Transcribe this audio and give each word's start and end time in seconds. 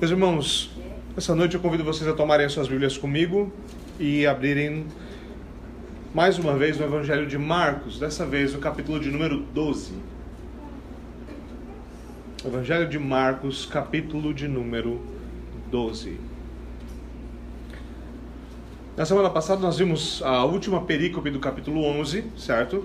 Meus 0.00 0.10
irmãos, 0.10 0.72
essa 1.16 1.36
noite 1.36 1.54
eu 1.54 1.60
convido 1.60 1.84
vocês 1.84 2.08
a 2.08 2.12
tomarem 2.12 2.44
as 2.44 2.52
suas 2.52 2.66
Bíblias 2.66 2.98
comigo 2.98 3.52
e 3.98 4.26
abrirem 4.26 4.86
mais 6.12 6.36
uma 6.36 6.56
vez 6.56 6.76
no 6.76 6.84
Evangelho 6.84 7.28
de 7.28 7.38
Marcos, 7.38 8.00
dessa 8.00 8.26
vez 8.26 8.52
no 8.52 8.58
capítulo 8.58 8.98
de 8.98 9.08
número 9.08 9.38
12. 9.54 9.92
Evangelho 12.44 12.88
de 12.88 12.98
Marcos, 12.98 13.66
capítulo 13.66 14.34
de 14.34 14.48
número 14.48 15.00
12. 15.70 16.18
Na 18.96 19.06
semana 19.06 19.30
passada 19.30 19.60
nós 19.60 19.78
vimos 19.78 20.20
a 20.24 20.44
última 20.44 20.82
perícope 20.82 21.30
do 21.30 21.38
capítulo 21.38 21.84
11, 21.84 22.24
certo? 22.36 22.84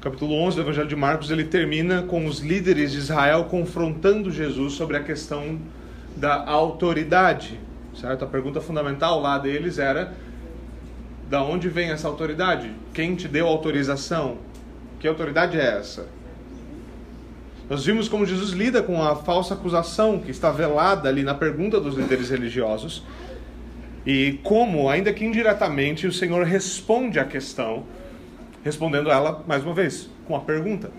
Capítulo 0.00 0.32
11 0.32 0.56
do 0.56 0.62
Evangelho 0.62 0.88
de 0.88 0.96
Marcos, 0.96 1.30
ele 1.30 1.44
termina 1.44 2.00
com 2.02 2.24
os 2.24 2.38
líderes 2.38 2.92
de 2.92 2.96
Israel 2.96 3.44
confrontando 3.50 4.30
Jesus 4.30 4.72
sobre 4.72 4.96
a 4.96 5.02
questão 5.02 5.58
da 6.16 6.42
autoridade, 6.48 7.60
certo? 7.94 8.24
A 8.24 8.26
pergunta 8.26 8.62
fundamental 8.62 9.20
lá 9.20 9.36
deles 9.36 9.78
era: 9.78 10.14
da 11.28 11.42
onde 11.42 11.68
vem 11.68 11.90
essa 11.90 12.08
autoridade? 12.08 12.72
Quem 12.94 13.14
te 13.14 13.28
deu 13.28 13.46
autorização? 13.46 14.38
Que 14.98 15.06
autoridade 15.06 15.60
é 15.60 15.78
essa? 15.78 16.06
Nós 17.68 17.84
vimos 17.84 18.08
como 18.08 18.24
Jesus 18.24 18.52
lida 18.52 18.82
com 18.82 19.02
a 19.02 19.14
falsa 19.14 19.52
acusação 19.52 20.18
que 20.18 20.30
está 20.30 20.50
velada 20.50 21.10
ali 21.10 21.22
na 21.22 21.34
pergunta 21.34 21.78
dos 21.78 21.94
líderes 21.94 22.30
religiosos 22.30 23.02
e 24.06 24.40
como, 24.42 24.88
ainda 24.88 25.12
que 25.12 25.26
indiretamente, 25.26 26.06
o 26.06 26.12
Senhor 26.12 26.42
responde 26.46 27.18
à 27.20 27.24
questão, 27.26 27.84
respondendo 28.64 29.10
ela 29.10 29.44
mais 29.46 29.64
uma 29.64 29.74
vez 29.74 30.08
com 30.26 30.36
a 30.36 30.40
pergunta. 30.40 30.90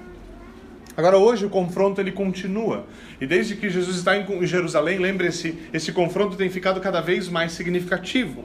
Agora 0.96 1.18
hoje 1.18 1.46
o 1.46 1.50
confronto 1.50 2.02
ele 2.02 2.12
continua. 2.12 2.86
E 3.20 3.26
desde 3.26 3.56
que 3.56 3.70
Jesus 3.70 3.98
está 3.98 4.18
em 4.18 4.46
Jerusalém, 4.46 5.00
lembre-se, 5.00 5.58
esse 5.74 5.92
confronto 5.92 6.36
tem 6.36 6.50
ficado 6.50 6.82
cada 6.82 7.00
vez 7.02 7.30
mais 7.30 7.54
significativo. 7.54 8.44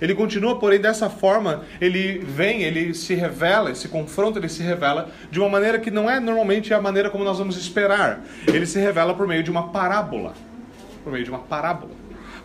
Ele 0.00 0.14
continua, 0.14 0.58
porém, 0.58 0.80
dessa 0.80 1.08
forma, 1.08 1.64
ele 1.80 2.18
vem, 2.18 2.62
ele 2.62 2.94
se 2.94 3.14
revela, 3.14 3.70
esse 3.70 3.88
confronto 3.88 4.38
ele 4.38 4.48
se 4.48 4.62
revela 4.62 5.10
de 5.30 5.38
uma 5.38 5.48
maneira 5.48 5.78
que 5.78 5.90
não 5.90 6.10
é 6.10 6.18
normalmente 6.18 6.74
a 6.74 6.80
maneira 6.80 7.10
como 7.10 7.24
nós 7.24 7.38
vamos 7.38 7.56
esperar. 7.56 8.22
Ele 8.46 8.66
se 8.66 8.78
revela 8.78 9.14
por 9.14 9.26
meio 9.26 9.42
de 9.42 9.50
uma 9.50 9.68
parábola. 9.68 10.34
Por 11.02 11.12
meio 11.12 11.24
de 11.24 11.30
uma 11.30 11.40
parábola. 11.40 11.92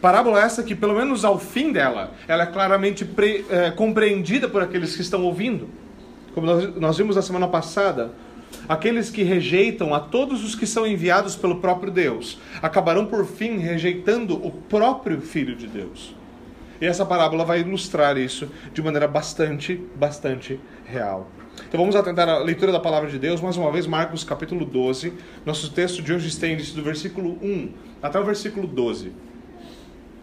Parábola 0.01 0.41
essa 0.41 0.63
que, 0.63 0.75
pelo 0.75 0.95
menos 0.95 1.25
ao 1.25 1.37
fim 1.37 1.71
dela, 1.71 2.13
ela 2.27 2.43
é 2.43 2.45
claramente 2.45 3.03
pre, 3.03 3.45
é, 3.49 3.71
compreendida 3.71 4.47
por 4.47 4.61
aqueles 4.61 4.95
que 4.95 5.01
estão 5.01 5.23
ouvindo. 5.23 5.69
Como 6.39 6.53
nós, 6.53 6.75
nós 6.77 6.97
vimos 6.97 7.17
na 7.17 7.21
semana 7.21 7.49
passada, 7.49 8.13
aqueles 8.69 9.09
que 9.09 9.23
rejeitam 9.23 9.93
a 9.93 9.99
todos 9.99 10.41
os 10.41 10.55
que 10.55 10.65
são 10.65 10.87
enviados 10.87 11.35
pelo 11.35 11.59
próprio 11.59 11.91
Deus 11.91 12.39
acabarão 12.61 13.07
por 13.07 13.25
fim 13.25 13.57
rejeitando 13.57 14.35
o 14.35 14.49
próprio 14.49 15.19
Filho 15.19 15.53
de 15.53 15.67
Deus. 15.67 16.15
E 16.79 16.85
essa 16.85 17.05
parábola 17.05 17.43
vai 17.43 17.59
ilustrar 17.59 18.17
isso 18.17 18.49
de 18.73 18.81
maneira 18.81 19.05
bastante, 19.05 19.75
bastante 19.97 20.57
real. 20.85 21.29
Então 21.67 21.77
vamos 21.77 21.93
atentar 21.97 22.29
à 22.29 22.37
leitura 22.37 22.71
da 22.71 22.79
palavra 22.79 23.09
de 23.09 23.19
Deus, 23.19 23.41
mais 23.41 23.57
uma 23.57 23.69
vez, 23.69 23.85
Marcos 23.85 24.23
capítulo 24.23 24.63
12. 24.63 25.11
Nosso 25.45 25.73
texto 25.73 26.01
de 26.01 26.13
hoje 26.13 26.29
estende-se 26.29 26.73
do 26.73 26.81
versículo 26.81 27.37
1 27.41 27.73
até 28.01 28.17
o 28.17 28.23
versículo 28.23 28.65
12. 28.65 29.11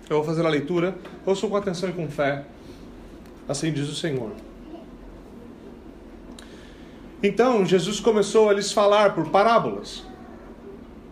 Eu 0.08 0.16
vou 0.16 0.24
fazer 0.24 0.46
a 0.46 0.48
leitura, 0.48 0.96
ouçam 1.26 1.50
com 1.50 1.56
atenção 1.56 1.90
e 1.90 1.92
com 1.92 2.08
fé. 2.08 2.46
Assim 3.46 3.70
diz 3.70 3.86
o 3.90 3.94
Senhor. 3.94 4.30
Então 7.26 7.66
Jesus 7.66 7.98
começou 7.98 8.48
a 8.48 8.52
lhes 8.52 8.70
falar 8.70 9.12
por 9.12 9.30
parábolas. 9.30 10.04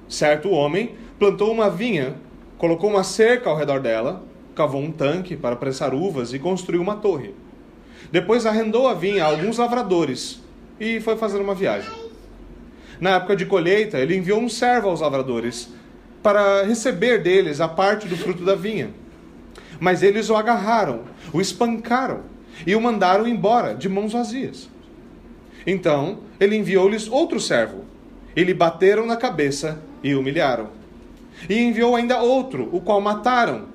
Certo 0.09 0.49
homem 0.49 0.95
plantou 1.19 1.51
uma 1.51 1.69
vinha, 1.69 2.15
colocou 2.57 2.89
uma 2.89 3.03
cerca 3.03 3.51
ao 3.51 3.57
redor 3.57 3.81
dela, 3.81 4.23
cavou 4.55 4.81
um 4.81 4.93
tanque 4.93 5.35
para 5.37 5.57
prensar 5.57 5.93
uvas 5.93 6.33
e 6.33 6.39
construiu 6.39 6.81
uma 6.81 6.95
torre. 6.95 7.35
Depois 8.13 8.47
arrendou 8.47 8.87
a 8.87 8.95
vinha 8.95 9.25
a 9.25 9.27
alguns 9.27 9.59
lavradores 9.59 10.41
e 10.79 11.01
foi 11.01 11.17
fazer 11.17 11.41
uma 11.41 11.53
viagem. 11.53 11.91
Na 13.01 13.17
época 13.17 13.35
de 13.35 13.45
colheita, 13.45 13.99
ele 13.99 14.17
enviou 14.17 14.39
um 14.39 14.49
servo 14.49 14.91
aos 14.91 15.01
lavradores 15.01 15.69
para 16.23 16.63
receber 16.63 17.25
deles 17.25 17.61
a 17.61 17.67
parte 17.67 18.07
do 18.07 18.17
fruto 18.17 18.45
da 18.45 18.55
vinha. 18.55 18.91
Mas 19.81 20.01
eles 20.01 20.31
o 20.31 20.37
agarraram, 20.37 21.01
o 21.33 21.41
espancaram 21.41 22.21
e 22.65 22.77
o 22.77 22.81
mandaram 22.81 23.27
embora 23.27 23.75
de 23.75 23.89
mãos 23.89 24.13
vazias. 24.13 24.73
Então 25.67 26.19
ele 26.39 26.57
enviou-lhes 26.57 27.09
outro 27.09 27.41
servo. 27.41 27.85
E 28.37 28.43
lhe 28.43 28.53
bateram 28.53 29.07
na 29.07 29.17
cabeça 29.17 29.81
e 30.03 30.15
humilharam. 30.15 30.69
E 31.49 31.61
enviou 31.61 31.95
ainda 31.95 32.21
outro, 32.21 32.69
o 32.73 32.81
qual 32.81 33.01
mataram. 33.01 33.67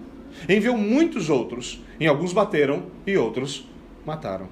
Enviou 0.47 0.78
muitos 0.78 1.29
outros, 1.29 1.81
em 1.99 2.07
alguns 2.07 2.33
bateram 2.33 2.83
e 3.05 3.17
outros 3.17 3.67
mataram. 4.05 4.47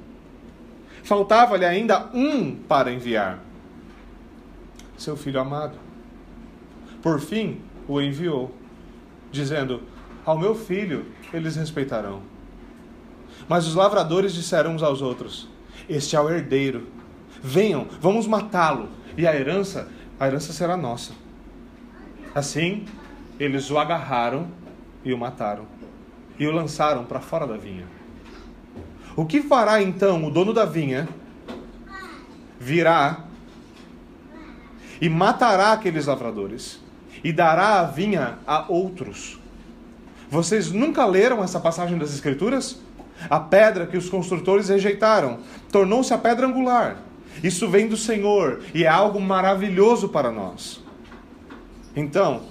Faltava-lhe 1.03 1.65
ainda 1.65 2.09
um 2.13 2.53
para 2.53 2.91
enviar, 2.91 3.39
seu 4.97 5.15
filho 5.15 5.39
amado. 5.39 5.77
Por 7.01 7.21
fim, 7.21 7.61
o 7.87 8.01
enviou, 8.01 8.51
dizendo: 9.31 9.81
Ao 10.25 10.37
meu 10.37 10.53
filho 10.53 11.05
eles 11.33 11.55
respeitarão. 11.55 12.21
Mas 13.47 13.65
os 13.65 13.75
lavradores 13.75 14.33
disseram 14.33 14.75
uns 14.75 14.83
aos 14.83 15.01
outros: 15.01 15.47
Este 15.87 16.15
é 16.15 16.19
o 16.19 16.29
herdeiro. 16.29 16.87
Venham, 17.41 17.87
vamos 17.99 18.27
matá-lo, 18.27 18.89
e 19.17 19.27
a 19.27 19.35
herança, 19.35 19.87
a 20.19 20.27
herança 20.27 20.53
será 20.53 20.75
nossa. 20.75 21.13
Assim, 22.33 22.85
eles 23.39 23.69
o 23.71 23.77
agarraram 23.77 24.47
e 25.03 25.13
o 25.13 25.17
mataram, 25.17 25.65
e 26.37 26.45
o 26.47 26.51
lançaram 26.51 27.05
para 27.05 27.19
fora 27.19 27.47
da 27.47 27.57
vinha. 27.57 27.85
O 29.15 29.25
que 29.25 29.41
fará 29.41 29.81
então 29.81 30.25
o 30.25 30.31
dono 30.31 30.53
da 30.53 30.65
vinha? 30.65 31.07
Virá 32.59 33.27
e 34.99 35.09
matará 35.09 35.73
aqueles 35.73 36.05
lavradores 36.05 36.79
e 37.23 37.31
dará 37.31 37.79
a 37.79 37.83
vinha 37.83 38.39
a 38.45 38.71
outros. 38.71 39.39
Vocês 40.29 40.71
nunca 40.71 41.05
leram 41.05 41.43
essa 41.43 41.59
passagem 41.59 41.97
das 41.97 42.13
Escrituras? 42.13 42.79
A 43.29 43.39
pedra 43.39 43.87
que 43.87 43.97
os 43.97 44.09
construtores 44.09 44.69
rejeitaram 44.69 45.39
tornou-se 45.71 46.13
a 46.13 46.17
pedra 46.17 46.47
angular. 46.47 46.97
Isso 47.43 47.69
vem 47.69 47.87
do 47.87 47.97
Senhor 47.97 48.61
e 48.73 48.83
é 48.83 48.87
algo 48.87 49.19
maravilhoso 49.19 50.09
para 50.09 50.31
nós. 50.31 50.81
Então, 51.95 52.43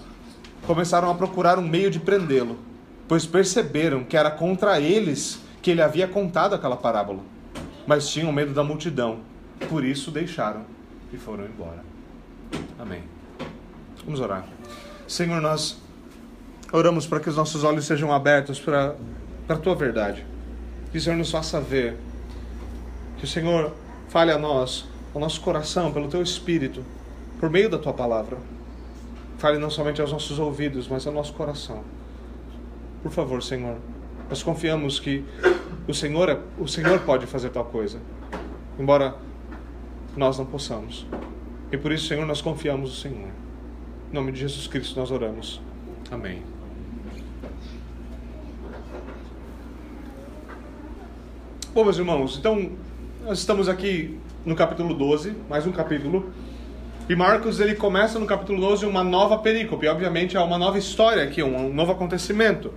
começaram 0.66 1.10
a 1.10 1.14
procurar 1.14 1.58
um 1.58 1.66
meio 1.66 1.90
de 1.90 2.00
prendê-lo, 2.00 2.58
pois 3.06 3.24
perceberam 3.24 4.04
que 4.04 4.16
era 4.16 4.30
contra 4.30 4.80
eles 4.80 5.40
que 5.62 5.70
ele 5.70 5.82
havia 5.82 6.06
contado 6.06 6.54
aquela 6.54 6.76
parábola. 6.76 7.20
Mas 7.86 8.08
tinham 8.08 8.32
medo 8.32 8.52
da 8.52 8.64
multidão, 8.64 9.20
por 9.68 9.84
isso 9.84 10.10
deixaram 10.10 10.64
e 11.12 11.16
foram 11.16 11.44
embora. 11.44 11.84
Amém. 12.78 13.02
Vamos 14.04 14.20
orar. 14.20 14.44
Senhor, 15.06 15.40
nós 15.40 15.80
oramos 16.72 17.06
para 17.06 17.20
que 17.20 17.28
os 17.28 17.36
nossos 17.36 17.64
olhos 17.64 17.84
sejam 17.86 18.12
abertos 18.12 18.60
para, 18.60 18.96
a 19.48 19.56
tua 19.56 19.74
verdade. 19.74 20.26
Que 20.90 20.98
o 20.98 21.00
Senhor 21.00 21.16
nos 21.16 21.30
faça 21.30 21.60
ver. 21.60 21.96
Que 23.18 23.24
o 23.24 23.28
Senhor 23.28 23.72
fale 24.08 24.32
a 24.32 24.38
nós, 24.38 24.86
ao 25.14 25.20
nosso 25.20 25.40
coração, 25.40 25.92
pelo 25.92 26.08
teu 26.08 26.22
espírito, 26.22 26.84
por 27.38 27.50
meio 27.50 27.68
da 27.68 27.78
tua 27.78 27.92
palavra. 27.92 28.38
Fale 29.38 29.58
não 29.58 29.70
somente 29.70 30.00
aos 30.00 30.12
nossos 30.12 30.38
ouvidos, 30.38 30.88
mas 30.88 31.06
ao 31.06 31.12
nosso 31.12 31.32
coração. 31.34 31.82
Por 33.02 33.12
favor, 33.12 33.42
Senhor, 33.42 33.76
nós 34.28 34.42
confiamos 34.42 34.98
que 34.98 35.24
o 35.86 35.94
Senhor, 35.94 36.28
é, 36.28 36.38
o 36.58 36.66
Senhor 36.66 37.00
pode 37.00 37.26
fazer 37.26 37.50
tal 37.50 37.64
coisa, 37.64 38.00
embora 38.78 39.14
nós 40.16 40.38
não 40.38 40.46
possamos. 40.46 41.06
E 41.70 41.76
por 41.76 41.92
isso, 41.92 42.06
Senhor, 42.08 42.26
nós 42.26 42.40
confiamos 42.40 42.90
no 42.90 42.96
Senhor. 42.96 43.30
Em 44.10 44.14
nome 44.14 44.32
de 44.32 44.40
Jesus 44.40 44.66
Cristo 44.66 44.98
nós 44.98 45.10
oramos. 45.10 45.60
Amém. 46.10 46.42
Bom, 51.74 51.84
meus 51.84 51.98
irmãos, 51.98 52.38
então 52.38 52.70
nós 53.26 53.40
estamos 53.40 53.68
aqui 53.68 54.16
no 54.44 54.54
capítulo 54.54 54.94
12, 54.94 55.34
mais 55.50 55.66
um 55.66 55.72
capítulo. 55.72 56.30
E 57.08 57.16
Marcos 57.16 57.58
ele 57.58 57.74
começa 57.74 58.20
no 58.20 58.24
capítulo 58.24 58.60
12 58.60 58.86
uma 58.86 59.02
nova 59.02 59.38
perícope, 59.38 59.88
obviamente 59.88 60.36
é 60.36 60.40
uma 60.40 60.56
nova 60.56 60.78
história 60.78 61.24
aqui, 61.24 61.42
um 61.42 61.74
novo 61.74 61.90
acontecimento. 61.90 62.72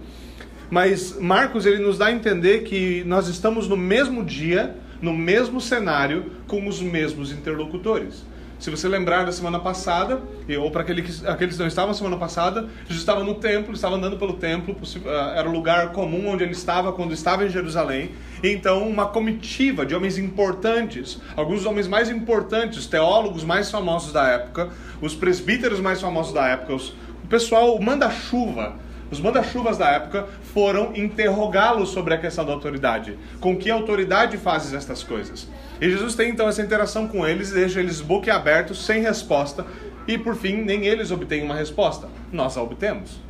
Mas 0.67 1.15
Marcos 1.19 1.67
ele 1.67 1.77
nos 1.77 1.99
dá 1.99 2.07
a 2.07 2.11
entender 2.11 2.63
que 2.63 3.03
nós 3.05 3.27
estamos 3.27 3.67
no 3.67 3.77
mesmo 3.77 4.25
dia, 4.25 4.75
no 4.99 5.13
mesmo 5.13 5.61
cenário, 5.61 6.31
com 6.47 6.67
os 6.67 6.81
mesmos 6.81 7.31
interlocutores. 7.31 8.25
Se 8.59 8.69
você 8.69 8.89
lembrar 8.89 9.25
da 9.25 9.31
semana 9.31 9.57
passada, 9.57 10.21
ou 10.59 10.69
para 10.69 10.81
aqueles, 10.81 11.25
aqueles 11.25 11.55
que 11.55 11.59
não 11.61 11.67
estavam 11.67 11.91
na 11.91 11.93
semana 11.93 12.17
passada, 12.17 12.67
Jesus 12.81 12.99
estava 12.99 13.23
no 13.23 13.35
templo, 13.35 13.73
estava 13.73 13.95
andando 13.95 14.17
pelo 14.17 14.33
templo, 14.33 14.75
ah, 15.05 15.33
era 15.37 15.47
o 15.47 15.51
lugar 15.51 15.93
comum 15.93 16.27
onde 16.27 16.43
ele 16.43 16.51
estava 16.51 16.91
quando 16.91 17.13
estava 17.13 17.45
em 17.45 17.49
Jerusalém. 17.49 18.11
E 18.43 18.49
então, 18.49 18.85
uma 18.85 19.05
comitiva 19.05 19.85
de 19.85 19.95
homens 19.95 20.17
importantes, 20.17 21.21
alguns 21.37 21.59
dos 21.59 21.65
homens 21.65 21.87
mais 21.87 22.09
importantes, 22.09 22.85
teólogos 22.85 23.45
mais 23.45 23.71
famosos 23.71 24.11
da 24.11 24.27
época, 24.27 24.69
os 25.01 25.15
presbíteros 25.15 25.79
mais 25.79 26.01
famosos 26.01 26.33
da 26.33 26.45
época, 26.45 26.75
os 26.75 26.93
pessoal, 27.29 27.75
o 27.75 27.81
manda-chuva, 27.81 28.75
os 29.09 29.21
manda-chuvas 29.21 29.77
da 29.77 29.89
época 29.89 30.27
foram 30.53 30.93
interrogá-lo 30.95 31.85
sobre 31.85 32.13
a 32.13 32.17
questão 32.17 32.45
da 32.45 32.51
autoridade. 32.51 33.17
Com 33.39 33.55
que 33.55 33.71
autoridade 33.71 34.37
fazes 34.37 34.73
estas 34.73 35.01
coisas? 35.01 35.47
E 35.81 35.89
Jesus 35.89 36.15
tem 36.15 36.29
então 36.29 36.49
essa 36.49 36.61
interação 36.61 37.07
com 37.07 37.25
eles 37.25 37.51
e 37.51 37.53
deixa 37.53 37.79
eles 37.79 38.01
boquiabertos, 38.01 38.85
sem 38.85 39.01
resposta, 39.01 39.65
e 40.07 40.17
por 40.17 40.35
fim, 40.35 40.57
nem 40.63 40.85
eles 40.85 41.11
obtêm 41.11 41.43
uma 41.43 41.55
resposta. 41.55 42.09
Nós 42.31 42.57
a 42.57 42.61
obtemos. 42.61 43.21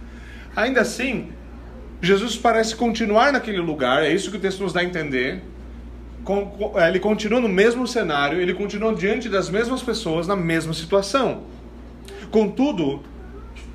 Ainda 0.55 0.81
assim, 0.81 1.29
Jesus 2.01 2.37
parece 2.37 2.75
continuar 2.75 3.31
naquele 3.31 3.59
lugar, 3.59 4.03
é 4.03 4.11
isso 4.11 4.31
que 4.31 4.37
o 4.37 4.39
texto 4.39 4.61
nos 4.61 4.73
dá 4.73 4.79
a 4.79 4.83
entender. 4.83 5.43
Ele 6.87 6.99
continua 6.99 7.39
no 7.39 7.49
mesmo 7.49 7.87
cenário, 7.87 8.39
ele 8.39 8.53
continua 8.53 8.93
diante 8.93 9.29
das 9.29 9.49
mesmas 9.49 9.81
pessoas, 9.81 10.27
na 10.27 10.35
mesma 10.35 10.73
situação. 10.73 11.43
Contudo, 12.29 13.01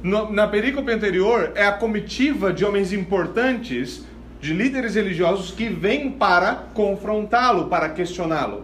na 0.03 0.47
perícope 0.47 0.91
anterior, 0.93 1.53
é 1.55 1.67
a 1.67 1.73
comitiva 1.73 2.53
de 2.53 2.65
homens 2.65 2.93
importantes, 2.93 4.05
de 4.45 4.53
líderes 4.53 4.95
religiosos, 4.95 5.51
que 5.51 5.71
vêm 5.71 6.11
para 6.11 6.67
confrontá-lo, 6.75 7.69
para 7.69 7.89
questioná-lo. 7.89 8.63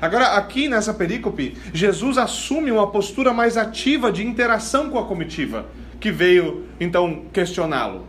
Agora, 0.00 0.28
aqui 0.38 0.70
nessa 0.70 0.94
perícope, 0.94 1.54
Jesus 1.70 2.16
assume 2.16 2.72
uma 2.72 2.90
postura 2.90 3.30
mais 3.30 3.58
ativa 3.58 4.10
de 4.10 4.26
interação 4.26 4.88
com 4.88 4.98
a 4.98 5.04
comitiva, 5.04 5.66
que 6.00 6.10
veio 6.10 6.64
então 6.80 7.24
questioná-lo. 7.30 8.06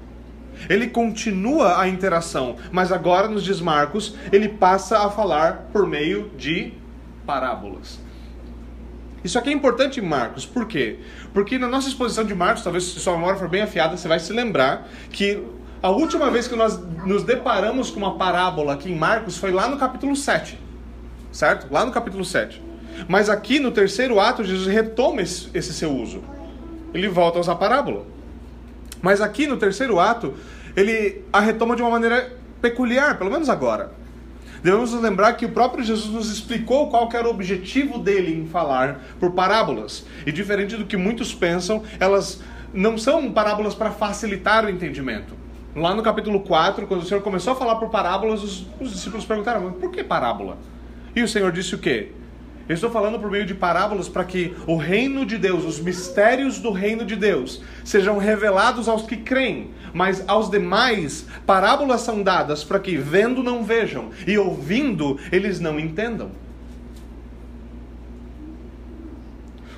Ele 0.69 0.87
continua 0.87 1.81
a 1.81 1.89
interação, 1.89 2.55
mas 2.71 2.89
agora 2.89 3.27
nos 3.27 3.43
diz 3.43 3.59
Marcos, 3.59 4.15
ele 4.31 4.47
passa 4.47 5.05
a 5.05 5.09
falar 5.09 5.67
por 5.73 5.85
meio 5.85 6.31
de 6.37 6.71
parábolas. 7.25 7.99
Isso 9.21 9.37
aqui 9.37 9.49
é 9.49 9.53
importante 9.53 9.99
em 9.99 10.03
Marcos, 10.03 10.45
por 10.45 10.65
quê? 10.65 10.99
Porque 11.33 11.57
na 11.57 11.67
nossa 11.67 11.89
exposição 11.89 12.23
de 12.23 12.33
Marcos, 12.33 12.63
talvez 12.63 12.85
se 12.85 12.99
sua 13.01 13.15
memória 13.15 13.37
for 13.37 13.49
bem 13.49 13.61
afiada, 13.61 13.97
você 13.97 14.07
vai 14.07 14.19
se 14.19 14.31
lembrar 14.31 14.87
que 15.11 15.43
a 15.81 15.89
última 15.89 16.29
vez 16.29 16.47
que 16.47 16.55
nós 16.55 16.77
nos 17.05 17.23
deparamos 17.23 17.89
com 17.89 17.99
uma 17.99 18.15
parábola 18.15 18.73
aqui 18.73 18.91
em 18.91 18.95
Marcos 18.95 19.37
foi 19.37 19.51
lá 19.51 19.67
no 19.67 19.77
capítulo 19.77 20.15
7. 20.15 20.59
Certo? 21.31 21.71
Lá 21.71 21.85
no 21.85 21.91
capítulo 21.91 22.25
7. 22.25 22.61
Mas 23.07 23.29
aqui 23.29 23.59
no 23.59 23.71
terceiro 23.71 24.19
ato, 24.19 24.43
Jesus 24.43 24.67
retoma 24.67 25.21
esse, 25.21 25.73
seu 25.73 25.91
uso. 25.91 26.21
Ele 26.93 27.07
volta 27.07 27.37
a 27.37 27.41
usar 27.41 27.55
parábola. 27.55 28.05
Mas 29.01 29.21
aqui 29.21 29.47
no 29.47 29.55
terceiro 29.55 29.99
ato, 29.99 30.33
ele 30.75 31.23
a 31.31 31.39
retoma 31.39 31.75
de 31.75 31.81
uma 31.81 31.91
maneira 31.91 32.35
peculiar, 32.61 33.17
pelo 33.17 33.31
menos 33.31 33.47
agora. 33.47 33.91
Devemos 34.61 34.91
nos 34.91 35.01
lembrar 35.01 35.33
que 35.33 35.45
o 35.45 35.49
próprio 35.49 35.81
Jesus 35.81 36.13
nos 36.13 36.29
explicou 36.29 36.89
qual 36.89 37.07
era 37.13 37.25
o 37.25 37.31
objetivo 37.31 37.97
dele 37.97 38.35
em 38.35 38.45
falar 38.45 38.99
por 39.17 39.31
parábolas. 39.31 40.05
E 40.25 40.31
diferente 40.33 40.75
do 40.75 40.85
que 40.85 40.97
muitos 40.97 41.33
pensam, 41.33 41.83
elas 41.97 42.41
não 42.73 42.97
são 42.97 43.31
parábolas 43.31 43.73
para 43.73 43.91
facilitar 43.91 44.65
o 44.65 44.69
entendimento. 44.69 45.39
Lá 45.75 45.93
no 45.93 46.01
capítulo 46.01 46.39
4, 46.39 46.87
quando 46.87 47.01
o 47.01 47.05
Senhor 47.05 47.21
começou 47.21 47.53
a 47.53 47.55
falar 47.55 47.75
por 47.75 47.89
parábolas, 47.89 48.43
os, 48.43 48.67
os 48.79 48.91
discípulos 48.91 49.25
perguntaram: 49.25 49.71
por 49.73 49.91
que 49.91 50.03
parábola? 50.03 50.57
E 51.15 51.21
o 51.21 51.27
Senhor 51.27 51.51
disse 51.51 51.75
o 51.75 51.77
quê? 51.77 52.11
Eu 52.67 52.75
estou 52.75 52.89
falando 52.89 53.19
por 53.19 53.31
meio 53.31 53.45
de 53.45 53.55
parábolas 53.55 54.07
para 54.07 54.23
que 54.23 54.55
o 54.67 54.77
reino 54.77 55.25
de 55.25 55.37
Deus, 55.37 55.65
os 55.65 55.79
mistérios 55.79 56.59
do 56.59 56.71
reino 56.71 57.03
de 57.03 57.15
Deus, 57.15 57.63
sejam 57.83 58.19
revelados 58.19 58.87
aos 58.87 59.03
que 59.03 59.17
creem, 59.17 59.71
mas 59.91 60.23
aos 60.27 60.51
demais, 60.51 61.25
parábolas 61.47 62.01
são 62.01 62.21
dadas 62.21 62.63
para 62.63 62.79
que 62.79 62.95
vendo 62.95 63.41
não 63.41 63.63
vejam 63.63 64.09
e 64.27 64.37
ouvindo 64.37 65.19
eles 65.31 65.59
não 65.59 65.79
entendam. 65.79 66.29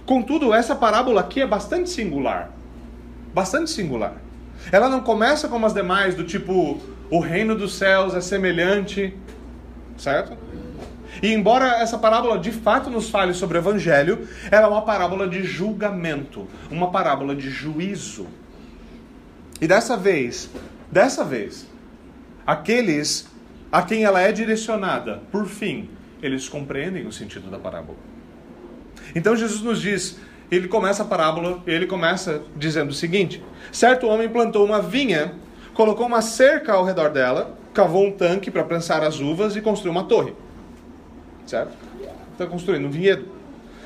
Contudo, 0.05 0.53
essa 0.53 0.75
parábola 0.75 1.21
aqui 1.21 1.39
é 1.39 1.47
bastante 1.47 1.89
singular. 1.89 2.51
Bastante 3.33 3.69
singular. 3.69 4.20
Ela 4.71 4.89
não 4.89 5.01
começa 5.01 5.47
como 5.47 5.65
as 5.65 5.73
demais, 5.73 6.15
do 6.15 6.23
tipo, 6.23 6.81
o 7.09 7.19
reino 7.19 7.55
dos 7.55 7.75
céus 7.75 8.13
é 8.13 8.21
semelhante, 8.21 9.15
certo? 9.97 10.37
E 11.21 11.33
embora 11.33 11.81
essa 11.81 11.97
parábola 11.97 12.39
de 12.39 12.51
fato 12.51 12.89
nos 12.89 13.09
fale 13.09 13.33
sobre 13.33 13.57
o 13.57 13.59
evangelho, 13.59 14.27
ela 14.49 14.67
é 14.67 14.69
uma 14.69 14.81
parábola 14.81 15.27
de 15.27 15.43
julgamento, 15.43 16.47
uma 16.69 16.91
parábola 16.91 17.35
de 17.35 17.49
juízo. 17.49 18.27
E 19.59 19.67
dessa 19.67 19.97
vez, 19.97 20.49
dessa 20.91 21.23
vez, 21.23 21.67
aqueles 22.45 23.29
a 23.71 23.81
quem 23.81 24.03
ela 24.03 24.21
é 24.21 24.31
direcionada, 24.31 25.21
por 25.31 25.47
fim, 25.47 25.89
eles 26.21 26.49
compreendem 26.49 27.07
o 27.07 27.11
sentido 27.11 27.49
da 27.49 27.57
parábola. 27.57 27.97
Então 29.15 29.35
Jesus 29.35 29.61
nos 29.61 29.81
diz, 29.81 30.19
ele 30.51 30.67
começa 30.67 31.01
a 31.01 31.05
parábola, 31.05 31.63
ele 31.65 31.87
começa 31.87 32.43
dizendo 32.55 32.89
o 32.89 32.93
seguinte: 32.93 33.43
certo 33.71 34.05
homem 34.07 34.29
plantou 34.29 34.65
uma 34.65 34.81
vinha, 34.81 35.33
colocou 35.73 36.05
uma 36.05 36.21
cerca 36.21 36.73
ao 36.73 36.83
redor 36.83 37.09
dela, 37.09 37.57
cavou 37.73 38.05
um 38.05 38.11
tanque 38.11 38.51
para 38.51 38.63
prensar 38.63 39.01
as 39.01 39.19
uvas 39.19 39.55
e 39.55 39.61
construiu 39.61 39.91
uma 39.91 40.03
torre 40.03 40.33
certo? 41.51 41.73
Está 42.31 42.45
construindo 42.45 42.87
um 42.87 42.89
vinhedo. 42.89 43.25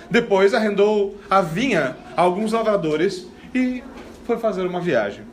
Depois 0.10 0.54
arrendou 0.54 1.18
a 1.30 1.42
vinha 1.42 1.98
a 2.16 2.22
alguns 2.22 2.52
lavradores 2.52 3.28
e 3.54 3.84
foi 4.26 4.38
fazer 4.38 4.66
uma 4.66 4.80
viagem. 4.80 5.24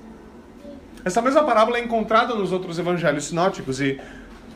Essa 1.04 1.20
mesma 1.20 1.42
parábola 1.44 1.78
é 1.78 1.84
encontrada 1.84 2.34
nos 2.34 2.52
outros 2.52 2.78
evangelhos 2.78 3.24
sinóticos 3.24 3.80
e 3.80 4.00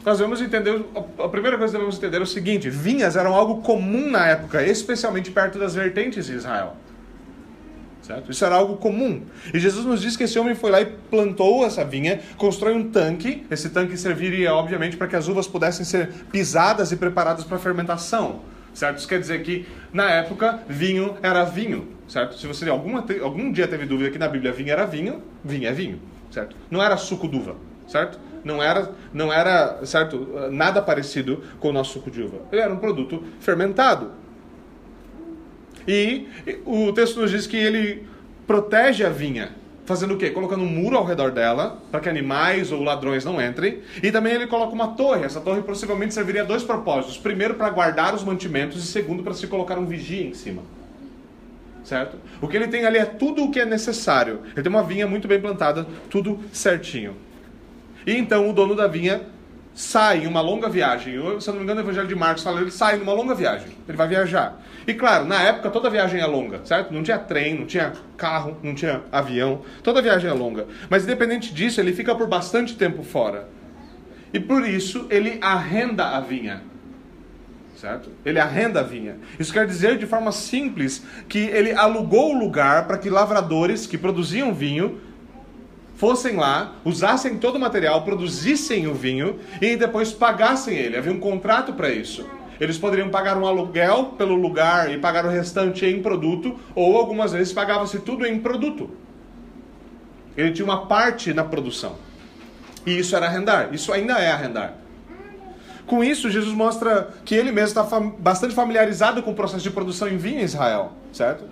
nós 0.07 0.19
devemos 0.19 0.41
entender, 0.41 0.85
a 1.19 1.29
primeira 1.29 1.59
coisa 1.59 1.73
que 1.73 1.79
devemos 1.79 1.99
entender 1.99 2.19
é 2.19 2.21
o 2.21 2.27
seguinte: 2.27 2.71
vinhas 2.71 3.17
eram 3.17 3.35
algo 3.35 3.61
comum 3.61 4.09
na 4.09 4.25
época, 4.29 4.63
especialmente 4.63 5.33
perto 5.33 5.59
das 5.59 5.75
vertentes 5.75 6.27
de 6.27 6.35
Israel. 6.35 6.77
Certo? 8.03 8.31
Isso 8.31 8.45
era 8.45 8.55
algo 8.55 8.77
comum. 8.77 9.23
E 9.53 9.59
Jesus 9.59 9.85
nos 9.85 10.01
diz 10.01 10.17
que 10.17 10.23
esse 10.23 10.39
homem 10.39 10.55
foi 10.55 10.71
lá 10.71 10.81
e 10.81 10.85
plantou 10.87 11.67
essa 11.67 11.85
vinha, 11.85 12.21
constrói 12.37 12.75
um 12.75 12.89
tanque. 12.89 13.45
Esse 13.51 13.69
tanque 13.69 13.97
serviria, 13.97 14.55
obviamente, 14.55 14.97
para 14.97 15.09
que 15.09 15.17
as 15.17 15.27
uvas 15.27 15.49
pudessem 15.49 15.85
ser 15.85 16.09
pisadas 16.31 16.93
e 16.93 16.97
preparadas 16.97 17.43
para 17.43 17.59
fermentação. 17.59 18.43
Certo? 18.73 18.99
Isso 18.99 19.09
quer 19.09 19.19
dizer 19.19 19.43
que, 19.43 19.67
na 19.93 20.09
época, 20.09 20.61
vinho 20.69 21.17
era 21.21 21.43
vinho. 21.43 21.89
Certo? 22.07 22.39
Se 22.39 22.47
você 22.47 22.71
alguma, 22.71 23.05
algum 23.25 23.51
dia 23.51 23.67
teve 23.67 23.85
dúvida 23.85 24.09
que 24.13 24.19
na 24.19 24.29
Bíblia 24.29 24.53
vinho 24.53 24.71
era 24.71 24.87
vinho, 24.87 25.21
vinho 25.45 25.67
é 25.67 25.73
vinho. 25.73 26.01
Certo? 26.31 26.55
Não 26.71 26.81
era 26.81 26.97
suco 26.97 27.27
d'uva. 27.27 27.57
Certo? 27.89 28.21
Não 28.47 28.63
era, 28.63 28.93
não 29.13 29.33
era 29.33 29.85
certo, 29.85 30.49
nada 30.53 30.81
parecido 30.81 31.43
com 31.59 31.71
o 31.71 31.73
nosso 31.73 31.95
suco 31.95 32.13
de 32.13 32.23
uva. 32.23 32.43
Ele 32.53 32.61
era 32.61 32.73
um 32.73 32.77
produto 32.77 33.25
fermentado. 33.41 34.13
E 35.87 36.29
o 36.65 36.93
texto 36.93 37.21
nos 37.21 37.33
diz 37.33 37.45
que 37.45 37.57
ele 37.57 38.07
protege 38.47 39.05
a 39.05 39.09
vinha, 39.09 39.51
fazendo 39.85 40.15
o 40.15 40.17
quê? 40.17 40.31
Colocando 40.31 40.63
um 40.63 40.69
muro 40.69 40.97
ao 40.97 41.05
redor 41.05 41.33
dela, 41.33 41.83
para 41.91 41.99
que 41.99 42.09
animais 42.09 42.71
ou 42.71 42.85
ladrões 42.85 43.25
não 43.25 43.43
entrem. 43.43 43.81
E 44.01 44.13
também 44.13 44.35
ele 44.35 44.47
coloca 44.47 44.73
uma 44.73 44.95
torre. 44.95 45.25
Essa 45.25 45.41
torre 45.41 45.63
possivelmente 45.63 46.15
serviria 46.15 46.43
a 46.43 46.45
dois 46.45 46.63
propósitos: 46.63 47.19
primeiro, 47.19 47.55
para 47.55 47.69
guardar 47.71 48.15
os 48.15 48.23
mantimentos, 48.23 48.81
e 48.81 48.87
segundo, 48.87 49.25
para 49.25 49.35
se 49.35 49.49
colocar 49.49 49.77
um 49.77 49.87
vigia 49.87 50.25
em 50.25 50.35
cima. 50.35 50.63
Certo? 51.83 52.17
O 52.41 52.47
que 52.47 52.57
ele 52.57 52.69
tem 52.69 52.87
ali 52.87 52.99
é 52.99 53.05
tudo 53.05 53.43
o 53.43 53.51
que 53.51 53.59
é 53.59 53.65
necessário. 53.65 54.43
Ele 54.53 54.63
tem 54.63 54.71
uma 54.71 54.85
vinha 54.85 55.05
muito 55.05 55.27
bem 55.27 55.41
plantada, 55.41 55.85
tudo 56.09 56.39
certinho. 56.53 57.26
E 58.07 58.17
então 58.17 58.49
o 58.49 58.53
dono 58.53 58.75
da 58.75 58.87
vinha 58.87 59.23
sai 59.75 60.25
em 60.25 60.27
uma 60.27 60.41
longa 60.41 60.69
viagem. 60.69 61.15
Eu, 61.15 61.41
se 61.41 61.49
eu 61.49 61.53
não 61.53 61.59
me 61.59 61.65
engano, 61.65 61.81
o 61.81 61.85
Evangelho 61.85 62.09
de 62.09 62.15
Marcos 62.15 62.43
fala 62.43 62.61
ele 62.61 62.71
sai 62.71 62.97
numa 62.97 63.13
longa 63.13 63.35
viagem. 63.35 63.69
Ele 63.87 63.97
vai 63.97 64.09
viajar. 64.09 64.59
E 64.87 64.95
claro, 64.95 65.27
na 65.27 65.43
época 65.43 65.69
toda 65.69 65.91
viagem 65.91 66.21
é 66.21 66.27
longa, 66.27 66.61
certo? 66.65 66.95
Não 66.95 67.03
tinha 67.03 67.19
trem, 67.19 67.59
não 67.59 67.67
tinha 67.67 67.93
carro, 68.17 68.57
não 68.63 68.75
tinha 68.75 69.03
avião. 69.13 69.63
Toda 69.83 70.01
viagem 70.01 70.31
é 70.31 70.33
longa. 70.33 70.67
Mas 70.89 71.05
independente 71.05 71.53
disso, 71.53 71.81
ele 71.81 71.93
fica 71.93 72.15
por 72.15 72.27
bastante 72.27 72.77
tempo 72.77 73.03
fora. 73.03 73.49
E 74.33 74.41
por 74.41 74.67
isso 74.67 75.07
ele 75.11 75.39
arrenda 75.43 76.17
a 76.17 76.21
vinha. 76.21 76.63
Certo? 77.77 78.09
Ele 78.25 78.41
arrenda 78.41 78.81
a 78.81 78.83
vinha. 78.83 79.17
Isso 79.39 79.53
quer 79.53 79.67
dizer 79.67 79.99
de 79.99 80.07
forma 80.07 80.33
simples 80.33 81.05
que 81.29 81.39
ele 81.39 81.73
alugou 81.73 82.35
o 82.35 82.39
lugar 82.39 82.87
para 82.87 82.97
que 82.97 83.11
lavradores 83.11 83.87
que 83.87 83.99
produziam 83.99 84.55
vinho 84.55 85.01
fossem 85.97 86.37
lá, 86.37 86.75
usassem 86.85 87.39
todo 87.39 87.57
o 87.57 87.61
material, 87.61 88.03
produzissem 88.03 88.87
o 88.87 88.95
vinho 88.95 89.39
e 89.61 89.77
depois 89.77 90.13
pagassem 90.13 90.77
ele. 90.77 90.97
Havia 90.97 91.13
um 91.13 91.19
contrato 91.19 91.73
para 91.73 91.91
isso. 91.91 92.27
Eles 92.61 92.79
poderiam 92.79 93.11
pagar 93.11 93.37
um 93.37 93.47
aluguel 93.47 94.15
pelo 94.17 94.35
lugar 94.35 94.91
e 94.91 94.99
pagar 94.99 95.27
o 95.27 95.29
restante 95.29 95.85
em 95.85 96.01
produto, 96.01 96.59
ou 96.75 96.97
algumas 96.97 97.33
vezes 97.33 97.53
pagava-se 97.53 97.99
tudo 97.99 98.27
em 98.27 98.39
produto. 98.39 98.91
Ele 100.37 100.53
tinha 100.53 100.65
uma 100.65 100.87
parte 100.87 101.33
na 101.35 101.45
produção. 101.45 101.97
E 102.85 102.99
isso 102.99 103.17
era 103.17 103.27
arrendar. 103.27 103.75
Isso 103.75 103.93
ainda 103.93 104.19
é 104.19 104.31
arrendar. 104.31 104.75
Com 105.87 106.03
isso, 106.03 106.31
Jesus 106.31 106.55
mostra 106.55 107.11
que 107.25 107.35
ele 107.35 107.53
mesmo 107.53 107.81
está 107.81 108.01
bastante 108.01 108.55
familiarizado 108.55 109.23
com 109.23 109.31
o 109.31 109.35
processo 109.35 109.63
de 109.63 109.71
produção 109.71 110.09
em 110.09 110.17
vinho 110.17 110.41
em 110.41 110.45
Israel, 110.45 110.93
certo? 111.13 111.45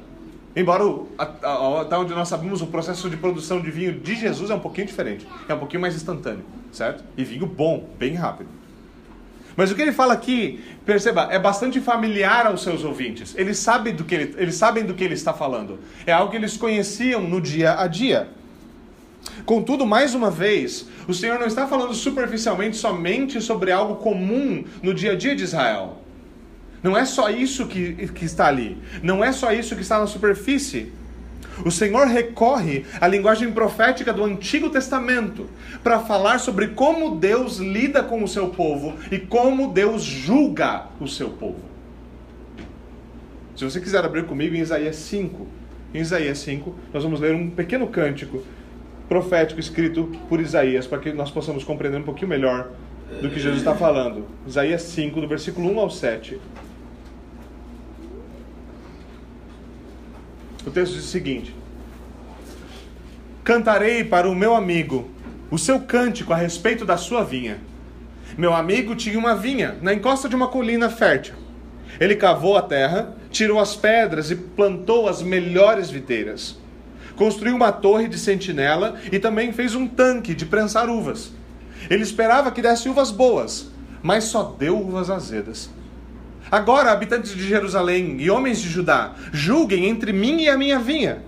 Embora, 0.56 0.84
até 1.18 1.96
onde 1.96 2.14
nós 2.14 2.28
sabemos, 2.28 2.62
o 2.62 2.66
processo 2.68 3.10
de 3.10 3.16
produção 3.16 3.60
de 3.60 3.70
vinho 3.70 3.92
de 3.98 4.14
Jesus 4.14 4.50
é 4.50 4.54
um 4.54 4.60
pouquinho 4.60 4.86
diferente. 4.86 5.26
É 5.48 5.54
um 5.54 5.58
pouquinho 5.58 5.80
mais 5.80 5.96
instantâneo, 5.96 6.44
certo? 6.70 7.02
E 7.16 7.24
vinho 7.24 7.46
bom, 7.46 7.88
bem 7.98 8.14
rápido. 8.14 8.48
Mas 9.56 9.70
o 9.70 9.74
que 9.74 9.82
ele 9.82 9.92
fala 9.92 10.14
aqui, 10.14 10.62
perceba, 10.84 11.28
é 11.30 11.38
bastante 11.38 11.80
familiar 11.80 12.46
aos 12.46 12.62
seus 12.62 12.84
ouvintes. 12.84 13.34
Eles 13.36 13.58
sabem 13.58 13.94
do 13.94 14.04
que 14.04 14.14
ele, 14.14 14.34
eles 14.36 14.54
sabem 14.54 14.84
do 14.84 14.94
que 14.94 15.02
ele 15.02 15.14
está 15.14 15.32
falando. 15.32 15.78
É 16.06 16.12
algo 16.12 16.30
que 16.30 16.36
eles 16.36 16.56
conheciam 16.56 17.20
no 17.22 17.40
dia 17.40 17.78
a 17.78 17.86
dia. 17.86 18.28
Contudo, 19.44 19.86
mais 19.86 20.14
uma 20.14 20.30
vez, 20.30 20.88
o 21.08 21.14
Senhor 21.14 21.38
não 21.38 21.46
está 21.46 21.66
falando 21.66 21.94
superficialmente 21.94 22.76
somente 22.76 23.40
sobre 23.40 23.72
algo 23.72 23.96
comum 23.96 24.64
no 24.82 24.94
dia 24.94 25.12
a 25.12 25.16
dia 25.16 25.34
de 25.34 25.44
Israel. 25.44 26.03
Não 26.84 26.94
é 26.94 27.06
só 27.06 27.30
isso 27.30 27.66
que, 27.66 27.94
que 28.08 28.26
está 28.26 28.46
ali. 28.46 28.76
Não 29.02 29.24
é 29.24 29.32
só 29.32 29.50
isso 29.50 29.74
que 29.74 29.80
está 29.80 29.98
na 29.98 30.06
superfície. 30.06 30.92
O 31.64 31.70
Senhor 31.70 32.06
recorre 32.06 32.84
à 33.00 33.08
linguagem 33.08 33.50
profética 33.52 34.12
do 34.12 34.22
Antigo 34.22 34.68
Testamento 34.68 35.48
para 35.82 36.00
falar 36.00 36.40
sobre 36.40 36.68
como 36.68 37.16
Deus 37.16 37.56
lida 37.56 38.02
com 38.02 38.22
o 38.22 38.28
seu 38.28 38.48
povo 38.48 38.92
e 39.10 39.18
como 39.18 39.72
Deus 39.72 40.02
julga 40.02 40.88
o 41.00 41.08
seu 41.08 41.30
povo. 41.30 41.62
Se 43.56 43.64
você 43.64 43.80
quiser 43.80 44.04
abrir 44.04 44.26
comigo 44.26 44.54
em 44.54 44.58
Isaías 44.58 44.96
5, 44.96 45.46
em 45.94 46.00
Isaías 46.00 46.36
5, 46.38 46.74
nós 46.92 47.02
vamos 47.02 47.18
ler 47.18 47.34
um 47.34 47.48
pequeno 47.48 47.86
cântico 47.86 48.42
profético 49.08 49.58
escrito 49.58 50.12
por 50.28 50.38
Isaías 50.38 50.86
para 50.86 50.98
que 50.98 51.12
nós 51.14 51.30
possamos 51.30 51.64
compreender 51.64 51.98
um 51.98 52.04
pouquinho 52.04 52.28
melhor 52.28 52.72
do 53.22 53.30
que 53.30 53.38
Jesus 53.38 53.58
está 53.58 53.74
falando. 53.74 54.26
Isaías 54.46 54.82
5, 54.82 55.20
do 55.20 55.28
versículo 55.28 55.70
1 55.72 55.80
ao 55.80 55.88
7. 55.88 56.40
O 60.66 60.70
texto 60.70 60.94
diz 60.94 61.04
o 61.04 61.08
seguinte: 61.08 61.54
Cantarei 63.42 64.02
para 64.02 64.28
o 64.28 64.34
meu 64.34 64.54
amigo 64.54 65.10
o 65.50 65.58
seu 65.58 65.80
cântico 65.80 66.32
a 66.32 66.36
respeito 66.36 66.84
da 66.84 66.96
sua 66.96 67.22
vinha. 67.22 67.58
Meu 68.36 68.54
amigo 68.54 68.96
tinha 68.96 69.18
uma 69.18 69.36
vinha 69.36 69.76
na 69.82 69.92
encosta 69.92 70.28
de 70.28 70.34
uma 70.34 70.48
colina 70.48 70.88
fértil. 70.88 71.34
Ele 72.00 72.16
cavou 72.16 72.56
a 72.56 72.62
terra, 72.62 73.14
tirou 73.30 73.60
as 73.60 73.76
pedras 73.76 74.30
e 74.30 74.36
plantou 74.36 75.08
as 75.08 75.22
melhores 75.22 75.90
videiras. 75.90 76.58
Construiu 77.14 77.54
uma 77.54 77.70
torre 77.70 78.08
de 78.08 78.18
sentinela 78.18 78.96
e 79.12 79.18
também 79.18 79.52
fez 79.52 79.74
um 79.74 79.86
tanque 79.86 80.34
de 80.34 80.46
prensar 80.46 80.88
uvas. 80.88 81.32
Ele 81.88 82.02
esperava 82.02 82.50
que 82.50 82.62
desse 82.62 82.88
uvas 82.88 83.10
boas, 83.10 83.70
mas 84.02 84.24
só 84.24 84.42
deu 84.58 84.80
uvas 84.80 85.10
azedas. 85.10 85.70
Agora, 86.50 86.92
habitantes 86.92 87.34
de 87.34 87.46
Jerusalém 87.46 88.16
e 88.20 88.30
homens 88.30 88.60
de 88.60 88.68
Judá, 88.68 89.14
julguem 89.32 89.86
entre 89.86 90.12
mim 90.12 90.42
e 90.42 90.48
a 90.48 90.58
minha 90.58 90.78
vinha. 90.78 91.22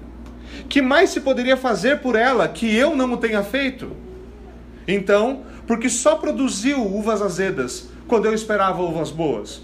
Que 0.68 0.82
mais 0.82 1.10
se 1.10 1.20
poderia 1.20 1.56
fazer 1.56 2.00
por 2.00 2.16
ela 2.16 2.46
que 2.48 2.74
eu 2.74 2.94
não 2.94 3.12
o 3.12 3.16
tenha 3.16 3.42
feito? 3.42 3.92
Então, 4.86 5.42
porque 5.66 5.88
só 5.88 6.16
produziu 6.16 6.84
uvas 6.84 7.22
azedas 7.22 7.88
quando 8.06 8.26
eu 8.26 8.34
esperava 8.34 8.82
uvas 8.82 9.10
boas? 9.10 9.62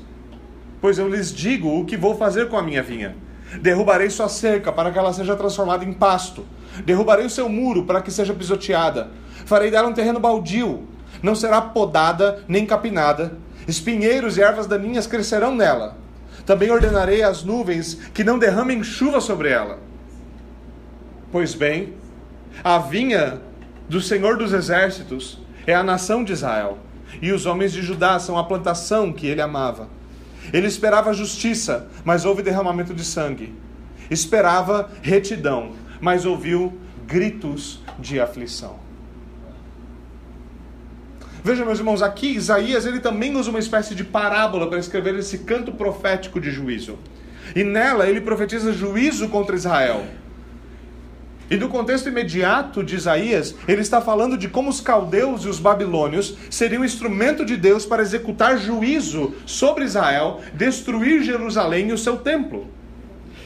Pois 0.81 0.99
eu 0.99 1.09
lhes 1.09 1.33
digo 1.33 1.81
o 1.81 1.85
que 1.85 1.97
vou 1.97 2.17
fazer 2.17 2.49
com 2.49 2.57
a 2.57 2.63
minha 2.63 2.83
vinha. 2.83 3.15
Derrubarei 3.61 4.11
sua 4.11 4.29
cerca 4.29 4.73
para 4.73 4.91
que 4.91 4.99
ela 4.99 5.13
seja 5.13 5.37
transformada 5.37 5.85
em 5.85 5.93
pasto. 5.93 6.45
Derrubarei 6.85 7.27
o 7.27 7.31
seu 7.31 7.49
muro 7.49 7.85
para 7.85 8.01
que 8.01 8.11
seja 8.11 8.33
pisoteada. 8.33 9.11
Farei 9.45 9.71
dela 9.71 9.89
um 9.89 9.93
terreno 9.93 10.19
baldio. 10.19 10.89
Não 11.23 11.35
será 11.35 11.61
podada 11.61 12.43
nem 12.49 12.67
capinada 12.67 13.39
Espinheiros 13.67 14.37
e 14.37 14.43
ervas 14.43 14.67
daninhas 14.67 15.07
crescerão 15.07 15.55
nela. 15.55 15.97
Também 16.45 16.71
ordenarei 16.71 17.23
às 17.23 17.45
nuvens 17.45 17.95
que 18.13 18.25
não 18.25 18.39
derramem 18.39 18.83
chuva 18.83 19.21
sobre 19.21 19.49
ela. 19.51 19.79
Pois 21.31 21.55
bem, 21.55 21.95
a 22.63 22.79
vinha 22.79 23.41
do 23.89 24.01
Senhor 24.01 24.37
dos 24.37 24.53
Exércitos 24.53 25.41
é 25.67 25.75
a 25.75 25.83
nação 25.83 26.25
de 26.25 26.33
Israel, 26.33 26.79
e 27.21 27.33
os 27.33 27.47
homens 27.47 27.73
de 27.73 27.83
Judá 27.83 28.19
são 28.19 28.37
a 28.37 28.45
plantação 28.45 29.13
que 29.13 29.27
ele 29.27 29.41
amava. 29.41 29.89
Ele 30.53 30.67
esperava 30.67 31.15
justiça, 31.15 31.89
mas 32.05 32.25
houve 32.25 32.43
derramamento 32.43 32.93
de 32.93 33.05
sangue. 33.05 33.55
Esperava 34.11 34.91
retidão, 35.03 35.73
mas 36.01 36.27
ouviu 36.27 36.79
gritos 37.07 37.81
de 37.99 38.21
aflição. 38.21 38.82
Veja, 41.45 41.65
meus 41.65 41.81
irmãos, 41.81 42.03
aqui 42.03 42.29
Isaías 42.29 42.87
ele 42.87 43.01
também 43.01 43.35
usa 43.35 43.51
uma 43.51 43.59
espécie 43.59 43.97
de 43.97 44.05
parábola 44.05 44.69
para 44.69 44.79
escrever 44.79 45.17
esse 45.17 45.39
canto 45.39 45.73
profético 45.73 46.41
de 46.41 46.53
juízo. 46.53 46.97
E 47.57 47.65
nela 47.65 48.09
ele 48.09 48.21
profetiza 48.21 48.73
juízo 48.73 49.29
contra 49.29 49.57
Israel. 49.57 50.05
E 51.51 51.57
no 51.57 51.69
contexto 51.69 52.09
imediato 52.09 52.83
de 52.83 52.95
Isaías, 52.95 53.57
ele 53.67 53.83
está 53.83 54.01
falando 54.01 54.39
de 54.39 54.49
como 54.49 54.71
os 54.71 54.81
caldeus 54.81 55.45
e 55.45 55.49
os 55.49 55.59
babilônios 55.59 56.37
seriam 56.49 56.85
instrumento 56.85 57.45
de 57.45 57.57
Deus 57.57 57.85
para 57.85 58.03
executar 58.03 58.57
juízo 58.57 59.35
sobre 59.45 59.85
Israel, 59.85 60.41
destruir 60.55 61.23
Jerusalém 61.23 61.89
e 61.89 61.93
o 61.93 61.99
seu 61.99 62.17
templo. 62.19 62.69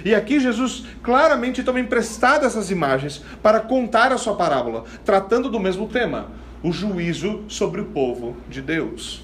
E 0.05 0.15
aqui 0.15 0.39
Jesus 0.39 0.85
claramente 1.03 1.65
toma 1.65 1.81
emprestado 1.81 2.45
essas 2.45 2.71
imagens 2.71 3.25
para 3.43 3.59
contar 3.59 4.13
a 4.13 4.19
sua 4.19 4.37
parábola, 4.37 4.85
tratando 5.05 5.49
do 5.49 5.59
mesmo 5.59 5.89
tema, 5.89 6.31
o 6.67 6.73
juízo 6.73 7.45
sobre 7.47 7.81
o 7.81 7.85
povo 7.85 8.37
de 8.49 8.61
Deus. 8.61 9.23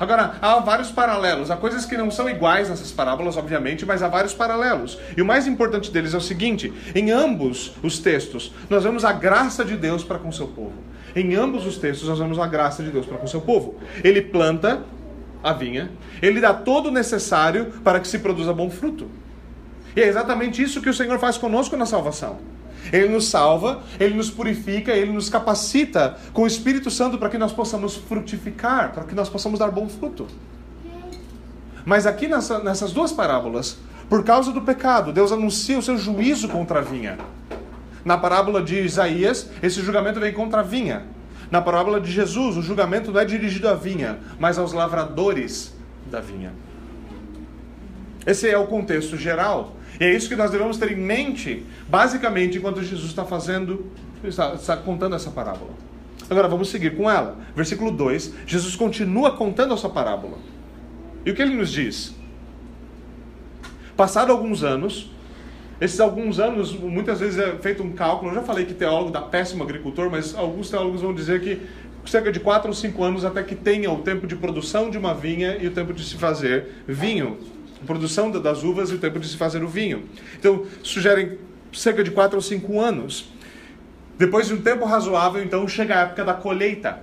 Agora, 0.00 0.34
há 0.42 0.58
vários 0.58 0.90
paralelos. 0.90 1.52
Há 1.52 1.56
coisas 1.56 1.86
que 1.86 1.96
não 1.96 2.10
são 2.10 2.28
iguais 2.28 2.68
nessas 2.68 2.90
parábolas, 2.90 3.36
obviamente, 3.36 3.86
mas 3.86 4.02
há 4.02 4.08
vários 4.08 4.34
paralelos. 4.34 4.98
E 5.16 5.22
o 5.22 5.24
mais 5.24 5.46
importante 5.46 5.92
deles 5.92 6.14
é 6.14 6.16
o 6.16 6.20
seguinte: 6.20 6.72
em 6.96 7.12
ambos 7.12 7.74
os 7.80 8.00
textos, 8.00 8.52
nós 8.68 8.82
vemos 8.82 9.04
a 9.04 9.12
graça 9.12 9.64
de 9.64 9.76
Deus 9.76 10.02
para 10.02 10.18
com 10.18 10.32
seu 10.32 10.48
povo. 10.48 10.72
Em 11.14 11.36
ambos 11.36 11.64
os 11.64 11.76
textos, 11.76 12.08
nós 12.08 12.18
vemos 12.18 12.40
a 12.40 12.46
graça 12.48 12.82
de 12.82 12.90
Deus 12.90 13.06
para 13.06 13.18
com 13.18 13.26
o 13.26 13.28
seu 13.28 13.40
povo. 13.40 13.76
Ele 14.02 14.20
planta 14.20 14.82
a 15.44 15.52
vinha, 15.52 15.92
ele 16.20 16.40
dá 16.40 16.52
todo 16.52 16.86
o 16.88 16.90
necessário 16.90 17.66
para 17.84 18.00
que 18.00 18.08
se 18.08 18.18
produza 18.18 18.52
bom 18.52 18.68
fruto. 18.68 19.08
E 19.94 20.00
é 20.00 20.08
exatamente 20.08 20.60
isso 20.60 20.82
que 20.82 20.90
o 20.90 20.94
Senhor 20.94 21.20
faz 21.20 21.38
conosco 21.38 21.76
na 21.76 21.86
salvação. 21.86 22.40
Ele 22.92 23.08
nos 23.08 23.28
salva, 23.28 23.82
ele 23.98 24.14
nos 24.14 24.30
purifica, 24.30 24.92
ele 24.92 25.12
nos 25.12 25.30
capacita 25.30 26.18
com 26.32 26.42
o 26.42 26.46
Espírito 26.46 26.90
Santo 26.90 27.16
para 27.16 27.30
que 27.30 27.38
nós 27.38 27.50
possamos 27.50 27.96
frutificar, 27.96 28.92
para 28.92 29.04
que 29.04 29.14
nós 29.14 29.30
possamos 29.30 29.58
dar 29.58 29.70
bom 29.70 29.88
fruto. 29.88 30.26
Mas 31.84 32.06
aqui 32.06 32.28
nessa, 32.28 32.58
nessas 32.58 32.92
duas 32.92 33.10
parábolas, 33.10 33.78
por 34.08 34.22
causa 34.22 34.52
do 34.52 34.60
pecado, 34.60 35.12
Deus 35.12 35.32
anuncia 35.32 35.78
o 35.78 35.82
seu 35.82 35.96
juízo 35.96 36.48
contra 36.48 36.80
a 36.80 36.82
vinha. 36.82 37.18
Na 38.04 38.18
parábola 38.18 38.62
de 38.62 38.78
Isaías, 38.78 39.48
esse 39.62 39.80
julgamento 39.80 40.20
vem 40.20 40.32
contra 40.32 40.60
a 40.60 40.62
vinha. 40.62 41.04
Na 41.50 41.62
parábola 41.62 42.00
de 42.00 42.10
Jesus, 42.10 42.56
o 42.56 42.62
julgamento 42.62 43.10
não 43.10 43.20
é 43.20 43.24
dirigido 43.24 43.68
à 43.68 43.74
vinha, 43.74 44.18
mas 44.38 44.58
aos 44.58 44.72
lavradores 44.72 45.74
da 46.10 46.20
vinha. 46.20 46.52
Esse 48.26 48.48
é 48.48 48.56
o 48.56 48.66
contexto 48.66 49.16
geral 49.16 49.76
e 50.00 50.04
é 50.04 50.14
isso 50.14 50.28
que 50.28 50.36
nós 50.36 50.50
devemos 50.50 50.76
ter 50.78 50.92
em 50.92 50.96
mente, 50.96 51.64
basicamente, 51.88 52.58
enquanto 52.58 52.82
Jesus 52.82 53.10
está 53.10 53.24
fazendo, 53.24 53.86
está, 54.24 54.54
está 54.54 54.76
contando 54.76 55.14
essa 55.14 55.30
parábola. 55.30 55.70
Agora 56.30 56.48
vamos 56.48 56.70
seguir 56.70 56.96
com 56.96 57.10
ela. 57.10 57.36
Versículo 57.54 57.90
2, 57.90 58.32
Jesus 58.46 58.74
continua 58.74 59.36
contando 59.36 59.74
a 59.74 59.76
sua 59.76 59.90
parábola. 59.90 60.38
E 61.24 61.30
o 61.30 61.34
que 61.34 61.42
ele 61.42 61.54
nos 61.54 61.70
diz? 61.70 62.14
Passado 63.96 64.32
alguns 64.32 64.64
anos, 64.64 65.10
esses 65.80 66.00
alguns 66.00 66.40
anos, 66.40 66.72
muitas 66.72 67.20
vezes 67.20 67.38
é 67.38 67.56
feito 67.58 67.82
um 67.82 67.92
cálculo. 67.92 68.30
Eu 68.30 68.36
já 68.36 68.42
falei 68.42 68.64
que 68.64 68.74
teólogo 68.74 69.10
dá 69.10 69.20
péssimo 69.20 69.62
agricultor, 69.62 70.10
mas 70.10 70.34
alguns 70.34 70.70
teólogos 70.70 71.02
vão 71.02 71.14
dizer 71.14 71.40
que 71.40 71.60
cerca 72.06 72.32
de 72.32 72.40
4 72.40 72.68
ou 72.68 72.74
5 72.74 73.04
anos 73.04 73.24
até 73.24 73.42
que 73.42 73.54
tenha 73.54 73.90
o 73.90 73.98
tempo 73.98 74.26
de 74.26 74.34
produção 74.34 74.90
de 74.90 74.98
uma 74.98 75.14
vinha 75.14 75.56
e 75.56 75.66
o 75.66 75.70
tempo 75.70 75.92
de 75.92 76.02
se 76.04 76.16
fazer 76.16 76.82
vinho 76.86 77.38
produção 77.82 78.30
das 78.30 78.62
uvas 78.62 78.90
e 78.90 78.94
o 78.94 78.98
tempo 78.98 79.18
de 79.18 79.28
se 79.28 79.36
fazer 79.36 79.62
o 79.62 79.68
vinho. 79.68 80.04
Então, 80.38 80.66
sugerem 80.82 81.38
cerca 81.72 82.02
de 82.02 82.10
4 82.10 82.36
ou 82.36 82.42
5 82.42 82.80
anos. 82.80 83.30
Depois 84.18 84.46
de 84.46 84.54
um 84.54 84.60
tempo 84.60 84.84
razoável, 84.84 85.42
então, 85.42 85.66
chega 85.66 85.96
a 85.96 86.00
época 86.02 86.24
da 86.24 86.34
colheita. 86.34 87.00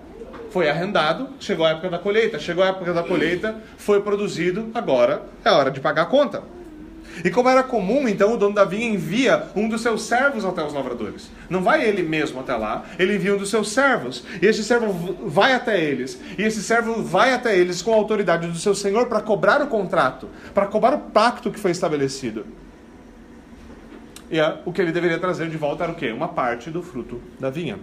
Foi 0.52 0.70
arrendado, 0.70 1.30
chegou 1.40 1.66
a 1.66 1.72
época 1.72 1.90
da 1.90 2.00
colheita. 2.00 2.40
Chegou 2.40 2.64
a 2.64 2.68
época 2.68 2.94
da 2.94 3.04
colheita, 3.04 3.56
foi 3.78 4.02
produzido, 4.02 4.70
agora 4.74 5.24
é 5.44 5.50
hora 5.50 5.70
de 5.70 5.80
pagar 5.80 6.04
a 6.04 6.06
conta. 6.06 6.44
E 7.24 7.30
como 7.30 7.50
era 7.50 7.64
comum, 7.64 8.08
então 8.08 8.34
o 8.34 8.38
dono 8.38 8.56
da 8.56 8.64
vinha 8.64 8.88
envia 8.88 9.48
um 9.56 9.68
dos 9.68 9.82
seus 9.82 10.04
servos 10.04 10.46
até 10.46 10.64
os 10.64 10.74
lavradores. 10.74 11.30
Não 11.50 11.62
vai 11.62 11.84
ele 11.84 12.04
mesmo 12.04 12.40
até 12.40 12.56
lá, 12.56 12.86
ele 12.98 13.16
envia 13.16 13.36
um 13.36 13.38
dos 13.38 13.50
seus 13.50 13.72
servos. 13.72 14.24
E 14.42 14.46
esse 14.46 14.64
servo 14.64 14.94
vai 15.28 15.54
até 15.54 15.82
eles. 15.84 16.20
E 16.38 16.44
esse 16.44 16.62
servo 16.62 17.02
vai 17.04 17.34
até 17.34 17.58
eles 17.58 17.82
com 17.82 17.94
a 17.94 17.96
autoridade 17.96 18.48
do 18.48 18.58
seu 18.58 18.74
senhor 18.74 19.08
para 19.08 19.22
cobrar 19.22 19.62
o 19.62 19.68
contrato, 19.68 20.30
para 20.54 20.66
cobrar 20.66 20.94
o 20.94 21.00
pacto 21.00 21.52
que 21.52 21.60
foi 21.60 21.72
estabelecido. 21.72 22.46
E 24.32 24.38
o 24.64 24.72
que 24.72 24.82
ele 24.82 24.92
deveria 24.92 25.18
trazer 25.18 25.50
de 25.50 25.58
volta 25.58 25.84
era 25.84 25.92
o 25.92 25.96
quê? 25.96 26.12
Uma 26.12 26.28
parte 26.28 26.70
do 26.70 26.84
fruto 26.84 27.20
da 27.40 27.50
vinha. 27.50 27.80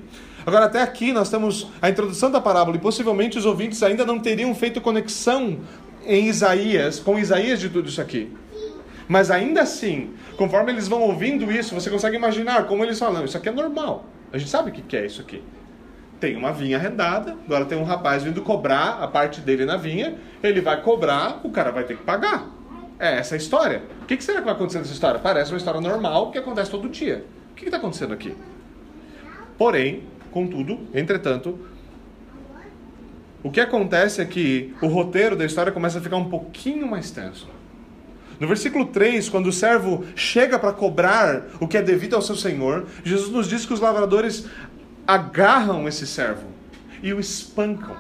Agora, 0.46 0.66
até 0.66 0.80
aqui 0.80 1.12
nós 1.12 1.28
temos 1.28 1.68
a 1.82 1.90
introdução 1.90 2.30
da 2.30 2.40
parábola 2.40 2.76
e 2.76 2.80
possivelmente 2.80 3.36
os 3.36 3.44
ouvintes 3.44 3.82
ainda 3.82 4.06
não 4.06 4.20
teriam 4.20 4.54
feito 4.54 4.80
conexão 4.80 5.58
em 6.06 6.28
Isaías, 6.28 7.00
com 7.00 7.18
Isaías 7.18 7.58
de 7.58 7.68
tudo 7.68 7.88
isso 7.88 8.00
aqui. 8.00 8.30
Mas 9.08 9.30
ainda 9.30 9.62
assim, 9.62 10.14
conforme 10.36 10.72
eles 10.72 10.88
vão 10.88 11.02
ouvindo 11.02 11.50
isso, 11.50 11.74
você 11.74 11.88
consegue 11.90 12.16
imaginar 12.16 12.66
como 12.66 12.84
eles 12.84 12.98
falam: 12.98 13.24
Isso 13.24 13.36
aqui 13.36 13.48
é 13.48 13.52
normal. 13.52 14.04
A 14.32 14.38
gente 14.38 14.50
sabe 14.50 14.70
o 14.70 14.72
que 14.72 14.96
é 14.96 15.06
isso 15.06 15.20
aqui. 15.20 15.42
tem 16.18 16.36
uma 16.36 16.52
vinha 16.52 16.76
arrendada, 16.76 17.36
agora 17.44 17.64
tem 17.64 17.78
um 17.78 17.84
rapaz 17.84 18.22
vindo 18.22 18.42
cobrar 18.42 19.02
a 19.02 19.06
parte 19.06 19.40
dele 19.40 19.64
na 19.64 19.76
vinha, 19.76 20.16
ele 20.42 20.60
vai 20.60 20.80
cobrar, 20.82 21.40
o 21.44 21.50
cara 21.50 21.70
vai 21.70 21.84
ter 21.84 21.96
que 21.96 22.02
pagar. 22.02 22.48
É 22.98 23.18
essa 23.18 23.34
a 23.34 23.38
história. 23.38 23.82
O 24.02 24.06
que, 24.06 24.20
será 24.22 24.38
que 24.38 24.44
vai 24.46 24.54
acontecer 24.54 24.78
nessa 24.78 24.92
história? 24.92 25.20
Parece 25.20 25.52
uma 25.52 25.58
história 25.58 25.80
normal 25.80 26.30
que 26.30 26.38
acontece 26.38 26.70
todo 26.70 26.88
dia. 26.88 27.24
O 27.52 27.54
que 27.54 27.66
está 27.66 27.76
acontecendo 27.76 28.14
aqui? 28.14 28.34
Porém, 29.58 30.04
contudo, 30.30 30.80
entretanto, 30.94 31.58
o 33.42 33.50
que 33.50 33.60
acontece 33.60 34.20
é 34.20 34.24
que 34.24 34.74
o 34.82 34.86
roteiro 34.86 35.36
da 35.36 35.44
história 35.44 35.70
começa 35.70 35.98
a 35.98 36.02
ficar 36.02 36.16
um 36.16 36.28
pouquinho 36.28 36.86
mais 36.88 37.10
tenso. 37.10 37.48
No 38.38 38.46
versículo 38.46 38.86
3, 38.86 39.28
quando 39.28 39.46
o 39.46 39.52
servo 39.52 40.04
chega 40.14 40.58
para 40.58 40.72
cobrar 40.72 41.46
o 41.58 41.66
que 41.66 41.76
é 41.76 41.82
devido 41.82 42.14
ao 42.14 42.22
seu 42.22 42.36
senhor, 42.36 42.86
Jesus 43.02 43.30
nos 43.30 43.48
diz 43.48 43.64
que 43.64 43.72
os 43.72 43.80
lavradores 43.80 44.46
agarram 45.06 45.88
esse 45.88 46.06
servo 46.06 46.46
e 47.02 47.12
o 47.12 47.20
espancam. 47.20 47.96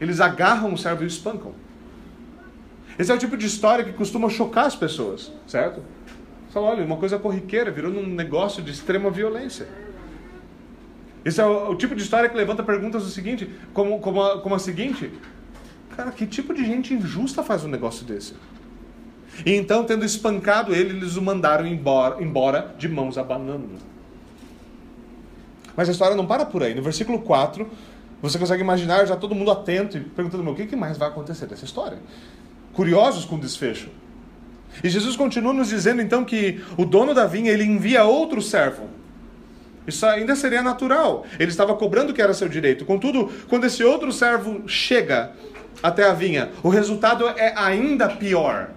Eles 0.00 0.20
agarram 0.20 0.72
o 0.72 0.78
servo 0.78 1.02
e 1.02 1.06
o 1.06 1.08
espancam. 1.08 1.52
Esse 2.98 3.12
é 3.12 3.14
o 3.14 3.18
tipo 3.18 3.36
de 3.36 3.46
história 3.46 3.84
que 3.84 3.92
costuma 3.92 4.28
chocar 4.28 4.66
as 4.66 4.74
pessoas, 4.74 5.32
certo? 5.46 5.82
Fala, 6.50 6.68
olha, 6.68 6.84
uma 6.84 6.96
coisa 6.96 7.18
corriqueira 7.18 7.70
virou 7.70 7.92
um 7.92 8.06
negócio 8.06 8.62
de 8.62 8.72
extrema 8.72 9.10
violência. 9.10 9.68
Esse 11.24 11.40
é 11.40 11.44
o, 11.44 11.70
o, 11.70 11.74
tipo 11.76 11.94
de 11.94 12.02
história 12.02 12.28
que 12.28 12.36
levanta 12.36 12.62
perguntas 12.62 13.04
do 13.04 13.10
seguinte, 13.10 13.48
como, 13.72 14.00
como, 14.00 14.22
a, 14.22 14.40
como 14.40 14.54
a 14.54 14.58
seguinte: 14.58 15.12
Cara, 15.98 16.12
que 16.12 16.28
tipo 16.28 16.54
de 16.54 16.64
gente 16.64 16.94
injusta 16.94 17.42
faz 17.42 17.64
um 17.64 17.68
negócio 17.68 18.06
desse? 18.06 18.34
E 19.44 19.52
então, 19.52 19.82
tendo 19.82 20.04
espancado 20.04 20.72
ele, 20.72 20.90
eles 20.90 21.16
o 21.16 21.22
mandaram 21.22 21.66
embora, 21.66 22.22
embora 22.22 22.72
de 22.78 22.88
mãos 22.88 23.18
abanando. 23.18 23.70
Mas 25.76 25.88
a 25.88 25.90
história 25.90 26.14
não 26.14 26.24
para 26.24 26.46
por 26.46 26.62
aí. 26.62 26.72
No 26.72 26.82
versículo 26.82 27.18
4, 27.18 27.68
você 28.22 28.38
consegue 28.38 28.62
imaginar 28.62 29.06
já 29.06 29.16
todo 29.16 29.34
mundo 29.34 29.50
atento 29.50 29.98
e 29.98 30.00
perguntando: 30.00 30.48
o 30.48 30.54
que 30.54 30.76
mais 30.76 30.96
vai 30.96 31.08
acontecer 31.08 31.46
dessa 31.46 31.64
história? 31.64 31.98
Curiosos 32.74 33.24
com 33.24 33.34
o 33.34 33.40
desfecho. 33.40 33.88
E 34.84 34.88
Jesus 34.88 35.16
continua 35.16 35.52
nos 35.52 35.66
dizendo 35.66 36.00
então 36.00 36.24
que 36.24 36.62
o 36.76 36.84
dono 36.84 37.12
da 37.12 37.26
vinha 37.26 37.50
ele 37.50 37.64
envia 37.64 38.04
outro 38.04 38.40
servo. 38.40 38.88
Isso 39.84 40.06
ainda 40.06 40.36
seria 40.36 40.62
natural. 40.62 41.26
Ele 41.40 41.50
estava 41.50 41.74
cobrando 41.74 42.12
o 42.12 42.14
que 42.14 42.22
era 42.22 42.32
seu 42.34 42.48
direito. 42.48 42.84
Contudo, 42.84 43.32
quando 43.48 43.64
esse 43.64 43.82
outro 43.82 44.12
servo 44.12 44.62
chega 44.68 45.32
até 45.82 46.04
a 46.04 46.12
vinha, 46.12 46.50
o 46.62 46.68
resultado 46.68 47.28
é 47.28 47.52
ainda 47.56 48.08
pior. 48.08 48.70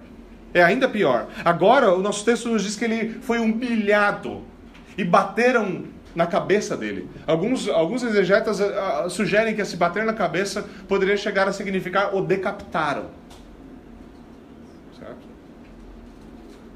É 0.54 0.62
ainda 0.62 0.88
pior. 0.88 1.28
Agora, 1.44 1.94
o 1.94 2.02
nosso 2.02 2.24
texto 2.24 2.48
nos 2.48 2.62
diz 2.62 2.76
que 2.76 2.84
ele 2.84 3.14
foi 3.22 3.38
humilhado 3.38 4.42
e 4.96 5.04
bateram 5.04 5.84
na 6.14 6.26
cabeça 6.26 6.76
dele. 6.76 7.08
Alguns, 7.26 7.68
alguns 7.68 8.02
exegetas 8.02 8.60
uh, 8.60 9.08
sugerem 9.08 9.54
que 9.54 9.62
esse 9.62 9.76
bater 9.76 10.04
na 10.04 10.12
cabeça 10.12 10.66
poderia 10.86 11.16
chegar 11.16 11.48
a 11.48 11.52
significar 11.52 12.14
o 12.14 12.20
decapitaram. 12.20 13.06
Certo? 14.98 15.22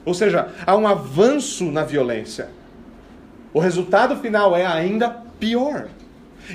Ou 0.04 0.14
seja, 0.14 0.48
há 0.66 0.74
um 0.74 0.88
avanço 0.88 1.70
na 1.70 1.84
violência. 1.84 2.48
O 3.52 3.60
resultado 3.60 4.16
final 4.16 4.56
é 4.56 4.64
ainda 4.64 5.10
pior. 5.38 5.88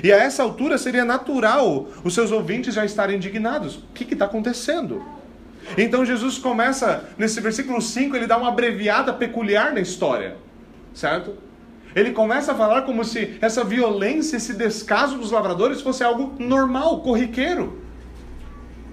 E 0.02 0.12
a 0.12 0.16
essa 0.16 0.42
altura 0.42 0.78
seria 0.78 1.04
natural 1.04 1.88
os 2.04 2.14
seus 2.14 2.30
ouvintes 2.30 2.74
já 2.74 2.84
estarem 2.84 3.16
indignados. 3.16 3.76
O 3.76 3.82
que 3.94 4.12
está 4.12 4.26
acontecendo? 4.26 5.02
Então 5.76 6.04
Jesus 6.04 6.38
começa, 6.38 7.08
nesse 7.18 7.40
versículo 7.40 7.80
5, 7.80 8.16
ele 8.16 8.26
dá 8.26 8.36
uma 8.36 8.48
abreviada 8.48 9.12
peculiar 9.12 9.72
na 9.72 9.80
história. 9.80 10.36
Certo? 10.94 11.36
Ele 11.94 12.12
começa 12.12 12.52
a 12.52 12.54
falar 12.54 12.82
como 12.82 13.04
se 13.04 13.36
essa 13.40 13.62
violência, 13.64 14.36
esse 14.36 14.54
descaso 14.54 15.18
dos 15.18 15.30
lavradores 15.30 15.80
fosse 15.80 16.02
algo 16.02 16.34
normal, 16.38 17.00
corriqueiro. 17.00 17.82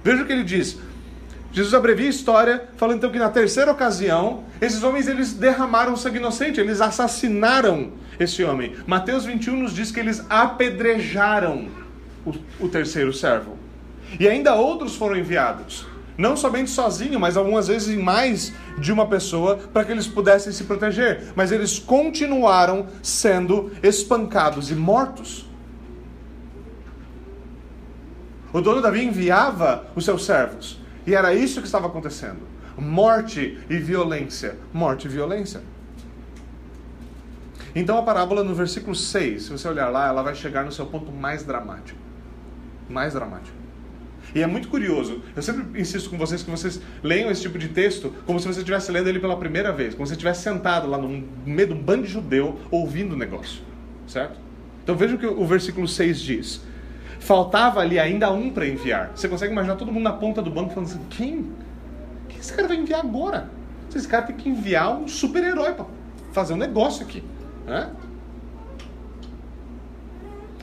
Veja 0.03 0.23
o 0.23 0.25
que 0.25 0.33
ele 0.33 0.43
diz. 0.43 0.77
Jesus 1.51 1.73
abrevia 1.73 2.07
a 2.07 2.09
história, 2.09 2.69
falando 2.77 2.97
então 2.97 3.11
que 3.11 3.17
na 3.17 3.29
terceira 3.29 3.71
ocasião, 3.71 4.43
esses 4.61 4.83
homens 4.83 5.07
eles 5.07 5.33
derramaram 5.33 5.95
sangue 5.95 6.17
inocente, 6.17 6.59
eles 6.59 6.79
assassinaram 6.79 7.91
esse 8.19 8.43
homem. 8.43 8.75
Mateus 8.85 9.25
21 9.25 9.55
nos 9.55 9.73
diz 9.73 9.91
que 9.91 9.99
eles 9.99 10.23
apedrejaram 10.29 11.67
o, 12.25 12.33
o 12.59 12.69
terceiro 12.69 13.11
servo. 13.11 13.57
E 14.19 14.27
ainda 14.27 14.53
outros 14.53 14.95
foram 14.95 15.17
enviados. 15.17 15.87
Não 16.17 16.35
somente 16.35 16.69
sozinho, 16.69 17.19
mas 17.19 17.37
algumas 17.37 17.67
vezes 17.67 17.87
em 17.87 17.97
mais 17.97 18.53
de 18.77 18.91
uma 18.91 19.07
pessoa, 19.07 19.55
para 19.55 19.85
que 19.85 19.91
eles 19.91 20.05
pudessem 20.05 20.51
se 20.51 20.65
proteger. 20.65 21.31
Mas 21.35 21.51
eles 21.51 21.79
continuaram 21.79 22.87
sendo 23.01 23.71
espancados 23.81 24.69
e 24.69 24.75
mortos. 24.75 25.47
O 28.51 28.61
dono 28.61 28.81
Davi 28.81 29.03
enviava 29.05 29.85
os 29.95 30.03
seus 30.03 30.25
servos. 30.25 30.79
E 31.09 31.15
era 31.15 31.33
isso 31.33 31.59
que 31.59 31.65
estava 31.65 31.87
acontecendo: 31.87 32.41
morte 32.77 33.57
e 33.67 33.77
violência. 33.77 34.55
Morte 34.71 35.07
e 35.07 35.09
violência. 35.09 35.61
Então 37.73 37.97
a 37.97 38.03
parábola 38.03 38.43
no 38.43 38.53
versículo 38.53 38.95
6, 38.95 39.43
se 39.43 39.51
você 39.51 39.67
olhar 39.67 39.89
lá, 39.89 40.07
ela 40.07 40.21
vai 40.21 40.35
chegar 40.35 40.63
no 40.63 40.71
seu 40.71 40.85
ponto 40.85 41.11
mais 41.11 41.43
dramático. 41.43 41.99
Mais 42.87 43.13
dramático. 43.13 43.57
E 44.35 44.43
é 44.43 44.45
muito 44.45 44.67
curioso. 44.67 45.23
Eu 45.35 45.41
sempre 45.41 45.81
insisto 45.81 46.11
com 46.11 46.17
vocês 46.17 46.43
que 46.43 46.51
vocês 46.51 46.79
leiam 47.01 47.31
esse 47.31 47.41
tipo 47.41 47.57
de 47.57 47.69
texto 47.69 48.13
como 48.27 48.39
se 48.39 48.45
você 48.45 48.59
estivesse 48.59 48.91
lendo 48.91 49.09
ele 49.09 49.19
pela 49.19 49.35
primeira 49.35 49.71
vez, 49.71 49.95
como 49.95 50.05
se 50.05 50.11
você 50.11 50.15
estivesse 50.15 50.43
sentado 50.43 50.87
lá 50.87 50.99
no 50.99 51.27
meio 51.43 51.69
de 51.69 51.73
um 51.73 51.81
bando 51.81 52.03
de 52.03 52.13
judeu 52.13 52.59
ouvindo 52.69 53.13
o 53.13 53.17
negócio. 53.17 53.63
Certo? 54.05 54.39
Então 54.83 54.95
veja 54.95 55.15
o 55.15 55.17
que 55.17 55.25
o 55.25 55.45
versículo 55.47 55.87
6 55.87 56.21
diz. 56.21 56.68
Faltava 57.19 57.81
ali 57.81 57.99
ainda 57.99 58.31
um 58.31 58.49
para 58.49 58.67
enviar. 58.67 59.11
Você 59.15 59.27
consegue 59.27 59.51
imaginar 59.51 59.75
todo 59.75 59.91
mundo 59.91 60.03
na 60.03 60.13
ponta 60.13 60.41
do 60.41 60.49
banco 60.49 60.73
falando 60.73 60.89
assim: 60.89 61.05
quem? 61.09 61.51
Quem 62.27 62.39
esse 62.39 62.53
cara 62.53 62.67
vai 62.67 62.77
enviar 62.77 63.01
agora? 63.01 63.49
Esse 63.93 64.07
cara 64.07 64.23
tem 64.23 64.35
que 64.35 64.49
enviar 64.49 64.95
um 64.95 65.07
super-herói 65.07 65.73
para 65.73 65.85
fazer 66.31 66.53
um 66.53 66.57
negócio 66.57 67.03
aqui. 67.05 67.23
Né? 67.65 67.89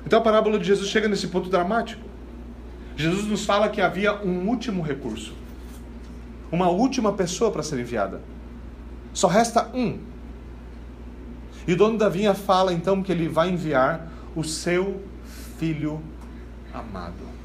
Então 0.07 0.21
a 0.21 0.23
parábola 0.23 0.59
de 0.59 0.65
Jesus 0.65 0.89
chega 0.89 1.09
nesse 1.09 1.29
ponto 1.29 1.51
dramático. 1.51 2.03
Jesus 2.97 3.27
nos 3.27 3.45
fala 3.45 3.69
que 3.69 3.81
havia 3.81 4.15
um 4.23 4.49
último 4.49 4.83
recurso, 4.83 5.35
uma 6.51 6.69
última 6.71 7.13
pessoa 7.13 7.51
para 7.51 7.63
ser 7.63 7.79
enviada. 7.79 8.23
Só 9.13 9.27
resta 9.27 9.69
um. 9.75 9.99
E 11.67 11.73
o 11.73 11.77
dono 11.77 11.99
da 11.99 12.09
vinha 12.09 12.33
fala 12.33 12.73
então 12.73 13.03
que 13.03 13.11
ele 13.11 13.29
vai 13.29 13.51
enviar 13.51 14.09
o 14.35 14.45
seu 14.45 15.03
filho 15.59 16.01
amado. 16.79 17.37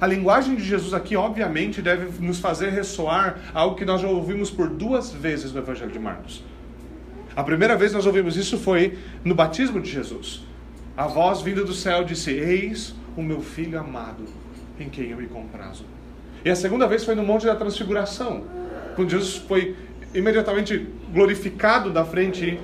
A 0.00 0.06
linguagem 0.06 0.56
de 0.56 0.62
Jesus 0.62 0.92
aqui, 0.92 1.16
obviamente, 1.16 1.80
deve 1.80 2.22
nos 2.24 2.38
fazer 2.38 2.70
ressoar 2.70 3.38
algo 3.54 3.76
que 3.76 3.84
nós 3.84 4.00
já 4.00 4.08
ouvimos 4.08 4.50
por 4.50 4.68
duas 4.68 5.10
vezes 5.10 5.52
no 5.52 5.60
Evangelho 5.60 5.90
de 5.90 5.98
Marcos. 5.98 6.44
A 7.34 7.42
primeira 7.42 7.76
vez 7.76 7.92
nós 7.92 8.04
ouvimos 8.04 8.36
isso 8.36 8.58
foi 8.58 8.98
no 9.24 9.34
batismo 9.34 9.80
de 9.80 9.90
Jesus. 9.90 10.44
A 10.96 11.06
voz 11.06 11.40
vinda 11.40 11.64
do 11.64 11.72
céu 11.72 12.04
disse: 12.04 12.30
Eis 12.30 12.94
o 13.16 13.22
meu 13.22 13.40
filho 13.40 13.78
amado, 13.78 14.24
em 14.78 14.88
quem 14.88 15.10
eu 15.10 15.16
me 15.16 15.26
comprazo. 15.26 15.84
E 16.44 16.50
a 16.50 16.56
segunda 16.56 16.86
vez 16.86 17.04
foi 17.04 17.14
no 17.14 17.22
Monte 17.22 17.46
da 17.46 17.56
Transfiguração, 17.56 18.44
quando 18.94 19.10
Jesus 19.10 19.36
foi 19.36 19.76
imediatamente 20.14 20.86
glorificado 21.12 21.90
da 21.90 22.04
frente 22.04 22.58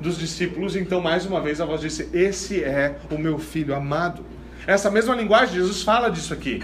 dos 0.00 0.18
discípulos. 0.18 0.76
Então, 0.76 1.00
mais 1.00 1.24
uma 1.24 1.40
vez, 1.40 1.60
a 1.60 1.64
voz 1.64 1.80
disse: 1.80 2.08
Esse 2.12 2.62
é 2.62 2.96
o 3.10 3.18
meu 3.18 3.38
filho 3.38 3.74
amado. 3.74 4.24
Essa 4.66 4.90
mesma 4.90 5.14
linguagem, 5.14 5.56
Jesus 5.56 5.82
fala 5.82 6.08
disso 6.08 6.32
aqui. 6.32 6.62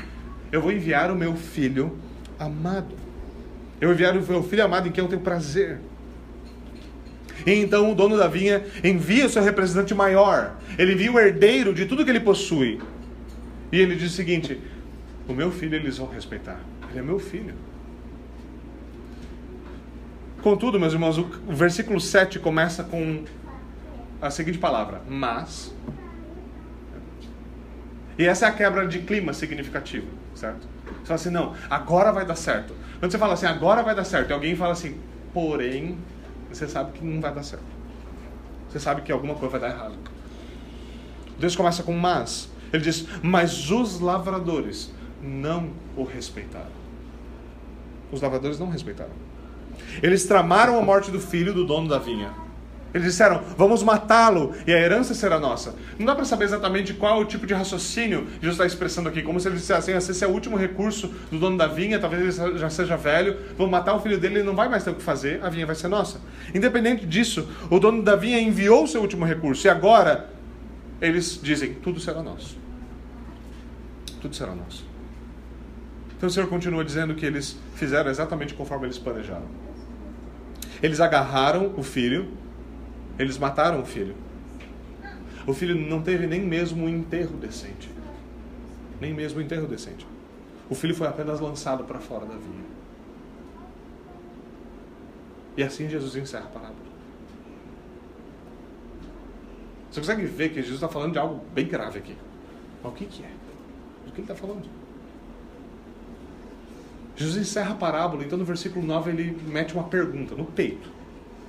Eu 0.51 0.61
vou 0.61 0.73
enviar 0.73 1.11
o 1.11 1.17
meu 1.17 1.37
filho 1.37 1.99
amado. 2.39 2.95
Eu 3.81 3.89
vou 3.89 3.95
enviar 3.95 4.17
o 4.17 4.23
meu 4.23 4.43
filho 4.43 4.65
amado 4.65 4.89
em 4.89 4.93
quem 4.93 5.05
eu 5.05 5.09
tenho 5.09 5.23
prazer. 5.23 5.79
E 7.47 7.53
então 7.53 7.91
o 7.91 7.95
dono 7.95 8.17
da 8.17 8.27
vinha 8.27 8.65
envia 8.83 9.27
o 9.27 9.29
seu 9.29 9.43
representante 9.43 9.95
maior. 9.95 10.57
Ele 10.79 10.93
envia 10.93 11.13
o 11.13 11.19
herdeiro 11.19 11.73
de 11.73 11.87
tudo 11.87 12.05
que 12.05 12.11
ele 12.11 12.21
possui. 12.21 12.81
E 13.73 13.79
ele 13.79 13.97
diz 13.97 14.13
o 14.13 14.15
seguinte: 14.15 14.61
O 15.29 15.33
meu 15.33 15.51
filho 15.51 15.75
eles 15.75 15.99
vão 15.99 16.09
respeitar. 16.09 16.61
Ele 16.91 16.99
é 16.99 17.03
meu 17.03 17.19
filho. 17.19 17.55
Contudo, 20.43 20.81
meus 20.81 20.93
irmãos, 20.93 21.19
o 21.19 21.27
versículo 21.49 22.01
7 22.01 22.39
começa 22.39 22.83
com 22.83 23.25
a 24.21 24.31
seguinte 24.31 24.59
palavra: 24.59 25.03
Mas. 25.09 25.75
E 28.21 28.27
essa 28.27 28.45
é 28.45 28.49
a 28.51 28.53
quebra 28.53 28.87
de 28.87 28.99
clima 28.99 29.33
significativa, 29.33 30.07
certo? 30.35 30.69
Você 30.85 31.07
fala 31.07 31.15
assim, 31.15 31.31
não, 31.31 31.55
agora 31.71 32.13
vai 32.13 32.27
dar 32.27 32.35
certo. 32.35 32.75
Quando 32.99 33.11
você 33.11 33.17
fala 33.17 33.33
assim, 33.33 33.47
agora 33.47 33.83
vai 33.83 33.95
dar 33.95 34.05
certo, 34.05 34.29
e 34.29 34.33
alguém 34.35 34.55
fala 34.55 34.75
assim, 34.75 35.01
porém, 35.33 35.97
você 36.51 36.69
sabe 36.69 36.93
que 36.93 37.03
não 37.03 37.19
vai 37.19 37.33
dar 37.33 37.43
certo. 37.43 37.65
Você 38.69 38.79
sabe 38.79 39.01
que 39.01 39.11
alguma 39.11 39.35
coisa 39.37 39.59
vai 39.59 39.71
dar 39.71 39.75
errado. 39.75 39.95
Deus 41.39 41.57
começa 41.57 41.83
com 41.83 41.95
mas. 41.95 42.51
Ele 42.71 42.83
diz: 42.83 43.07
Mas 43.23 43.71
os 43.71 44.01
lavradores 44.01 44.93
não 45.23 45.71
o 45.97 46.05
respeitaram. 46.05 46.71
Os 48.13 48.21
lavradores 48.21 48.59
não 48.59 48.69
respeitaram. 48.69 49.13
Eles 50.03 50.27
tramaram 50.27 50.79
a 50.79 50.83
morte 50.83 51.11
do 51.11 51.19
filho 51.19 51.55
do 51.55 51.65
dono 51.65 51.89
da 51.89 51.99
vinha. 51.99 52.35
Eles 52.93 53.07
disseram, 53.07 53.43
vamos 53.57 53.83
matá-lo 53.83 54.53
e 54.67 54.73
a 54.73 54.79
herança 54.79 55.15
será 55.15 55.39
nossa. 55.39 55.75
Não 55.99 56.05
dá 56.05 56.15
para 56.15 56.25
saber 56.25 56.45
exatamente 56.45 56.93
qual 56.93 57.21
o 57.21 57.25
tipo 57.25 57.47
de 57.47 57.55
raciocínio 57.55 58.27
Jesus 58.41 58.53
está 58.55 58.67
expressando 58.67 59.09
aqui. 59.09 59.23
Como 59.23 59.39
se 59.39 59.47
ele 59.47 59.57
dissesse 59.57 59.93
assim: 59.93 60.11
esse 60.11 60.25
é 60.25 60.27
o 60.27 60.31
último 60.31 60.57
recurso 60.57 61.09
do 61.31 61.39
dono 61.39 61.57
da 61.57 61.69
vinha, 61.69 61.99
talvez 62.01 62.39
ele 62.39 62.59
já 62.59 62.69
seja 62.69 62.97
velho, 62.97 63.37
vamos 63.57 63.71
matar 63.71 63.95
o 63.95 64.01
filho 64.01 64.19
dele, 64.19 64.37
ele 64.37 64.43
não 64.43 64.57
vai 64.57 64.69
mais 64.69 64.83
ter 64.83 64.91
o 64.91 64.95
que 64.95 65.03
fazer, 65.03 65.41
a 65.43 65.49
vinha 65.49 65.67
vai 65.67 65.77
ser 65.77 65.89
nossa. 65.89 66.21
Independente 66.53 67.07
disso, 67.07 67.49
o 67.71 67.79
dono 67.79 68.03
da 68.03 68.17
vinha 68.17 68.41
enviou 68.41 68.85
o 68.85 68.89
seu 68.89 69.01
último 69.01 69.25
recurso 69.25 69.67
e 69.67 69.71
agora 69.71 70.29
eles 71.01 71.39
dizem: 71.41 71.75
tudo 71.75 72.01
será 72.01 72.23
nosso. 72.23 72.59
Tudo 74.21 74.35
será 74.35 74.55
nosso. 74.55 74.85
Então 76.17 76.29
o 76.29 76.33
Senhor 76.33 76.49
continua 76.49 76.85
dizendo 76.85 77.15
que 77.15 77.25
eles 77.25 77.57
fizeram 77.75 78.11
exatamente 78.11 78.53
conforme 78.53 78.87
eles 78.87 78.99
planejaram. 78.99 79.47
Eles 80.83 81.01
agarraram 81.01 81.73
o 81.77 81.83
filho 81.83 82.29
eles 83.19 83.39
mataram 83.39 83.81
o 83.81 83.85
filho. 83.85 84.15
O 85.47 85.55
filho 85.55 85.75
não 85.75 86.03
teve 86.03 86.27
nem 86.27 86.41
mesmo 86.41 86.85
um 86.85 86.89
enterro 86.89 87.37
decente. 87.37 87.91
Nem 89.01 89.15
mesmo 89.15 89.41
um 89.41 89.43
enterro 89.43 89.67
decente. 89.67 90.07
O 90.69 90.75
filho 90.75 90.95
foi 90.95 91.07
apenas 91.07 91.41
lançado 91.41 91.85
para 91.85 91.99
fora 91.99 92.27
da 92.27 92.35
vinha. 92.35 92.65
E 95.57 95.63
assim 95.63 95.89
Jesus 95.89 96.15
encerra 96.17 96.45
a 96.45 96.49
parábola. 96.49 96.91
Você 99.91 100.01
consegue 100.01 100.25
ver 100.25 100.51
que 100.51 100.57
Jesus 100.57 100.77
está 100.77 100.89
falando 100.89 101.13
de 101.13 101.19
algo 101.19 101.45
bem 101.53 101.67
grave 101.67 101.99
aqui. 101.99 102.17
Mas 102.83 102.93
o 102.93 102.95
que, 102.95 103.07
que 103.07 103.25
é? 103.25 103.31
Do 104.07 104.13
que 104.13 104.21
ele 104.21 104.31
está 104.31 104.35
falando? 104.35 104.69
Jesus 107.17 107.37
encerra 107.49 107.73
a 107.73 107.75
parábola, 107.75 108.25
então 108.25 108.39
no 108.39 108.45
versículo 108.45 108.87
9 108.87 109.11
ele 109.11 109.37
mete 109.47 109.75
uma 109.75 109.85
pergunta 109.85 110.35
no 110.35 110.47
peito, 110.47 110.89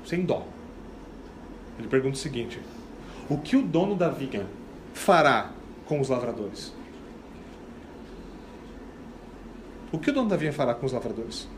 sem 0.06 0.26
dó. 0.26 0.45
Ele 1.82 1.88
pergunta 1.88 2.15
o 2.15 2.20
seguinte: 2.20 2.60
O 3.28 3.38
que 3.38 3.58
o 3.58 3.63
dono 3.63 3.96
da 3.96 4.10
vinha 4.10 4.46
fará 4.94 5.50
com 5.86 6.00
os 6.00 6.10
lavradores? 6.10 6.74
O 9.91 10.00
que 10.00 10.10
o 10.10 10.13
dono 10.13 10.30
da 10.30 10.38
vinha 10.38 10.54
fará 10.54 10.74
com 10.74 10.86
os 10.86 10.94
lavradores? 10.94 11.50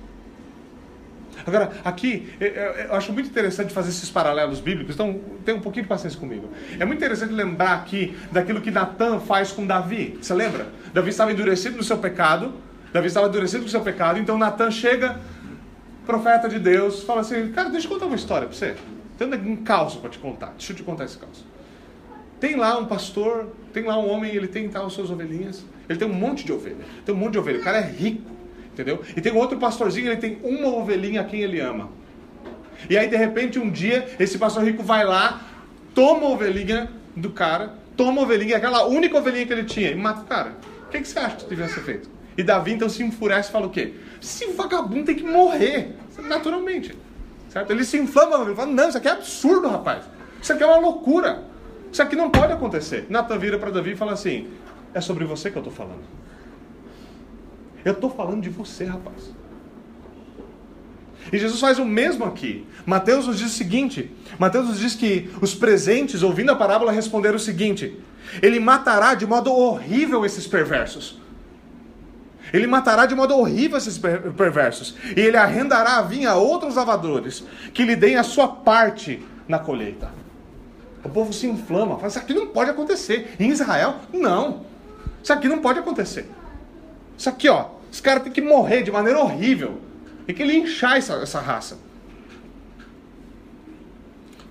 Agora, 1.46 1.72
aqui, 1.84 2.32
eu 2.40 2.96
acho 2.96 3.12
muito 3.12 3.30
interessante 3.30 3.74
fazer 3.74 3.90
esses 3.90 4.10
paralelos 4.10 4.60
bíblicos, 4.60 4.96
então 4.96 5.20
tenha 5.44 5.58
um 5.58 5.62
pouquinho 5.62 5.84
de 5.84 5.90
paciência 5.90 6.18
comigo. 6.18 6.50
É 6.80 6.86
muito 6.86 7.00
interessante 7.00 7.34
lembrar 7.34 7.74
aqui 7.74 8.16
daquilo 8.32 8.62
que 8.62 8.72
Natan 8.72 9.20
faz 9.20 9.52
com 9.52 9.66
Davi. 9.66 10.18
Você 10.22 10.34
lembra? 10.34 10.68
Davi 10.94 11.10
estava 11.10 11.34
endurecido 11.34 11.76
no 11.76 11.84
seu 11.84 11.98
pecado, 11.98 12.54
Davi 12.94 13.08
estava 13.08 13.28
endurecido 13.28 13.64
no 13.64 13.70
seu 13.70 13.82
pecado, 13.82 14.20
então 14.20 14.38
Natan 14.38 14.72
chega, 14.72 15.20
profeta 16.06 16.48
de 16.48 16.60
Deus, 16.60 17.04
fala 17.04 17.22
assim: 17.22 17.52
Cara, 17.52 17.70
deixa 17.70 17.88
eu 17.88 17.92
contar 17.92 18.06
uma 18.06 18.16
história 18.16 18.48
para 18.48 18.56
você. 18.56 18.76
Tem 19.30 19.52
um 19.52 19.58
caos 19.58 19.96
para 19.96 20.10
te 20.10 20.20
contar. 20.20 20.54
Deixa 20.58 20.74
eu 20.74 20.78
te 20.78 20.84
contar 20.84 21.06
esse 21.06 21.18
caos. 21.18 21.44
Tem 22.40 22.56
lá 22.56 22.78
um 22.78 22.86
pastor, 22.86 23.48
tem 23.72 23.84
lá 23.84 23.98
um 23.98 24.10
homem, 24.10 24.36
ele 24.36 24.48
tem 24.48 24.68
tal 24.68 24.90
suas 24.90 25.10
ovelhinhas. 25.10 25.66
Ele 25.88 25.98
tem 25.98 26.08
um 26.08 26.14
monte 26.14 26.46
de 26.46 26.52
ovelha. 26.52 26.86
Tem 27.06 27.14
um 27.14 27.18
monte 27.18 27.34
de 27.34 27.40
ovelha. 27.40 27.60
O 27.60 27.64
cara 27.64 27.78
é 27.78 27.90
rico, 27.90 28.30
entendeu? 28.72 29.02
E 29.16 29.22
tem 29.22 29.34
outro 29.34 29.58
pastorzinho, 29.58 30.08
ele 30.08 30.20
tem 30.20 30.40
uma 30.44 30.68
ovelhinha 30.68 31.22
a 31.22 31.24
quem 31.24 31.42
ele 31.42 31.60
ama. 31.60 31.90
E 32.90 32.98
aí, 32.98 33.08
de 33.08 33.16
repente, 33.16 33.60
um 33.60 33.70
dia, 33.70 34.08
esse 34.20 34.38
pastor 34.38 34.64
rico 34.64 34.84
vai 34.84 35.06
lá, 35.06 35.42
toma 35.96 36.26
a 36.26 36.30
ovelhinha 36.30 36.92
do 37.16 37.30
cara, 37.30 37.76
toma 37.96 38.22
a 38.22 38.24
ovelhinha, 38.26 38.58
aquela 38.58 38.86
única 38.86 39.18
ovelhinha 39.18 39.46
que 39.46 39.54
ele 39.54 39.64
tinha, 39.64 39.92
e 39.92 39.96
mata 39.96 40.22
o 40.22 40.26
cara. 40.26 40.58
O 40.86 40.90
que, 40.90 41.00
que 41.00 41.08
você 41.08 41.20
acha 41.20 41.38
que 41.38 41.46
devia 41.46 41.68
ser 41.68 41.82
feito? 41.82 42.10
E 42.38 42.44
Davi 42.44 42.74
então 42.74 42.90
se 42.90 43.04
enfurece 43.04 43.50
e 43.50 43.52
fala 43.52 43.68
o 43.68 43.70
quê? 43.70 43.94
Esse 44.22 44.48
vagabundo 44.48 45.06
tem 45.06 45.16
que 45.16 45.24
morrer, 45.24 45.96
naturalmente. 46.24 46.96
Certo? 47.54 47.70
Ele 47.70 47.86
se 47.86 47.98
inflama, 48.00 48.44
ele 48.44 48.56
fala, 48.56 48.72
não, 48.72 48.89
isso 48.89 48.98
aqui 48.98 49.08
é 49.08 49.12
absurdo, 49.12 49.70
rapaz. 49.70 50.06
Isso 50.42 50.52
aqui 50.52 50.63
é 50.63 50.66
uma 50.66 50.80
loucura. 50.80 51.44
Isso 51.92 52.02
aqui 52.02 52.16
não 52.16 52.32
pode 52.32 52.52
acontecer. 52.52 53.06
Natan 53.12 53.38
vira 53.38 53.60
para 53.60 53.70
Davi 53.70 53.92
e 53.92 53.96
fala 53.96 54.13
assim, 54.13 54.50
é 54.92 55.00
sobre 55.00 55.24
você 55.24 55.52
que 55.52 55.58
eu 55.58 55.60
estou 55.60 55.72
falando. 55.72 56.02
Eu 57.86 57.94
estou 57.94 58.10
falando 58.10 58.42
de 58.42 58.50
você, 58.50 58.86
rapaz. 58.86 59.32
E 61.32 61.38
Jesus 61.38 61.60
faz 61.60 61.78
o 61.78 61.86
mesmo 61.86 62.26
aqui. 62.26 62.66
Mateus 62.88 63.28
nos 63.28 63.38
diz 63.38 63.52
o 63.52 63.56
seguinte: 63.56 64.12
Mateus 64.39 64.68
nos 64.68 64.80
diz 64.80 64.96
que 64.96 65.30
os 65.39 65.54
presentes, 65.54 66.24
ouvindo 66.24 66.52
a 66.52 66.56
parábola, 66.56 66.92
responderam 66.92 67.36
o 67.36 67.39
seguinte: 67.39 68.00
Ele 68.42 68.60
matará 68.60 69.13
de 69.13 69.26
modo 69.28 69.54
horrível 69.54 70.26
esses 70.26 70.48
perversos. 70.48 71.22
Ele 72.54 72.68
matará 72.68 73.08
de 73.08 73.16
modo 73.16 73.36
horrível 73.36 73.80
esses 73.80 73.98
perversos. 73.98 74.96
E 75.18 75.20
ele 75.20 75.36
arrendará 75.36 75.98
a 75.98 76.02
vinha 76.04 76.30
a 76.30 76.36
outros 76.36 76.76
lavadores, 76.76 77.44
que 77.74 77.84
lhe 77.84 77.96
deem 77.96 78.16
a 78.16 78.24
sua 78.24 78.48
parte 78.48 79.26
na 79.48 79.58
colheita. 79.58 80.12
O 81.04 81.10
povo 81.10 81.34
se 81.34 81.48
inflama, 81.48 81.96
fala: 81.96 82.08
Isso 82.08 82.20
aqui 82.20 82.34
não 82.34 82.48
pode 82.48 82.70
acontecer. 82.70 83.36
Em 83.39 83.50
Israel, 83.50 83.96
não. 84.13 84.62
Isso 85.22 85.34
aqui 85.34 85.48
não 85.48 85.60
pode 85.60 85.80
acontecer. 85.80 86.30
Isso 87.18 87.28
aqui, 87.28 87.50
ó, 87.50 87.70
esse 87.92 88.02
cara 88.02 88.20
tem 88.20 88.32
que 88.32 88.42
morrer 88.42 88.84
de 88.84 88.92
maneira 88.92 89.20
horrível. 89.20 89.80
Tem 90.28 90.36
que 90.36 90.44
linchar 90.44 90.98
essa, 90.98 91.16
essa 91.16 91.39
raça. 91.39 91.78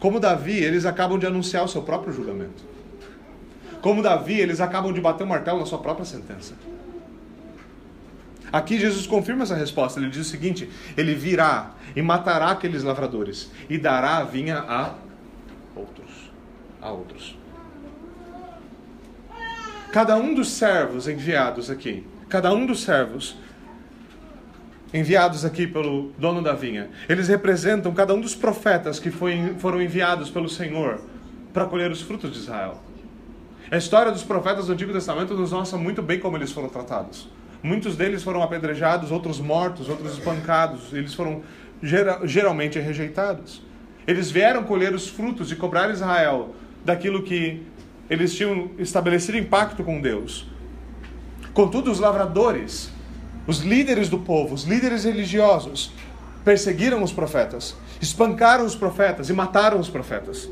Como 0.01 0.19
Davi, 0.19 0.59
eles 0.59 0.85
acabam 0.85 1.19
de 1.19 1.27
anunciar 1.27 1.65
o 1.65 1.69
seu 1.69 1.83
próprio 1.83 2.12
julgamento. 2.12 2.65
Como 3.81 4.03
Davi, 4.03 4.41
eles 4.41 4.61
acabam 4.61 4.93
de 4.93 5.01
bater 5.01 5.23
o 5.23 5.27
martelo 5.27 5.61
na 5.61 5.67
sua 5.67 5.79
própria 5.79 6.05
sentença. 6.05 6.55
Aqui 8.53 8.79
Jesus 8.79 9.07
confirma 9.07 9.45
essa 9.45 9.57
resposta. 9.57 9.99
Ele 9.99 10.11
diz 10.11 10.27
o 10.27 10.31
seguinte: 10.31 10.69
Ele 10.97 11.15
virá 11.15 11.71
e 11.97 12.03
matará 12.03 12.51
aqueles 12.51 12.83
lavradores 12.83 13.51
e 13.71 13.79
dará 13.79 14.19
a 14.19 14.25
vinha 14.25 14.59
a 14.59 14.95
outros. 15.75 16.31
A 16.81 16.91
outros. 16.91 17.38
Cada 19.91 20.17
um 20.17 20.35
dos 20.35 20.51
servos 20.51 21.07
enviados 21.07 21.71
aqui, 21.71 22.07
cada 22.29 22.53
um 22.53 22.65
dos 22.67 22.83
servos 22.83 23.37
enviados 24.93 25.45
aqui 25.45 25.67
pelo 25.67 26.12
dono 26.19 26.43
da 26.43 26.53
vinha, 26.53 26.91
eles 27.09 27.29
representam 27.29 27.93
cada 27.93 28.15
um 28.15 28.21
dos 28.21 28.35
profetas 28.35 28.99
que 28.99 29.11
foi, 29.11 29.55
foram 29.59 29.81
enviados 29.81 30.31
pelo 30.31 30.49
Senhor 30.49 31.01
para 31.53 31.67
colher 31.67 31.91
os 31.91 32.03
frutos 32.03 32.33
de 32.33 32.38
Israel. 32.38 32.83
A 33.71 33.77
história 33.77 34.12
dos 34.12 34.23
profetas 34.23 34.67
do 34.67 34.73
Antigo 34.73 34.93
Testamento 34.93 35.35
nos 35.35 35.53
mostra 35.53 35.79
muito 35.79 36.03
bem 36.03 36.19
como 36.21 36.37
eles 36.37 36.53
foram 36.53 36.69
tratados. 36.69 37.29
Muitos 37.62 37.96
deles 37.96 38.22
foram 38.22 38.42
apedrejados, 38.42 39.12
outros 39.12 39.38
mortos, 39.38 39.88
outros 39.88 40.18
espancados. 40.18 40.92
Eles 40.92 41.14
foram 41.14 41.42
geralmente 42.25 42.79
rejeitados. 42.79 43.62
Eles 44.07 44.31
vieram 44.31 44.64
colher 44.64 44.94
os 44.94 45.09
frutos 45.09 45.53
e 45.53 45.57
cobrar 45.57 45.90
Israel 45.90 46.55
daquilo 46.85 47.22
que 47.22 47.62
eles 48.11 48.35
tinham 48.35 48.70
estabelecido 48.79 49.38
em 49.38 49.44
pacto 49.44 49.85
com 49.85 50.01
Deus. 50.01 50.46
Contudo, 51.55 51.90
os 51.90 52.01
lavradores, 52.01 52.90
os 53.46 53.61
líderes 53.61 54.09
do 54.09 54.18
povo, 54.18 54.55
os 54.55 54.64
líderes 54.64 55.05
religiosos, 55.05 55.92
perseguiram 56.44 57.03
os 57.03 57.12
profetas, 57.12 57.77
espancaram 58.01 58.64
os 58.64 58.75
profetas 58.75 59.29
e 59.31 59.33
mataram 59.33 59.79
os 59.79 59.88
profetas. 59.88 60.48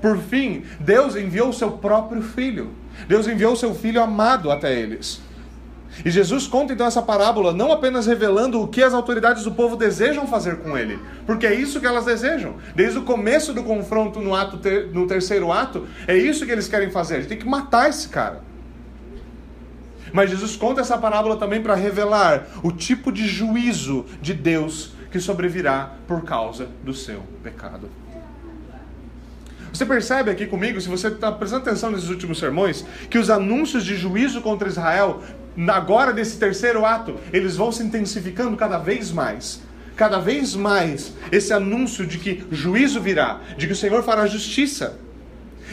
Por 0.00 0.18
fim, 0.18 0.64
Deus 0.78 1.16
enviou 1.16 1.48
o 1.48 1.52
seu 1.52 1.72
próprio 1.72 2.22
filho. 2.22 2.70
Deus 3.08 3.26
enviou 3.26 3.52
o 3.52 3.56
seu 3.56 3.74
filho 3.74 4.00
amado 4.00 4.50
até 4.50 4.72
eles. 4.72 5.20
E 6.04 6.10
Jesus 6.10 6.46
conta 6.46 6.72
então 6.72 6.86
essa 6.86 7.02
parábola 7.02 7.52
não 7.52 7.70
apenas 7.70 8.06
revelando 8.06 8.60
o 8.60 8.68
que 8.68 8.82
as 8.82 8.94
autoridades 8.94 9.44
do 9.44 9.52
povo 9.52 9.76
desejam 9.76 10.26
fazer 10.26 10.56
com 10.58 10.76
ele, 10.76 10.98
porque 11.26 11.46
é 11.46 11.54
isso 11.54 11.80
que 11.80 11.86
elas 11.86 12.06
desejam. 12.06 12.56
Desde 12.74 12.98
o 12.98 13.02
começo 13.02 13.52
do 13.52 13.62
confronto 13.62 14.20
no, 14.20 14.34
ato 14.34 14.56
ter, 14.58 14.88
no 14.88 15.06
terceiro 15.06 15.52
ato, 15.52 15.86
é 16.06 16.16
isso 16.16 16.46
que 16.46 16.52
eles 16.52 16.66
querem 16.66 16.90
fazer. 16.90 17.16
Eles 17.16 17.26
têm 17.26 17.38
que 17.38 17.46
matar 17.46 17.88
esse 17.90 18.08
cara. 18.08 18.40
Mas 20.12 20.30
Jesus 20.30 20.56
conta 20.56 20.80
essa 20.80 20.98
parábola 20.98 21.36
também 21.36 21.62
para 21.62 21.74
revelar 21.74 22.46
o 22.62 22.72
tipo 22.72 23.12
de 23.12 23.26
juízo 23.26 24.04
de 24.20 24.34
Deus 24.34 24.92
que 25.10 25.20
sobrevirá 25.20 25.92
por 26.06 26.24
causa 26.24 26.68
do 26.82 26.94
seu 26.94 27.22
pecado. 27.42 27.88
Você 29.72 29.86
percebe 29.86 30.30
aqui 30.30 30.46
comigo, 30.46 30.78
se 30.80 30.88
você 30.88 31.08
está 31.08 31.32
prestando 31.32 31.62
atenção 31.62 31.90
nesses 31.90 32.10
últimos 32.10 32.38
sermões, 32.38 32.84
que 33.08 33.18
os 33.18 33.30
anúncios 33.30 33.84
de 33.84 33.96
juízo 33.96 34.42
contra 34.42 34.68
Israel 34.68 35.22
agora 35.68 36.12
nesse 36.12 36.38
terceiro 36.38 36.84
ato, 36.84 37.16
eles 37.32 37.56
vão 37.56 37.70
se 37.70 37.82
intensificando 37.82 38.56
cada 38.56 38.78
vez 38.78 39.10
mais. 39.10 39.60
Cada 39.96 40.18
vez 40.18 40.54
mais 40.54 41.12
esse 41.30 41.52
anúncio 41.52 42.06
de 42.06 42.18
que 42.18 42.44
juízo 42.50 43.00
virá, 43.00 43.40
de 43.56 43.66
que 43.66 43.72
o 43.72 43.76
Senhor 43.76 44.02
fará 44.02 44.26
justiça. 44.26 44.98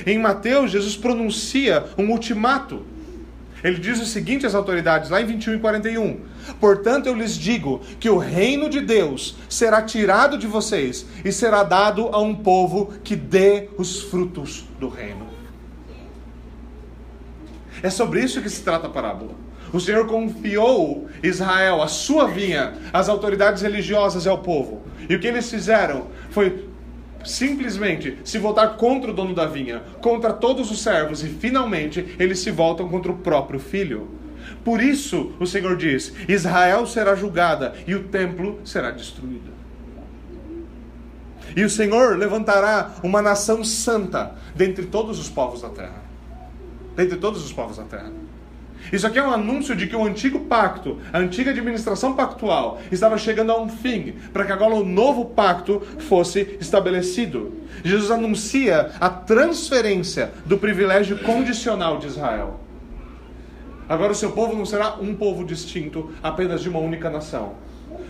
Em 0.06 0.20
Mateus, 0.20 0.72
Jesus 0.72 0.96
pronuncia 0.96 1.86
um 1.98 2.12
ultimato. 2.12 2.86
Ele 3.64 3.78
diz 3.78 4.00
o 4.02 4.06
seguinte 4.06 4.46
às 4.46 4.56
autoridades, 4.56 5.10
lá 5.10 5.22
em 5.22 5.26
21 5.26 5.56
e 5.56 5.60
41. 5.60 6.20
Portanto, 6.60 7.08
eu 7.08 7.14
lhes 7.14 7.36
digo 7.36 7.82
que 8.00 8.10
o 8.10 8.18
reino 8.18 8.70
de 8.70 8.80
Deus 8.80 9.36
será 9.50 9.82
tirado 9.82 10.38
de 10.38 10.48
vocês 10.48 11.06
e 11.24 11.32
será 11.32 11.64
dado 11.64 12.10
a 12.12 12.20
um 12.20 12.36
povo 12.36 12.94
que 13.04 13.16
dê 13.16 13.70
os 13.78 14.02
frutos 14.04 14.66
do 14.80 14.88
reino. 14.88 15.28
É 17.82 17.90
sobre 17.90 18.22
isso 18.22 18.42
que 18.42 18.50
se 18.50 18.62
trata 18.62 18.88
a 18.88 18.90
parábola. 18.90 19.49
O 19.72 19.80
Senhor 19.80 20.08
confiou 20.08 21.08
Israel, 21.22 21.82
a 21.82 21.88
sua 21.88 22.28
vinha, 22.28 22.74
às 22.92 23.08
autoridades 23.08 23.62
religiosas 23.62 24.26
e 24.26 24.30
ao 24.30 24.40
povo. 24.40 24.82
E 25.08 25.16
o 25.16 25.20
que 25.20 25.28
eles 25.28 25.50
fizeram 25.50 26.08
foi 26.32 26.70
simplesmente 27.24 28.18
se 28.24 28.38
voltar 28.38 28.78
contra 28.78 29.12
o 29.12 29.14
dono 29.14 29.36
da 29.36 29.46
vinha, 29.46 29.82
contra 30.02 30.34
todos 30.34 30.72
os 30.72 30.82
servos, 30.82 31.24
e 31.24 31.28
finalmente 31.28 32.16
eles 32.18 32.40
se 32.40 32.52
voltam 32.52 32.88
contra 32.88 33.12
o 33.12 33.18
próprio 33.18 33.60
filho. 33.60 34.10
Por 34.64 34.82
isso, 34.82 35.34
o 35.40 35.46
Senhor 35.46 35.76
diz: 35.76 36.14
Israel 36.28 36.86
será 36.86 37.16
julgada 37.16 37.76
e 37.86 37.94
o 37.94 38.04
templo 38.04 38.60
será 38.66 38.92
destruído. 38.92 39.60
E 41.56 41.64
o 41.64 41.70
Senhor 41.70 42.18
levantará 42.18 42.96
uma 43.04 43.22
nação 43.22 43.64
santa 43.64 44.36
dentre 44.56 44.86
todos 44.86 45.20
os 45.20 45.30
povos 45.30 45.62
da 45.62 45.70
terra. 45.70 46.04
Dentre 46.96 47.18
todos 47.18 47.44
os 47.44 47.52
povos 47.52 47.78
da 47.78 47.84
terra. 47.84 48.12
Isso 48.92 49.06
aqui 49.06 49.20
é 49.20 49.24
um 49.24 49.32
anúncio 49.32 49.76
de 49.76 49.88
que 49.88 49.96
o 49.96 50.04
antigo 50.04 50.42
pacto, 50.42 50.98
a 51.14 51.20
antiga 51.20 51.52
administração 51.52 52.16
pactual, 52.16 52.82
estava 52.92 53.18
chegando 53.18 53.52
a 53.52 53.62
um 53.62 53.70
fim, 53.70 54.16
para 54.34 54.46
que 54.46 54.52
agora 54.52 54.76
o 54.76 54.86
novo 54.86 55.26
pacto 55.26 55.82
fosse 56.00 56.58
estabelecido. 56.60 57.54
Jesus 57.84 58.12
anuncia 58.12 58.92
a 59.00 59.10
transferência 59.10 60.32
do 60.46 60.58
privilégio 60.58 61.20
condicional 61.20 61.98
de 61.98 62.08
Israel. 62.08 62.60
Agora 63.88 64.12
o 64.12 64.16
seu 64.16 64.32
povo 64.32 64.56
não 64.56 64.66
será 64.66 64.96
um 64.96 65.16
povo 65.16 65.44
distinto, 65.44 66.12
apenas 66.22 66.62
de 66.62 66.70
uma 66.70 66.80
única 66.80 67.10
nação, 67.10 67.54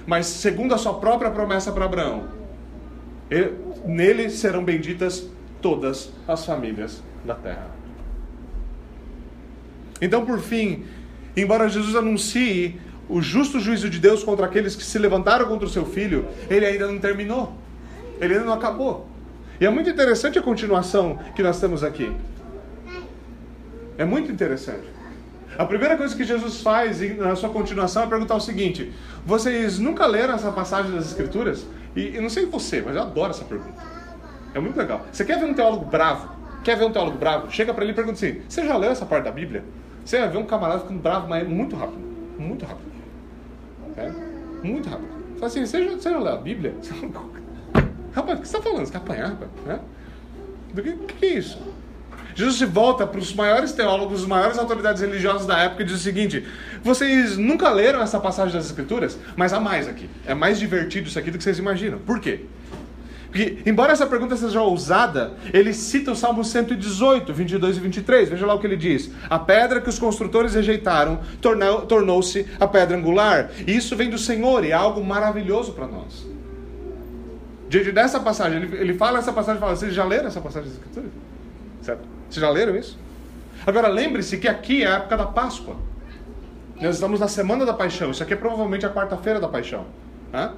mas 0.05 0.25
segundo 0.25 0.73
a 0.73 0.77
sua 0.77 0.95
própria 0.95 1.31
promessa 1.31 1.71
para 1.71 1.85
Abraão, 1.85 2.25
nele 3.85 4.29
serão 4.29 4.63
benditas 4.63 5.25
todas 5.61 6.11
as 6.27 6.45
famílias 6.45 7.01
da 7.23 7.35
terra. 7.35 7.78
Então, 10.01 10.25
por 10.25 10.39
fim, 10.39 10.85
embora 11.35 11.67
Jesus 11.69 11.95
anuncie 11.95 12.79
o 13.09 13.21
justo 13.21 13.59
juízo 13.59 13.89
de 13.89 13.99
Deus 13.99 14.23
contra 14.23 14.45
aqueles 14.45 14.75
que 14.75 14.83
se 14.83 14.99
levantaram 14.99 15.47
contra 15.47 15.65
o 15.65 15.69
seu 15.69 15.85
filho, 15.85 16.27
ele 16.49 16.65
ainda 16.65 16.88
não 16.88 16.99
terminou. 16.99 17.53
Ele 18.21 18.33
ainda 18.33 18.45
não 18.45 18.53
acabou. 18.53 19.07
E 19.59 19.65
é 19.65 19.69
muito 19.69 19.89
interessante 19.89 20.38
a 20.38 20.41
continuação 20.41 21.19
que 21.35 21.41
nós 21.41 21.59
temos 21.59 21.83
aqui. 21.83 22.12
É 23.97 24.05
muito 24.05 24.31
interessante. 24.31 24.88
A 25.57 25.65
primeira 25.65 25.97
coisa 25.97 26.15
que 26.15 26.23
Jesus 26.23 26.62
faz 26.62 27.01
na 27.17 27.35
sua 27.35 27.49
continuação 27.49 28.03
é 28.03 28.07
perguntar 28.07 28.35
o 28.35 28.39
seguinte: 28.39 28.93
Vocês 29.25 29.77
nunca 29.77 30.05
leram 30.05 30.35
essa 30.35 30.51
passagem 30.51 30.91
das 30.91 31.07
Escrituras? 31.07 31.65
E 31.95 32.15
eu 32.15 32.21
não 32.21 32.29
sei 32.29 32.45
você, 32.45 32.81
mas 32.81 32.95
eu 32.95 33.01
adoro 33.01 33.31
essa 33.31 33.43
pergunta. 33.43 33.83
É 34.53 34.59
muito 34.59 34.77
legal. 34.77 35.05
Você 35.12 35.25
quer 35.25 35.38
ver 35.38 35.45
um 35.45 35.53
teólogo 35.53 35.85
bravo? 35.85 36.29
Quer 36.63 36.77
ver 36.77 36.85
um 36.85 36.91
teólogo 36.91 37.17
bravo? 37.17 37.51
Chega 37.51 37.73
para 37.73 37.83
ele 37.83 37.91
e 37.91 37.95
pergunta 37.95 38.15
assim: 38.15 38.41
Você 38.47 38.65
já 38.65 38.77
leu 38.77 38.91
essa 38.91 39.05
parte 39.05 39.25
da 39.25 39.31
Bíblia? 39.31 39.65
Você 40.10 40.17
vai 40.17 40.28
ver 40.28 40.39
um 40.39 40.43
camarada 40.43 40.80
ficando 40.80 41.00
bravo, 41.00 41.28
mas 41.28 41.48
muito 41.48 41.76
rápido. 41.76 42.02
Muito 42.39 42.65
rápido. 42.65 42.89
É? 43.95 44.12
Muito 44.63 44.89
rápido. 44.89 45.08
Fala 45.36 45.45
assim, 45.45 45.63
você 45.63 45.86
já, 45.86 45.91
você 45.91 46.10
já 46.10 46.17
leu 46.17 46.34
a 46.34 46.38
Bíblia? 46.38 46.74
rapaz, 48.12 48.39
o 48.39 48.41
que 48.41 48.48
você 48.48 48.58
está 48.58 48.60
falando? 48.60 48.88
Você 48.88 48.91
quer 48.91 48.98
apanhar, 48.98 49.28
rapaz? 49.28 49.52
É? 49.67 49.80
Do 50.74 50.82
que, 50.82 50.93
que 50.93 51.26
é 51.28 51.30
isso? 51.38 51.62
Jesus 52.34 52.58
se 52.58 52.65
volta 52.65 53.06
para 53.06 53.19
os 53.19 53.36
maiores 53.36 53.72
teólogos, 53.72 54.22
as 54.22 54.28
maiores 54.28 54.58
autoridades 54.58 55.00
religiosas 55.00 55.45
da 55.45 55.60
época 55.60 55.84
e 55.84 55.86
diz 55.86 55.98
o 55.98 56.00
seguinte: 56.00 56.43
vocês 56.82 57.38
nunca 57.38 57.69
leram 57.69 58.02
essa 58.02 58.19
passagem 58.19 58.56
das 58.56 58.65
Escrituras? 58.65 59.15
Mas 59.36 59.54
há 59.54 59.60
mais 59.60 59.88
aqui. 59.88 60.10
É 60.26 60.34
mais 60.34 60.58
divertido 60.58 61.08
isso 61.08 61.19
aqui 61.19 61.30
do 61.30 61.38
que 61.38 61.43
vocês 61.43 61.60
imaginam. 61.60 62.00
Por 62.00 62.19
quê? 62.19 62.48
Porque, 63.31 63.59
embora 63.65 63.93
essa 63.93 64.07
pergunta 64.07 64.35
seja 64.35 64.61
ousada, 64.61 65.33
ele 65.53 65.71
cita 65.71 66.11
o 66.11 66.15
Salmo 66.15 66.43
118, 66.43 67.31
22 67.31 67.77
e 67.77 67.79
23. 67.79 68.29
Veja 68.29 68.45
lá 68.45 68.55
o 68.55 68.59
que 68.59 68.65
ele 68.65 68.75
diz: 68.75 69.11
A 69.29 69.37
pedra 69.37 69.79
que 69.79 69.89
os 69.89 69.99
construtores 69.99 70.55
rejeitaram 70.55 71.19
tornou-se 71.87 72.47
a 72.59 72.67
pedra 72.67 72.97
angular. 72.97 73.51
E 73.67 73.75
isso 73.75 73.95
vem 73.95 74.09
do 74.09 74.17
Senhor 74.17 74.65
e 74.65 74.71
é 74.71 74.73
algo 74.73 75.03
maravilhoso 75.03 75.73
para 75.73 75.85
nós. 75.85 76.27
Diante 77.69 77.91
dessa 77.91 78.19
passagem, 78.19 78.63
ele, 78.63 78.77
ele 78.77 78.93
fala 78.95 79.19
essa 79.19 79.31
passagem 79.31 79.57
e 79.57 79.59
fala: 79.59 79.75
Vocês 79.75 79.93
já 79.93 80.03
leram 80.03 80.27
essa 80.27 80.41
passagem 80.41 80.69
da 80.69 80.75
Escritura? 80.75 81.07
Certo? 81.83 82.01
Vocês 82.27 82.41
já 82.41 82.49
leram 82.49 82.75
isso? 82.75 82.97
Agora 83.65 83.87
lembre-se 83.87 84.37
que 84.37 84.47
aqui 84.47 84.83
é 84.83 84.87
a 84.87 84.95
época 84.95 85.17
da 85.17 85.25
Páscoa. 85.27 85.75
Nós 86.81 86.95
estamos 86.95 87.19
na 87.19 87.27
semana 87.27 87.65
da 87.65 87.73
paixão. 87.73 88.09
Isso 88.09 88.23
aqui 88.23 88.33
é 88.33 88.37
provavelmente 88.37 88.85
a 88.85 88.89
quarta-feira 88.89 89.39
da 89.39 89.47
paixão. 89.47 89.85
Hã? 90.33 90.53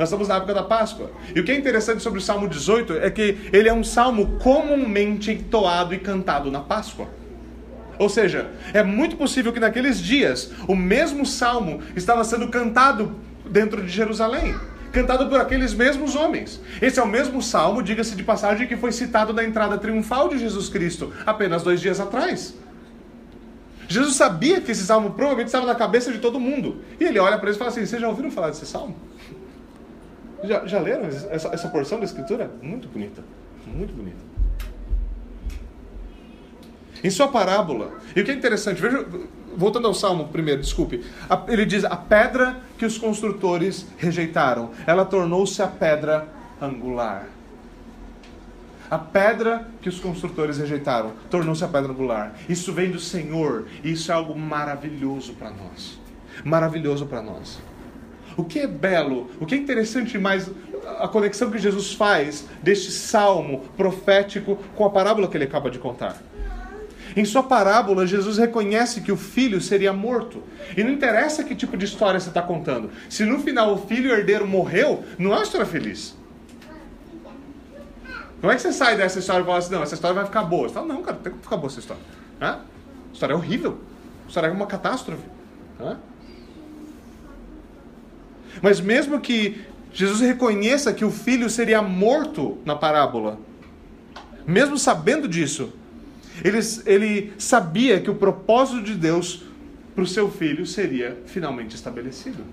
Nós 0.00 0.08
estamos 0.08 0.28
na 0.28 0.36
época 0.36 0.54
da 0.54 0.62
Páscoa. 0.62 1.10
E 1.36 1.40
o 1.40 1.44
que 1.44 1.52
é 1.52 1.54
interessante 1.54 2.02
sobre 2.02 2.18
o 2.18 2.22
Salmo 2.22 2.48
18 2.48 2.94
é 3.00 3.10
que 3.10 3.36
ele 3.52 3.68
é 3.68 3.72
um 3.74 3.84
salmo 3.84 4.38
comumente 4.38 5.30
entoado 5.30 5.92
e 5.92 5.98
cantado 5.98 6.50
na 6.50 6.60
Páscoa. 6.60 7.06
Ou 7.98 8.08
seja, 8.08 8.48
é 8.72 8.82
muito 8.82 9.14
possível 9.18 9.52
que 9.52 9.60
naqueles 9.60 10.00
dias 10.00 10.52
o 10.66 10.74
mesmo 10.74 11.26
salmo 11.26 11.82
estava 11.94 12.24
sendo 12.24 12.48
cantado 12.48 13.14
dentro 13.44 13.82
de 13.82 13.88
Jerusalém 13.88 14.54
cantado 14.90 15.28
por 15.28 15.38
aqueles 15.38 15.74
mesmos 15.74 16.16
homens. 16.16 16.60
Esse 16.80 16.98
é 16.98 17.02
o 17.02 17.06
mesmo 17.06 17.42
salmo, 17.42 17.82
diga-se 17.82 18.16
de 18.16 18.24
passagem, 18.24 18.66
que 18.66 18.76
foi 18.76 18.90
citado 18.90 19.34
na 19.34 19.44
entrada 19.44 19.76
triunfal 19.76 20.30
de 20.30 20.38
Jesus 20.38 20.68
Cristo 20.70 21.12
apenas 21.26 21.62
dois 21.62 21.78
dias 21.78 22.00
atrás. 22.00 22.56
Jesus 23.86 24.16
sabia 24.16 24.60
que 24.60 24.72
esse 24.72 24.84
salmo 24.84 25.10
provavelmente 25.10 25.48
estava 25.48 25.66
na 25.66 25.74
cabeça 25.74 26.10
de 26.10 26.18
todo 26.18 26.40
mundo. 26.40 26.82
E 26.98 27.04
ele 27.04 27.18
olha 27.18 27.36
para 27.36 27.48
eles 27.48 27.56
e 27.56 27.58
fala 27.58 27.70
assim: 27.70 27.84
Vocês 27.84 28.00
já 28.00 28.08
ouviram 28.08 28.30
falar 28.30 28.48
desse 28.48 28.66
salmo? 28.66 28.96
Já, 30.42 30.66
já 30.66 30.80
leram 30.80 31.04
essa, 31.04 31.48
essa 31.48 31.68
porção 31.68 31.98
da 31.98 32.04
Escritura? 32.04 32.50
Muito 32.62 32.88
bonita. 32.88 33.22
Muito 33.66 33.92
bonita. 33.94 34.30
Em 37.02 37.10
sua 37.10 37.28
parábola, 37.28 37.92
e 38.14 38.20
o 38.20 38.24
que 38.24 38.30
é 38.30 38.34
interessante, 38.34 38.80
veja, 38.80 39.06
voltando 39.56 39.86
ao 39.86 39.94
Salmo 39.94 40.28
primeiro, 40.28 40.60
desculpe, 40.60 41.04
ele 41.48 41.64
diz: 41.64 41.84
A 41.84 41.96
pedra 41.96 42.60
que 42.78 42.84
os 42.84 42.98
construtores 42.98 43.86
rejeitaram, 43.96 44.70
ela 44.86 45.04
tornou-se 45.04 45.62
a 45.62 45.66
pedra 45.66 46.28
angular. 46.60 47.26
A 48.90 48.98
pedra 48.98 49.68
que 49.80 49.88
os 49.88 50.00
construtores 50.00 50.58
rejeitaram 50.58 51.12
tornou-se 51.30 51.64
a 51.64 51.68
pedra 51.68 51.92
angular. 51.92 52.34
Isso 52.48 52.72
vem 52.72 52.90
do 52.90 52.98
Senhor, 52.98 53.66
e 53.84 53.92
isso 53.92 54.10
é 54.10 54.14
algo 54.14 54.36
maravilhoso 54.36 55.34
para 55.34 55.50
nós. 55.50 55.98
Maravilhoso 56.44 57.06
para 57.06 57.22
nós. 57.22 57.60
O 58.40 58.44
que 58.44 58.58
é 58.58 58.66
belo, 58.66 59.30
o 59.38 59.44
que 59.44 59.54
é 59.54 59.58
interessante 59.58 60.16
mais 60.18 60.50
a 60.98 61.06
conexão 61.06 61.50
que 61.50 61.58
Jesus 61.58 61.92
faz 61.92 62.46
deste 62.62 62.90
salmo 62.90 63.60
profético 63.76 64.56
com 64.74 64.86
a 64.86 64.88
parábola 64.88 65.28
que 65.28 65.36
ele 65.36 65.44
acaba 65.44 65.70
de 65.70 65.78
contar. 65.78 66.16
Em 67.14 67.22
sua 67.26 67.42
parábola, 67.42 68.06
Jesus 68.06 68.38
reconhece 68.38 69.02
que 69.02 69.12
o 69.12 69.16
filho 69.16 69.60
seria 69.60 69.92
morto. 69.92 70.42
E 70.74 70.82
não 70.82 70.90
interessa 70.90 71.44
que 71.44 71.54
tipo 71.54 71.76
de 71.76 71.84
história 71.84 72.18
você 72.18 72.30
está 72.30 72.40
contando. 72.40 72.90
Se 73.10 73.26
no 73.26 73.40
final 73.40 73.74
o 73.74 73.78
filho 73.86 74.10
herdeiro 74.10 74.46
morreu, 74.46 75.04
não 75.18 75.32
é 75.32 75.36
uma 75.36 75.42
história 75.42 75.66
feliz. 75.66 76.16
Como 78.40 78.50
é 78.50 78.56
que 78.56 78.62
você 78.62 78.72
sai 78.72 78.96
dessa 78.96 79.18
história 79.18 79.42
e 79.42 79.44
fala 79.44 79.58
assim, 79.58 79.74
não, 79.74 79.82
essa 79.82 79.94
história 79.94 80.14
vai 80.14 80.24
ficar 80.24 80.44
boa? 80.44 80.66
Você 80.66 80.72
fala, 80.72 80.86
não, 80.86 81.02
cara, 81.02 81.18
tem 81.18 81.30
que 81.30 81.40
ficar 81.40 81.58
boa 81.58 81.68
essa 81.68 81.80
história. 81.80 82.02
Hã? 82.40 82.52
A 82.52 83.12
história 83.12 83.34
é 83.34 83.36
horrível. 83.36 83.78
A 84.24 84.28
história 84.28 84.46
é 84.46 84.50
uma 84.50 84.66
catástrofe. 84.66 85.24
Hã? 85.78 85.98
Mas 88.62 88.80
mesmo 88.80 89.20
que 89.20 89.60
Jesus 89.92 90.20
reconheça 90.20 90.92
que 90.92 91.04
o 91.04 91.10
filho 91.10 91.48
seria 91.50 91.82
morto 91.82 92.58
na 92.64 92.76
parábola, 92.76 93.38
mesmo 94.46 94.78
sabendo 94.78 95.26
disso, 95.26 95.72
ele, 96.44 96.58
ele 96.86 97.32
sabia 97.38 98.00
que 98.00 98.10
o 98.10 98.14
propósito 98.14 98.82
de 98.82 98.94
Deus 98.94 99.44
para 99.94 100.04
o 100.04 100.06
seu 100.06 100.30
filho 100.30 100.64
seria 100.66 101.18
finalmente 101.26 101.74
estabelecido. 101.74 102.44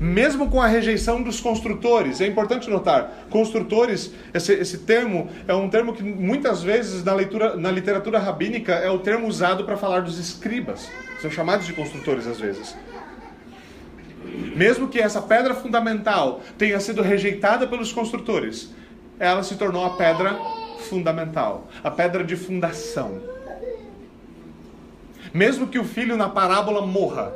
Mesmo 0.00 0.48
com 0.48 0.62
a 0.62 0.68
rejeição 0.68 1.20
dos 1.22 1.40
construtores, 1.40 2.20
é 2.20 2.26
importante 2.26 2.70
notar, 2.70 3.26
construtores, 3.30 4.12
esse, 4.32 4.52
esse 4.52 4.78
termo 4.78 5.28
é 5.46 5.54
um 5.54 5.68
termo 5.68 5.92
que 5.92 6.04
muitas 6.04 6.62
vezes 6.62 7.02
na, 7.02 7.12
leitura, 7.12 7.56
na 7.56 7.70
literatura 7.70 8.20
rabínica 8.20 8.74
é 8.74 8.88
o 8.88 9.00
termo 9.00 9.26
usado 9.26 9.64
para 9.64 9.76
falar 9.76 10.02
dos 10.02 10.16
escribas. 10.18 10.88
São 11.20 11.30
chamados 11.30 11.66
de 11.66 11.72
construtores 11.72 12.28
às 12.28 12.38
vezes. 12.38 12.76
Mesmo 14.56 14.88
que 14.88 14.98
essa 14.98 15.22
pedra 15.22 15.54
fundamental 15.54 16.40
tenha 16.56 16.80
sido 16.80 17.02
rejeitada 17.02 17.66
pelos 17.66 17.92
construtores, 17.92 18.74
ela 19.18 19.42
se 19.42 19.56
tornou 19.56 19.84
a 19.84 19.90
pedra 19.90 20.36
fundamental, 20.88 21.68
a 21.82 21.90
pedra 21.90 22.24
de 22.24 22.36
fundação. 22.36 23.20
Mesmo 25.32 25.66
que 25.66 25.78
o 25.78 25.84
filho 25.84 26.16
na 26.16 26.28
parábola 26.28 26.86
morra, 26.86 27.32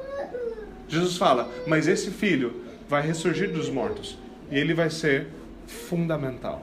Jesus 0.88 1.16
fala, 1.16 1.50
mas 1.66 1.86
esse 1.86 2.10
filho 2.10 2.62
vai 2.88 3.02
ressurgir 3.02 3.52
dos 3.52 3.68
mortos 3.68 4.18
e 4.50 4.58
ele 4.58 4.74
vai 4.74 4.90
ser 4.90 5.28
fundamental. 5.66 6.62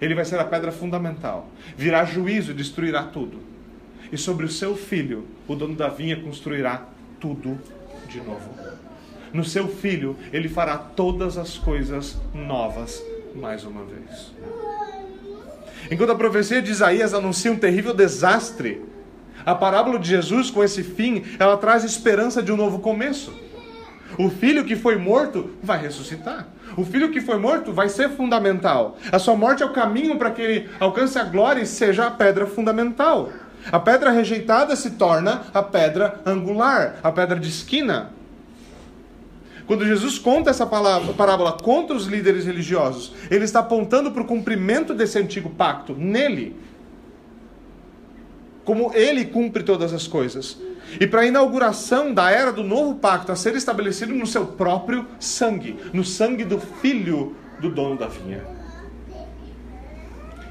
Ele 0.00 0.14
vai 0.14 0.24
ser 0.24 0.38
a 0.38 0.44
pedra 0.44 0.72
fundamental. 0.72 1.48
Virá 1.76 2.04
juízo 2.04 2.50
e 2.50 2.54
destruirá 2.54 3.04
tudo. 3.04 3.40
E 4.12 4.18
sobre 4.18 4.44
o 4.44 4.50
seu 4.50 4.76
filho, 4.76 5.26
o 5.48 5.54
dono 5.54 5.74
da 5.74 5.88
vinha 5.88 6.20
construirá 6.20 6.86
tudo 7.20 7.58
de 8.14 8.20
novo. 8.20 8.48
No 9.32 9.44
seu 9.44 9.66
filho, 9.66 10.16
ele 10.32 10.48
fará 10.48 10.78
todas 10.78 11.36
as 11.36 11.58
coisas 11.58 12.16
novas 12.32 13.02
mais 13.34 13.64
uma 13.64 13.84
vez. 13.84 14.32
Enquanto 15.90 16.10
a 16.10 16.16
profecia 16.16 16.62
de 16.62 16.70
Isaías 16.70 17.12
anuncia 17.12 17.50
um 17.50 17.56
terrível 17.56 17.92
desastre, 17.92 18.80
a 19.44 19.54
parábola 19.54 19.98
de 19.98 20.08
Jesus, 20.08 20.48
com 20.48 20.62
esse 20.62 20.82
fim, 20.84 21.24
ela 21.38 21.56
traz 21.56 21.82
esperança 21.82 22.40
de 22.40 22.52
um 22.52 22.56
novo 22.56 22.78
começo. 22.78 23.34
O 24.16 24.30
filho 24.30 24.64
que 24.64 24.76
foi 24.76 24.96
morto 24.96 25.50
vai 25.60 25.82
ressuscitar. 25.82 26.46
O 26.76 26.84
filho 26.84 27.10
que 27.10 27.20
foi 27.20 27.36
morto 27.36 27.72
vai 27.72 27.88
ser 27.88 28.10
fundamental. 28.10 28.96
A 29.10 29.18
sua 29.18 29.34
morte 29.34 29.62
é 29.62 29.66
o 29.66 29.72
caminho 29.72 30.16
para 30.16 30.30
que 30.30 30.40
ele 30.40 30.70
alcance 30.78 31.18
a 31.18 31.24
glória 31.24 31.60
e 31.60 31.66
seja 31.66 32.06
a 32.06 32.10
pedra 32.10 32.46
fundamental. 32.46 33.32
A 33.72 33.80
pedra 33.80 34.10
rejeitada 34.10 34.76
se 34.76 34.92
torna 34.92 35.44
a 35.52 35.62
pedra 35.62 36.20
angular, 36.26 36.96
a 37.02 37.10
pedra 37.10 37.38
de 37.38 37.48
esquina. 37.48 38.10
Quando 39.66 39.86
Jesus 39.86 40.18
conta 40.18 40.50
essa 40.50 40.66
parábola 40.66 41.52
contra 41.52 41.96
os 41.96 42.06
líderes 42.06 42.44
religiosos, 42.44 43.12
ele 43.30 43.44
está 43.44 43.60
apontando 43.60 44.10
para 44.12 44.22
o 44.22 44.26
cumprimento 44.26 44.92
desse 44.92 45.18
antigo 45.18 45.48
pacto 45.48 45.94
nele. 45.94 46.54
Como 48.64 48.92
ele 48.94 49.24
cumpre 49.24 49.62
todas 49.62 49.92
as 49.94 50.06
coisas. 50.06 50.58
E 51.00 51.06
para 51.06 51.22
a 51.22 51.26
inauguração 51.26 52.12
da 52.12 52.30
era 52.30 52.52
do 52.52 52.62
novo 52.62 52.96
pacto 52.96 53.32
a 53.32 53.36
ser 53.36 53.56
estabelecido 53.56 54.14
no 54.14 54.26
seu 54.26 54.46
próprio 54.46 55.06
sangue, 55.18 55.78
no 55.92 56.04
sangue 56.04 56.44
do 56.44 56.60
filho 56.60 57.34
do 57.58 57.70
dono 57.70 57.96
da 57.96 58.06
vinha. 58.06 58.44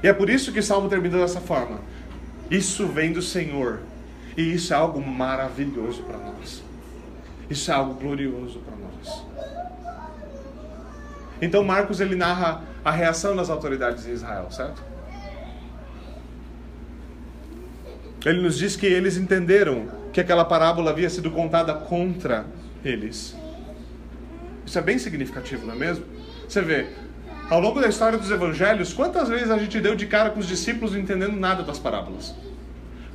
E 0.02 0.08
é 0.08 0.12
por 0.12 0.28
isso 0.28 0.52
que 0.52 0.58
o 0.58 0.62
salmo 0.62 0.88
termina 0.88 1.18
dessa 1.18 1.40
forma. 1.40 1.80
Isso 2.50 2.86
vem 2.86 3.12
do 3.12 3.22
Senhor. 3.22 3.80
E 4.36 4.54
isso 4.54 4.72
é 4.72 4.76
algo 4.76 5.00
maravilhoso 5.00 6.02
para 6.02 6.18
nós. 6.18 6.62
Isso 7.48 7.70
é 7.70 7.74
algo 7.74 7.94
glorioso 7.94 8.60
para 8.60 8.76
nós. 8.76 9.24
Então 11.40 11.62
Marcos 11.62 12.00
ele 12.00 12.16
narra 12.16 12.62
a 12.84 12.90
reação 12.90 13.36
das 13.36 13.50
autoridades 13.50 14.04
de 14.04 14.10
Israel, 14.10 14.50
certo? 14.50 14.82
Ele 18.24 18.40
nos 18.40 18.56
diz 18.56 18.74
que 18.74 18.86
eles 18.86 19.16
entenderam 19.16 19.88
que 20.12 20.20
aquela 20.20 20.44
parábola 20.44 20.90
havia 20.90 21.10
sido 21.10 21.30
contada 21.30 21.74
contra 21.74 22.46
eles. 22.82 23.36
Isso 24.64 24.78
é 24.78 24.82
bem 24.82 24.98
significativo, 24.98 25.66
não 25.66 25.74
é 25.74 25.76
mesmo? 25.76 26.06
Você 26.48 26.62
vê, 26.62 26.86
ao 27.50 27.60
longo 27.60 27.80
da 27.80 27.88
história 27.88 28.18
dos 28.18 28.30
evangelhos, 28.30 28.92
quantas 28.92 29.28
vezes 29.28 29.50
a 29.50 29.58
gente 29.58 29.80
deu 29.80 29.94
de 29.94 30.06
cara 30.06 30.30
com 30.30 30.40
os 30.40 30.46
discípulos 30.46 30.94
entendendo 30.94 31.36
nada 31.36 31.62
das 31.62 31.78
parábolas? 31.78 32.34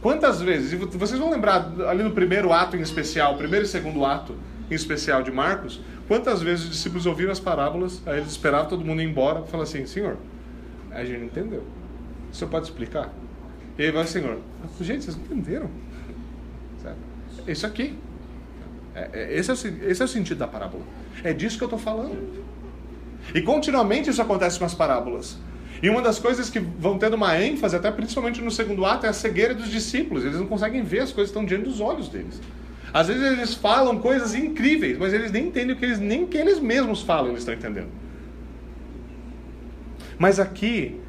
Quantas 0.02 0.42
vezes, 0.42 0.72
e 0.72 0.76
vocês 0.76 1.20
vão 1.20 1.30
lembrar 1.30 1.72
ali 1.88 2.04
no 2.04 2.12
primeiro 2.12 2.54
ato 2.54 2.78
em 2.78 2.82
especial, 2.82 3.36
primeiro 3.36 3.66
e 3.66 3.68
segundo 3.68 4.06
ato 4.06 4.36
em 4.72 4.74
especial 4.74 5.22
de 5.24 5.32
Marcos, 5.32 5.82
quantas 6.08 6.42
vezes 6.42 6.66
os 6.66 6.72
discípulos 6.72 7.06
ouviram 7.06 7.32
as 7.32 7.40
parábolas, 7.40 8.02
aí 8.06 8.18
eles 8.18 8.32
esperavam 8.32 8.70
todo 8.70 8.86
mundo 8.86 9.02
ir 9.02 9.06
embora, 9.06 9.40
e 9.40 9.44
falaram 9.44 9.64
assim: 9.64 9.86
Senhor, 9.86 10.18
a 10.92 11.04
gente 11.04 11.20
não 11.20 11.26
entendeu. 11.26 11.64
O 12.32 12.36
senhor 12.36 12.50
pode 12.50 12.66
explicar? 12.66 13.12
E 13.78 13.84
aí 13.84 13.92
vai 13.92 14.04
o 14.04 14.08
Senhor: 14.08 14.40
Gente, 14.80 15.04
vocês 15.04 15.18
entenderam. 15.18 15.70
Isso 17.48 17.66
aqui. 17.66 17.98
É, 18.96 19.10
é, 19.14 19.38
esse, 19.38 19.50
é 19.50 19.54
o, 19.54 19.90
esse 19.90 20.02
é 20.02 20.06
o 20.06 20.08
sentido 20.08 20.38
da 20.38 20.48
parábola. 20.48 20.84
É 21.24 21.34
disso 21.34 21.58
que 21.58 21.64
eu 21.64 21.68
estou 21.68 21.80
falando. 21.80 22.44
E 23.34 23.42
continuamente 23.42 24.10
isso 24.10 24.22
acontece 24.22 24.58
com 24.58 24.66
as 24.66 24.74
parábolas. 24.74 25.38
E 25.82 25.90
uma 25.90 26.02
das 26.02 26.20
coisas 26.20 26.50
que 26.50 26.60
vão 26.60 26.98
tendo 26.98 27.16
uma 27.16 27.40
ênfase, 27.42 27.76
até 27.76 27.90
principalmente 27.90 28.42
no 28.42 28.52
segundo 28.52 28.86
ato, 28.86 29.06
é 29.06 29.10
a 29.10 29.14
cegueira 29.14 29.54
dos 29.54 29.70
discípulos. 29.70 30.26
Eles 30.26 30.38
não 30.38 30.46
conseguem 30.46 30.84
ver 30.84 31.00
as 31.00 31.12
coisas 31.12 31.32
que 31.32 31.38
estão 31.38 31.46
diante 31.46 31.64
dos 31.64 31.80
olhos 31.80 32.10
deles. 32.10 32.42
Às 32.94 33.08
vezes 33.08 33.24
eles 33.24 33.54
falam 33.54 34.00
coisas 34.00 34.34
incríveis, 34.34 34.98
mas 34.98 35.14
eles 35.14 35.32
nem 35.32 35.48
entendem 35.48 35.76
o 35.76 35.80
que 35.80 35.86
eles 35.86 36.00
nem 36.00 36.26
que 36.26 36.38
eles 36.38 36.60
mesmos 36.60 37.02
falam, 37.02 37.30
eles 37.30 37.40
estão 37.40 37.54
entendendo. 37.54 37.90
Mas 40.18 40.40
aqui, 40.40 41.00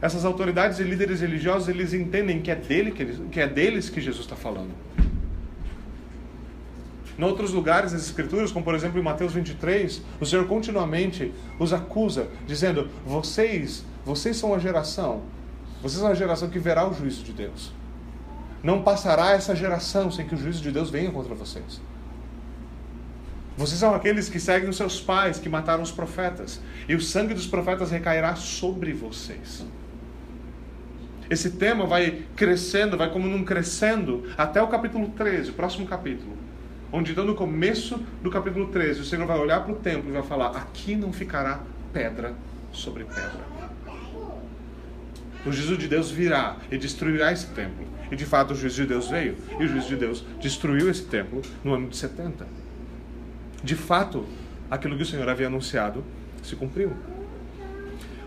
essas 0.00 0.24
autoridades 0.24 0.78
e 0.78 0.84
líderes 0.84 1.20
religiosos, 1.20 1.68
eles 1.68 1.92
entendem 1.92 2.40
que 2.40 2.50
é, 2.50 2.54
dele 2.54 2.92
que, 2.92 3.02
eles, 3.02 3.20
que 3.32 3.40
é 3.40 3.48
deles 3.48 3.90
que 3.90 4.00
Jesus 4.00 4.24
está 4.24 4.36
falando. 4.36 4.70
Em 7.18 7.24
outros 7.24 7.52
lugares 7.52 7.92
nas 7.92 8.02
Escrituras, 8.02 8.52
como 8.52 8.64
por 8.64 8.74
exemplo 8.74 8.98
em 9.00 9.02
Mateus 9.02 9.32
23, 9.32 10.02
o 10.20 10.26
Senhor 10.26 10.46
continuamente 10.46 11.32
os 11.58 11.72
acusa, 11.72 12.28
dizendo: 12.46 12.88
Vocês, 13.06 13.84
vocês 14.04 14.36
são 14.36 14.52
a 14.52 14.58
geração, 14.58 15.22
vocês 15.82 16.00
são 16.00 16.10
a 16.10 16.14
geração 16.14 16.50
que 16.50 16.58
verá 16.58 16.86
o 16.86 16.92
juízo 16.92 17.24
de 17.24 17.32
Deus. 17.32 17.72
Não 18.62 18.82
passará 18.82 19.30
essa 19.30 19.56
geração 19.56 20.10
sem 20.10 20.26
que 20.26 20.34
o 20.34 20.38
juízo 20.38 20.62
de 20.62 20.70
Deus 20.70 20.90
venha 20.90 21.10
contra 21.10 21.34
vocês. 21.34 21.80
Vocês 23.56 23.80
são 23.80 23.94
aqueles 23.94 24.28
que 24.28 24.38
seguem 24.38 24.68
os 24.68 24.76
seus 24.76 25.00
pais, 25.00 25.38
que 25.38 25.48
mataram 25.48 25.82
os 25.82 25.90
profetas, 25.90 26.60
e 26.86 26.94
o 26.94 27.00
sangue 27.00 27.32
dos 27.32 27.46
profetas 27.46 27.90
recairá 27.90 28.34
sobre 28.34 28.92
vocês. 28.92 29.64
Esse 31.30 31.52
tema 31.52 31.86
vai 31.86 32.24
crescendo, 32.36 32.98
vai 32.98 33.10
como 33.10 33.26
num 33.26 33.42
crescendo, 33.42 34.24
até 34.36 34.60
o 34.60 34.68
capítulo 34.68 35.08
13, 35.16 35.50
o 35.50 35.54
próximo 35.54 35.86
capítulo 35.86 36.45
onde 36.96 37.12
então 37.12 37.26
no 37.26 37.34
começo 37.34 38.00
do 38.22 38.30
capítulo 38.30 38.68
13 38.68 39.02
o 39.02 39.04
Senhor 39.04 39.26
vai 39.26 39.38
olhar 39.38 39.62
para 39.62 39.72
o 39.72 39.76
templo 39.76 40.08
e 40.08 40.12
vai 40.12 40.22
falar: 40.22 40.48
aqui 40.56 40.96
não 40.96 41.12
ficará 41.12 41.60
pedra 41.92 42.34
sobre 42.72 43.04
pedra. 43.04 43.44
O 45.44 45.52
juízo 45.52 45.76
de 45.76 45.86
Deus 45.86 46.10
virá 46.10 46.56
e 46.70 46.78
destruirá 46.78 47.30
esse 47.30 47.48
templo. 47.48 47.86
E 48.10 48.16
de 48.16 48.24
fato 48.24 48.52
o 48.52 48.56
juízo 48.56 48.82
de 48.82 48.86
Deus 48.88 49.08
veio. 49.08 49.36
E 49.60 49.64
o 49.64 49.68
juízo 49.68 49.88
de 49.88 49.96
Deus 49.96 50.24
destruiu 50.40 50.90
esse 50.90 51.04
templo 51.04 51.42
no 51.62 51.74
ano 51.74 51.88
de 51.88 51.96
70. 51.96 52.46
De 53.62 53.74
fato, 53.76 54.26
aquilo 54.70 54.96
que 54.96 55.02
o 55.02 55.06
Senhor 55.06 55.28
havia 55.28 55.48
anunciado 55.48 56.02
se 56.42 56.56
cumpriu. 56.56 56.92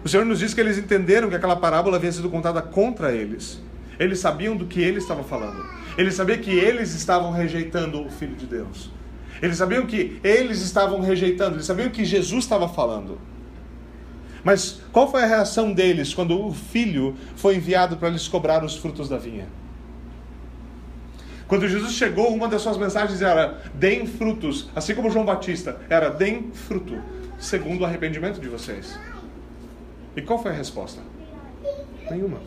O 0.04 0.08
Senhor 0.08 0.26
nos 0.26 0.40
diz 0.40 0.54
que 0.54 0.62
eles 0.62 0.78
entenderam 0.78 1.30
que 1.30 1.36
aquela 1.36 1.56
parábola 1.56 1.98
havia 1.98 2.12
sido 2.12 2.30
contada 2.30 2.62
contra 2.62 3.12
eles. 3.12 3.62
Eles 4.00 4.20
sabiam 4.20 4.56
do 4.56 4.66
que 4.66 4.82
ele 4.82 4.98
estava 4.98 5.24
falando. 5.24 5.66
Eles 5.98 6.16
sabiam 6.16 6.40
que 6.40 6.52
eles 6.52 6.96
estavam 6.96 7.32
rejeitando 7.32 8.02
o 8.02 8.10
Filho 8.10 8.36
de 8.36 8.46
Deus. 8.46 8.90
Eles 9.42 9.58
sabiam 9.58 9.86
que 9.86 10.20
eles 10.24 10.62
estavam 10.62 11.02
rejeitando, 11.02 11.56
eles 11.56 11.66
sabiam 11.66 11.90
que 11.90 12.06
Jesus 12.06 12.46
estava 12.46 12.68
falando. 12.68 13.20
Mas 14.44 14.82
qual 14.92 15.12
foi 15.12 15.24
a 15.24 15.26
reação 15.26 15.74
deles 15.74 16.14
quando 16.14 16.40
o 16.46 16.54
filho 16.54 17.16
foi 17.36 17.56
enviado 17.56 17.98
para 17.98 18.10
lhes 18.10 18.28
cobrar 18.28 18.64
os 18.64 18.76
frutos 18.76 19.10
da 19.10 19.18
vinha? 19.18 19.48
Quando 21.48 21.68
Jesus 21.68 21.94
chegou, 21.94 22.34
uma 22.34 22.48
das 22.48 22.62
suas 22.62 22.78
mensagens 22.78 23.22
era: 23.22 23.62
deem 23.74 24.06
frutos, 24.06 24.70
assim 24.76 24.94
como 24.94 25.10
João 25.10 25.26
Batista 25.26 25.82
era: 25.90 26.10
deem 26.10 26.52
fruto, 26.54 27.02
segundo 27.38 27.82
o 27.82 27.86
arrependimento 27.86 28.40
de 28.40 28.48
vocês. 28.48 28.98
E 30.16 30.22
qual 30.22 30.42
foi 30.42 30.52
a 30.52 30.54
resposta? 30.54 31.02
Nenhuma. 32.10 32.40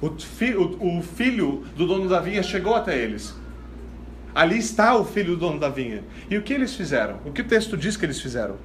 O, 0.00 0.10
fi, 0.10 0.54
o, 0.54 0.98
o 0.98 1.02
filho 1.02 1.64
do 1.76 1.86
dono 1.86 2.08
da 2.08 2.20
vinha 2.20 2.42
chegou 2.42 2.74
até 2.74 2.96
eles. 2.96 3.34
Ali 4.34 4.58
está 4.58 4.96
o 4.96 5.04
filho 5.04 5.34
do 5.34 5.38
dono 5.38 5.58
da 5.58 5.68
vinha. 5.68 6.04
E 6.30 6.36
o 6.36 6.42
que 6.42 6.52
eles 6.52 6.74
fizeram? 6.74 7.18
O 7.24 7.32
que 7.32 7.42
o 7.42 7.44
texto 7.44 7.76
diz 7.76 7.96
que 7.96 8.06
eles 8.06 8.20
fizeram? 8.20 8.56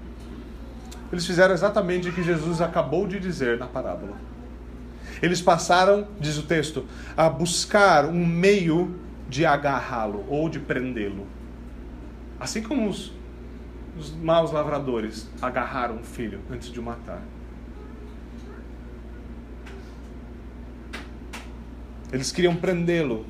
Eles 1.11 1.25
fizeram 1.25 1.53
exatamente 1.53 2.09
o 2.09 2.13
que 2.13 2.23
Jesus 2.23 2.61
acabou 2.61 3.07
de 3.07 3.19
dizer 3.19 3.57
na 3.57 3.67
parábola. 3.67 4.17
Eles 5.21 5.41
passaram, 5.41 6.07
diz 6.19 6.37
o 6.37 6.43
texto, 6.43 6.85
a 7.15 7.29
buscar 7.29 8.05
um 8.05 8.25
meio 8.25 8.99
de 9.29 9.45
agarrá-lo 9.45 10.25
ou 10.27 10.49
de 10.49 10.59
prendê-lo. 10.59 11.25
Assim 12.39 12.61
como 12.61 12.89
os, 12.89 13.13
os 13.97 14.13
maus 14.15 14.51
lavradores 14.51 15.29
agarraram 15.41 15.97
o 15.97 16.03
filho 16.03 16.41
antes 16.51 16.71
de 16.71 16.79
o 16.79 16.83
matar. 16.83 17.21
Eles 22.13 22.31
queriam 22.31 22.55
prendê-lo. 22.55 23.25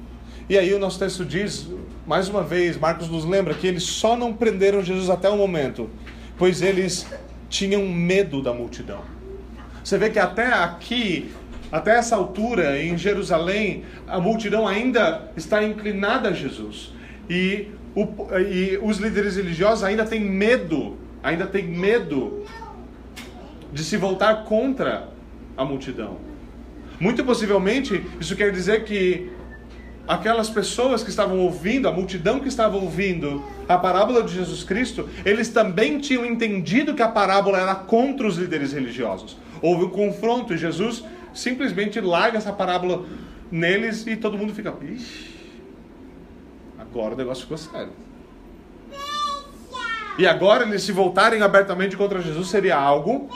E 0.50 0.58
aí 0.58 0.74
o 0.74 0.78
nosso 0.78 1.00
texto 1.00 1.24
diz, 1.24 1.70
mais 2.06 2.28
uma 2.28 2.44
vez, 2.44 2.78
Marcos 2.78 3.08
nos 3.10 3.24
lembra 3.24 3.54
que 3.54 3.66
eles 3.66 3.84
só 3.84 4.18
não 4.18 4.34
prenderam 4.34 4.84
Jesus 4.84 5.10
até 5.10 5.30
o 5.30 5.38
momento, 5.38 5.90
pois 6.38 6.62
eles 6.62 7.08
tinham 7.50 7.88
medo 7.88 8.42
da 8.42 8.54
multidão. 8.54 9.02
Você 9.82 9.98
vê 9.98 10.10
que 10.10 10.20
até 10.20 10.48
aqui, 10.48 11.32
até 11.72 11.96
essa 11.96 12.18
altura, 12.18 12.82
em 12.82 12.98
Jerusalém, 12.98 13.86
a 14.06 14.20
multidão 14.20 14.68
ainda 14.68 15.32
está 15.38 15.64
inclinada 15.64 16.30
a 16.30 16.34
Jesus. 16.34 16.94
E, 17.30 17.70
o, 17.96 18.06
e 18.38 18.78
os 18.84 18.98
líderes 18.98 19.38
religiosos 19.38 19.86
ainda 19.86 20.06
têm 20.06 20.20
medo, 20.20 20.98
ainda 21.24 21.48
têm 21.48 21.64
medo 21.64 22.44
de 23.72 23.82
se 23.82 23.96
voltar 23.96 24.44
contra 24.44 25.08
a 25.56 25.64
multidão. 25.64 26.33
Muito 27.04 27.22
possivelmente, 27.26 28.02
isso 28.18 28.34
quer 28.34 28.50
dizer 28.50 28.86
que 28.86 29.30
aquelas 30.08 30.50
pessoas 30.50 31.04
que 31.04 31.10
estavam 31.10 31.38
ouvindo, 31.38 31.86
a 31.86 31.92
multidão 31.92 32.40
que 32.40 32.48
estava 32.48 32.78
ouvindo 32.78 33.44
a 33.68 33.78
parábola 33.78 34.24
de 34.24 34.34
Jesus 34.34 34.64
Cristo, 34.64 35.10
eles 35.26 35.50
também 35.50 36.00
tinham 36.00 36.26
entendido 36.26 36.94
que 36.94 37.02
a 37.02 37.10
parábola 37.10 37.60
era 37.60 37.76
contra 37.76 38.26
os 38.26 38.38
líderes 38.38 38.72
religiosos. 38.72 39.36
Houve 39.62 39.84
um 39.84 39.90
confronto 39.90 40.54
e 40.54 40.58
Jesus 40.58 41.04
simplesmente 41.34 42.00
larga 42.00 42.38
essa 42.38 42.54
parábola 42.54 43.06
neles 43.52 44.08
e 44.08 44.16
todo 44.16 44.38
mundo 44.38 44.54
fica, 44.54 44.74
ixi, 44.82 45.30
agora 46.80 47.16
o 47.16 47.18
negócio 47.18 47.44
ficou 47.44 47.58
sério. 47.58 47.92
E 50.18 50.26
agora 50.26 50.64
eles 50.64 50.84
se 50.84 50.94
voltarem 50.94 51.42
abertamente 51.42 51.98
contra 51.98 52.22
Jesus 52.22 52.48
seria 52.48 52.78
algo, 52.78 53.30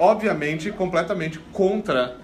obviamente, 0.00 0.72
completamente 0.72 1.38
contra 1.52 2.20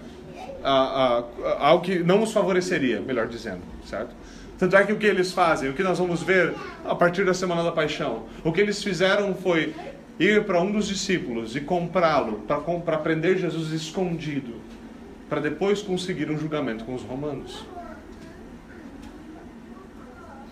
a, 0.62 1.22
a, 1.44 1.66
algo 1.68 1.84
que 1.84 1.98
não 2.00 2.22
os 2.22 2.32
favoreceria, 2.32 3.00
melhor 3.00 3.26
dizendo, 3.26 3.62
certo? 3.84 4.14
Tanto 4.59 4.76
é 4.76 4.84
que 4.84 4.92
o 4.92 4.96
que 4.96 5.06
eles 5.06 5.32
fazem, 5.32 5.70
o 5.70 5.72
que 5.72 5.82
nós 5.82 5.98
vamos 5.98 6.22
ver 6.22 6.54
a 6.84 6.94
partir 6.94 7.24
da 7.24 7.32
Semana 7.32 7.62
da 7.62 7.70
Paixão, 7.70 8.24
o 8.42 8.52
que 8.52 8.61
eles 8.61 8.82
fizeram 8.82 9.34
foi 9.34 9.72
ir 10.18 10.44
para 10.44 10.61
um 10.61 10.72
dos 10.72 10.88
discípulos 10.88 11.54
e 11.54 11.61
comprá-lo 11.61 12.42
para 12.84 12.98
prender 12.98 13.38
Jesus 13.38 13.70
escondido, 13.70 14.54
para 15.28 15.40
depois 15.40 15.80
conseguir 15.80 16.28
um 16.28 16.36
julgamento 16.36 16.84
com 16.84 16.94
os 16.94 17.02
romanos. 17.02 17.64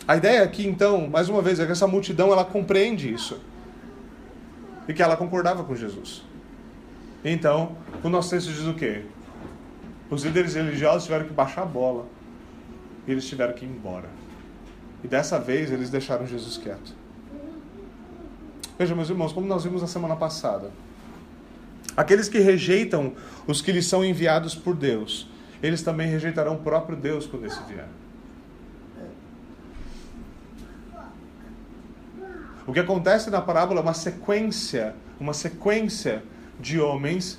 A 0.07 0.17
ideia 0.17 0.45
aqui, 0.45 0.65
então, 0.69 1.09
mais 1.09 1.29
uma 1.29 1.43
vez, 1.43 1.59
é 1.59 1.67
que 1.67 1.73
essa 1.73 1.89
multidão 1.89 2.31
ela 2.31 2.45
compreende 2.45 3.13
isso 3.13 3.41
e 4.87 4.95
que 4.95 5.03
ela 5.03 5.17
concordava 5.17 5.65
com 5.65 5.75
Jesus. 5.75 6.23
Então, 7.25 7.77
o 8.05 8.09
nosso 8.09 8.31
texto 8.31 8.53
diz 8.53 8.65
o 8.67 8.75
quê? 8.75 9.03
Os 10.11 10.25
líderes 10.25 10.55
religiosos 10.55 11.05
tiveram 11.05 11.27
que 11.27 11.33
baixar 11.33 11.63
a 11.63 11.67
bola 11.67 12.07
e 13.07 13.13
eles 13.13 13.27
tiveram 13.27 13.55
que 13.55 13.65
ir 13.65 13.69
embora. 13.69 14.09
E 15.03 15.09
dessa 15.09 15.39
vez 15.39 15.71
eles 15.71 15.91
deixaram 15.91 16.27
Jesus 16.27 16.57
quieto. 16.57 16.95
Veja, 18.79 18.95
meus 18.95 19.09
irmãos, 19.09 19.33
como 19.33 19.47
nós 19.47 19.65
vimos 19.65 19.81
na 19.81 19.89
semana 19.89 20.17
passada, 20.17 20.71
aqueles 21.97 22.29
que 22.29 22.39
rejeitam 22.39 23.15
os 23.47 23.63
que 23.63 23.73
lhes 23.73 23.87
são 23.87 24.05
enviados 24.05 24.55
por 24.55 24.75
Deus, 24.75 25.29
eles 25.63 25.83
também 25.83 26.09
rejeitarão 26.09 26.55
o 26.55 26.59
próprio 26.59 26.97
Deus 26.97 27.27
quando 27.27 27.47
esse 27.47 27.63
vier. 27.65 27.89
O 32.67 32.73
que 32.73 32.81
acontece 32.81 33.31
na 33.31 33.41
parábola 33.41 33.81
é 33.81 33.83
uma 33.83 33.95
sequência, 33.95 34.95
uma 35.21 35.33
sequência 35.33 36.23
de 36.59 36.81
homens 36.81 37.39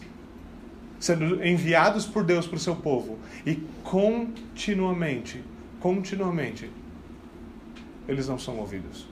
sendo 1.00 1.44
enviados 1.46 2.06
por 2.06 2.24
Deus 2.24 2.48
para 2.48 2.58
o 2.58 2.60
seu 2.60 2.76
povo 2.76 3.20
e 3.46 3.56
continuamente, 3.84 5.44
continuamente, 5.80 6.70
eles 8.08 8.28
não 8.28 8.40
são 8.40 8.58
ouvidos. 8.58 9.08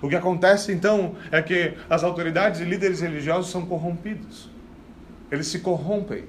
O 0.00 0.08
que 0.08 0.16
acontece 0.16 0.72
então 0.72 1.14
é 1.30 1.40
que 1.40 1.74
as 1.88 2.02
autoridades 2.02 2.60
e 2.60 2.64
líderes 2.64 3.00
religiosos 3.00 3.50
são 3.50 3.64
corrompidos. 3.64 4.50
Eles 5.30 5.46
se 5.46 5.60
corrompem. 5.60 6.24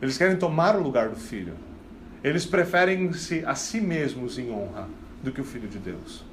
Eles 0.00 0.16
querem 0.16 0.36
tomar 0.36 0.76
o 0.76 0.82
lugar 0.82 1.08
do 1.08 1.16
filho. 1.16 1.54
Eles 2.22 2.46
preferem 2.46 3.12
se 3.12 3.44
a 3.44 3.54
si 3.56 3.80
mesmos 3.80 4.38
em 4.38 4.50
honra 4.52 4.88
do 5.22 5.32
que 5.32 5.40
o 5.40 5.44
filho 5.44 5.68
de 5.68 5.78
Deus. 5.78 6.24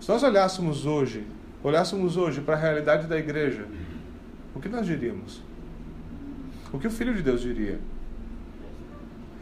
Se 0.00 0.08
nós 0.08 0.22
olhássemos 0.22 0.84
hoje, 0.84 1.24
olhássemos 1.64 2.18
hoje 2.18 2.42
para 2.42 2.54
a 2.54 2.58
realidade 2.58 3.06
da 3.06 3.18
igreja, 3.18 3.66
o 4.54 4.60
que 4.60 4.68
nós 4.68 4.86
diríamos? 4.86 5.42
O 6.70 6.78
que 6.78 6.86
o 6.86 6.90
filho 6.90 7.14
de 7.14 7.22
Deus 7.22 7.40
diria? 7.40 7.80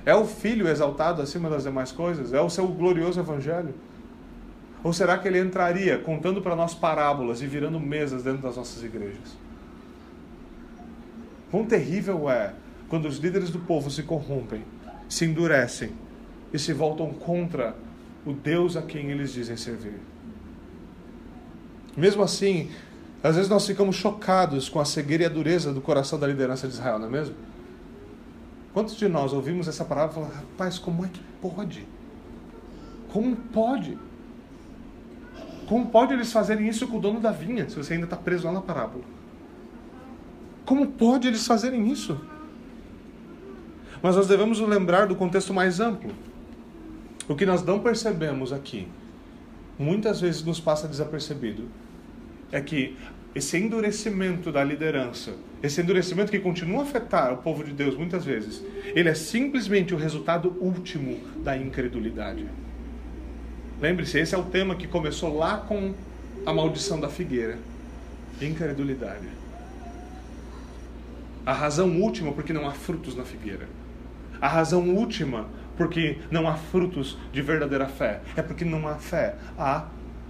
É 0.07 0.14
o 0.14 0.25
filho 0.25 0.68
exaltado 0.68 1.20
acima 1.20 1.51
das 1.51 1.64
demais 1.64 1.91
coisas? 1.91 2.33
É 2.33 2.41
o 2.41 2.49
seu 2.49 2.66
glorioso 2.68 3.20
evangelho? 3.20 3.75
Ou 4.85 4.93
será 4.93 5.18
que 5.18 5.29
ele 5.29 5.39
entraria 5.39 5.99
contando 5.99 6.41
para 6.41 6.57
nós 6.57 6.75
parábolas 6.75 7.43
e 7.43 7.47
virando 7.47 7.79
mesas 7.79 8.23
dentro 8.23 8.43
das 8.43 8.57
nossas 8.57 8.83
igrejas? 8.83 9.37
Quão 11.51 11.64
terrível 11.64 12.31
é 12.31 12.55
quando 12.89 13.07
os 13.07 13.18
líderes 13.18 13.51
do 13.51 13.59
povo 13.59 13.91
se 13.91 14.03
corrompem, 14.03 14.64
se 15.09 15.25
endurecem 15.25 15.93
e 16.53 16.59
se 16.59 16.73
voltam 16.73 17.12
contra 17.12 17.77
o 18.25 18.33
Deus 18.33 18.77
a 18.77 18.83
quem 18.83 19.11
eles 19.11 19.33
dizem 19.33 19.57
servir. 19.57 20.11
Mesmo 21.97 22.22
assim, 22.22 22.70
às 23.22 23.36
vezes 23.36 23.51
nós 23.51 23.66
ficamos 23.66 23.97
chocados 23.97 24.68
com 24.68 24.80
a 24.80 24.84
cegueira 24.84 25.24
e 25.24 25.26
a 25.26 25.28
dureza 25.28 25.72
do 25.72 25.80
coração 25.80 26.18
da 26.18 26.26
liderança 26.26 26.66
de 26.66 26.74
Israel, 26.74 26.99
não 26.99 27.07
é 27.07 27.11
mesmo? 27.11 27.34
Quantos 28.72 28.97
de 28.97 29.07
nós 29.07 29.32
ouvimos 29.32 29.68
essa 29.68 29.84
palavra 29.84 30.12
e 30.12 30.14
falamos, 30.14 30.34
rapaz, 30.34 30.78
como 30.78 31.05
é 31.05 31.09
que 31.09 31.20
pode? 31.40 31.86
Como 33.12 33.36
pode? 33.36 33.99
Como 35.68 35.86
pode 35.86 36.14
eles 36.14 36.32
fazerem 36.32 36.68
isso 36.68 36.86
com 36.88 36.97
o 36.97 37.01
dono 37.01 37.20
da 37.20 37.30
vinha, 37.30 37.68
se 37.68 37.76
você 37.76 37.95
ainda 37.95 38.07
está 38.07 38.16
preso 38.16 38.47
lá 38.47 38.53
na 38.53 38.62
parábola? 38.62 39.05
Como 40.64 40.86
pode 40.86 41.28
eles 41.28 41.47
fazerem 41.47 41.90
isso? 41.90 42.18
Mas 44.03 44.16
nós 44.16 44.26
devemos 44.26 44.59
lembrar 44.59 45.07
do 45.07 45.14
contexto 45.14 45.53
mais 45.55 45.78
amplo. 45.78 46.12
O 47.28 47.36
que 47.36 47.47
nós 47.47 47.62
não 47.62 47.78
percebemos 47.78 48.53
aqui, 48.53 48.88
muitas 49.79 50.20
vezes 50.20 50.43
nos 50.43 50.61
passa 50.61 50.87
desapercebido, 50.89 51.68
é 52.51 52.61
que 52.61 52.97
esse 53.35 53.57
endurecimento 53.57 54.53
da 54.53 54.62
liderança, 54.62 55.35
esse 55.62 55.81
endurecimento 55.81 56.31
que 56.31 56.39
continua 56.39 56.81
a 56.81 56.83
afetar 56.83 57.33
o 57.33 57.39
povo 57.39 57.64
de 57.64 57.73
Deus 57.73 57.97
muitas 57.97 58.25
vezes, 58.25 58.62
ele 58.95 59.09
é 59.09 59.14
simplesmente 59.14 59.95
o 59.95 59.97
resultado 59.97 60.55
último 60.61 61.18
da 61.43 61.57
incredulidade. 61.57 62.47
Lembre-se, 63.81 64.18
esse 64.18 64.35
é 64.35 64.39
o 64.39 64.45
tema 64.45 64.77
que 64.77 64.87
começou 64.87 65.37
lá 65.37 65.57
com 65.57 65.95
a 66.45 66.53
maldição 66.53 67.01
da 67.01 67.09
figueira. 67.09 67.59
Incredulidade. 68.41 69.27
A 71.45 71.53
razão 71.53 72.01
última 72.01 72.33
porque 72.33 72.53
não 72.53 72.68
há 72.68 72.73
frutos 72.73 73.16
na 73.16 73.25
figueira. 73.25 73.68
A 74.41 74.47
razão 74.47 74.95
última 74.95 75.47
porque 75.77 76.18
não 76.31 76.49
há 76.49 76.55
frutos 76.55 77.16
de 77.33 77.43
verdadeira 77.43 77.87
fé. 77.87 78.20
É 78.37 78.43
porque 78.43 78.64
não 78.64 78.87
há 78.87 78.97
fé, 78.97 79.37
há 79.59 79.87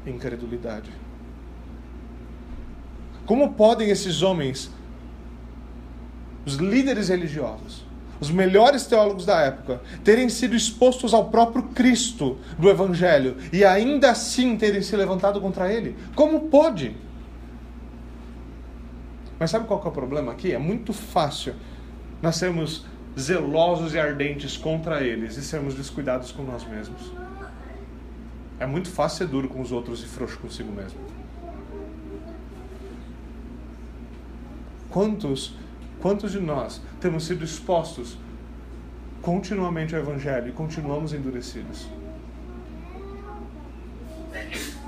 incredulidade. 0.07 0.91
Como 3.27 3.53
podem 3.53 3.91
esses 3.91 4.23
homens, 4.23 4.71
os 6.45 6.55
líderes 6.55 7.09
religiosos, 7.09 7.85
os 8.21 8.31
melhores 8.31 8.87
teólogos 8.87 9.27
da 9.27 9.41
época, 9.41 9.81
terem 10.05 10.29
sido 10.29 10.55
expostos 10.55 11.13
ao 11.13 11.29
próprio 11.29 11.65
Cristo 11.65 12.39
do 12.59 12.69
Evangelho 12.69 13.37
e 13.53 13.65
ainda 13.65 14.11
assim 14.11 14.57
terem 14.57 14.83
se 14.83 14.95
levantado 14.97 15.41
contra 15.41 15.73
ele? 15.73 15.97
Como 16.15 16.49
pode? 16.49 16.97
Mas 19.39 19.51
sabe 19.51 19.67
qual 19.67 19.83
é 19.85 19.89
o 19.89 19.91
problema 19.91 20.31
aqui? 20.31 20.53
É 20.53 20.59
muito 20.59 20.93
fácil 20.93 21.55
nós 22.23 22.37
sermos 22.37 22.87
zelosos 23.19 23.95
e 23.95 23.99
ardentes 23.99 24.57
contra 24.57 25.03
eles 25.03 25.37
e 25.37 25.43
sermos 25.43 25.75
descuidados 25.75 26.33
com 26.33 26.43
nós 26.43 26.65
mesmos. 26.65 27.13
É 28.59 28.67
muito 28.67 28.91
fácil 28.91 29.19
ser 29.19 29.27
duro 29.27 29.49
com 29.49 29.61
os 29.61 29.73
outros 29.73 30.03
e 30.03 30.07
frouxo 30.07 30.39
consigo 30.39 30.73
mesmo. 30.73 30.99
Quantos, 34.89 35.57
quantos 36.01 36.33
de 36.33 36.41
nós 36.41 36.81
temos 37.01 37.25
sido 37.25 37.45
expostos 37.45 38.17
continuamente 39.21 39.95
ao 39.95 40.03
Evangelho 40.03 40.49
e 40.49 40.53
continuamos 40.53 41.13
endurecidos? 41.13 41.89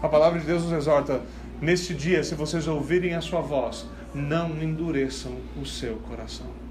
A 0.03 0.09
palavra 0.09 0.39
de 0.39 0.47
Deus 0.47 0.63
nos 0.65 0.73
exorta: 0.73 1.23
neste 1.61 1.95
dia, 1.95 2.23
se 2.23 2.35
vocês 2.35 2.69
ouvirem 2.69 3.15
a 3.15 3.21
sua 3.21 3.41
voz, 3.41 3.87
não 4.15 4.63
endureçam 4.63 5.37
o 5.61 5.65
seu 5.65 5.97
coração. 5.97 6.64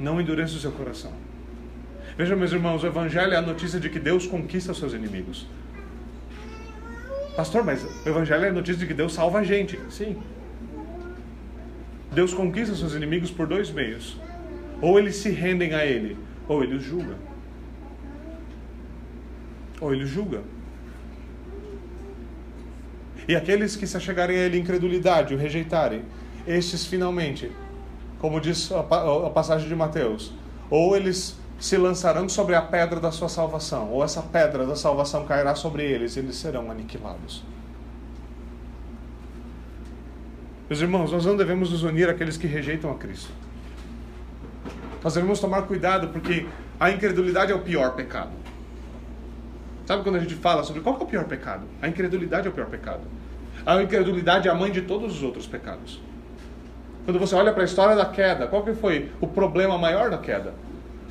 Não 0.00 0.20
endureça 0.20 0.56
o 0.56 0.58
seu 0.58 0.72
coração. 0.72 1.12
Veja, 2.16 2.34
meus 2.34 2.52
irmãos, 2.52 2.82
o 2.82 2.86
Evangelho 2.86 3.34
é 3.34 3.36
a 3.36 3.42
notícia 3.42 3.78
de 3.78 3.90
que 3.90 3.98
Deus 3.98 4.26
conquista 4.26 4.72
os 4.72 4.78
seus 4.78 4.94
inimigos. 4.94 5.46
Pastor, 7.36 7.62
mas 7.62 7.84
o 7.84 8.08
Evangelho 8.08 8.44
é 8.46 8.48
a 8.48 8.52
notícia 8.52 8.80
de 8.80 8.86
que 8.86 8.94
Deus 8.94 9.12
salva 9.12 9.40
a 9.40 9.44
gente. 9.44 9.78
Sim. 9.90 10.16
Deus 12.12 12.34
conquista 12.34 12.74
seus 12.74 12.94
inimigos 12.94 13.30
por 13.30 13.46
dois 13.46 13.70
meios: 13.70 14.16
ou 14.80 14.98
eles 14.98 15.16
se 15.16 15.30
rendem 15.30 15.74
a 15.74 15.84
Ele, 15.84 16.16
ou 16.48 16.64
Ele 16.64 16.76
os 16.76 16.82
julga. 16.82 17.14
Ou 19.80 19.94
Ele 19.94 20.04
os 20.04 20.10
julga. 20.10 20.42
E 23.28 23.36
aqueles 23.36 23.76
que 23.76 23.86
se 23.86 23.96
achegarem 23.96 24.36
a 24.36 24.40
Ele 24.40 24.56
em 24.56 24.60
incredulidade, 24.60 25.34
o 25.34 25.38
rejeitarem, 25.38 26.02
estes 26.46 26.86
finalmente, 26.86 27.50
como 28.20 28.40
diz 28.40 28.70
a 28.72 29.30
passagem 29.30 29.66
de 29.66 29.74
Mateus, 29.74 30.32
ou 30.68 30.94
eles 30.94 31.36
se 31.58 31.76
lançarão 31.76 32.28
sobre 32.28 32.54
a 32.54 32.62
pedra 32.62 33.00
da 33.00 33.10
sua 33.10 33.28
salvação, 33.28 33.90
ou 33.90 34.04
essa 34.04 34.22
pedra 34.22 34.66
da 34.66 34.76
salvação 34.76 35.26
cairá 35.26 35.54
sobre 35.54 35.84
eles 35.84 36.16
e 36.16 36.20
eles 36.20 36.36
serão 36.36 36.70
aniquilados. 36.70 37.42
Meus 40.68 40.80
irmãos, 40.80 41.10
nós 41.10 41.26
não 41.26 41.36
devemos 41.36 41.70
nos 41.70 41.82
unir 41.82 42.08
àqueles 42.08 42.36
que 42.36 42.46
rejeitam 42.46 42.90
a 42.90 42.94
Cristo. 42.94 43.32
Nós 45.02 45.14
devemos 45.14 45.40
tomar 45.40 45.62
cuidado 45.62 46.08
porque 46.08 46.46
a 46.78 46.90
incredulidade 46.90 47.50
é 47.52 47.54
o 47.54 47.60
pior 47.60 47.94
pecado. 47.94 48.30
Sabe 49.86 50.02
quando 50.02 50.16
a 50.16 50.20
gente 50.20 50.34
fala 50.34 50.62
sobre 50.62 50.82
qual 50.82 50.96
é 51.00 51.02
o 51.02 51.06
pior 51.06 51.24
pecado? 51.24 51.64
A 51.82 51.88
incredulidade 51.88 52.46
é 52.46 52.50
o 52.50 52.52
pior 52.52 52.68
pecado. 52.68 53.02
A 53.66 53.82
incredulidade 53.82 54.46
é 54.46 54.50
a 54.50 54.54
mãe 54.54 54.70
de 54.70 54.82
todos 54.82 55.16
os 55.16 55.22
outros 55.22 55.46
pecados. 55.46 56.00
Quando 57.10 57.18
você 57.18 57.34
olha 57.34 57.52
para 57.52 57.62
a 57.62 57.64
história 57.64 57.96
da 57.96 58.06
queda, 58.06 58.46
qual 58.46 58.62
que 58.62 58.72
foi 58.72 59.10
o 59.20 59.26
problema 59.26 59.76
maior 59.76 60.10
da 60.10 60.18
queda? 60.18 60.54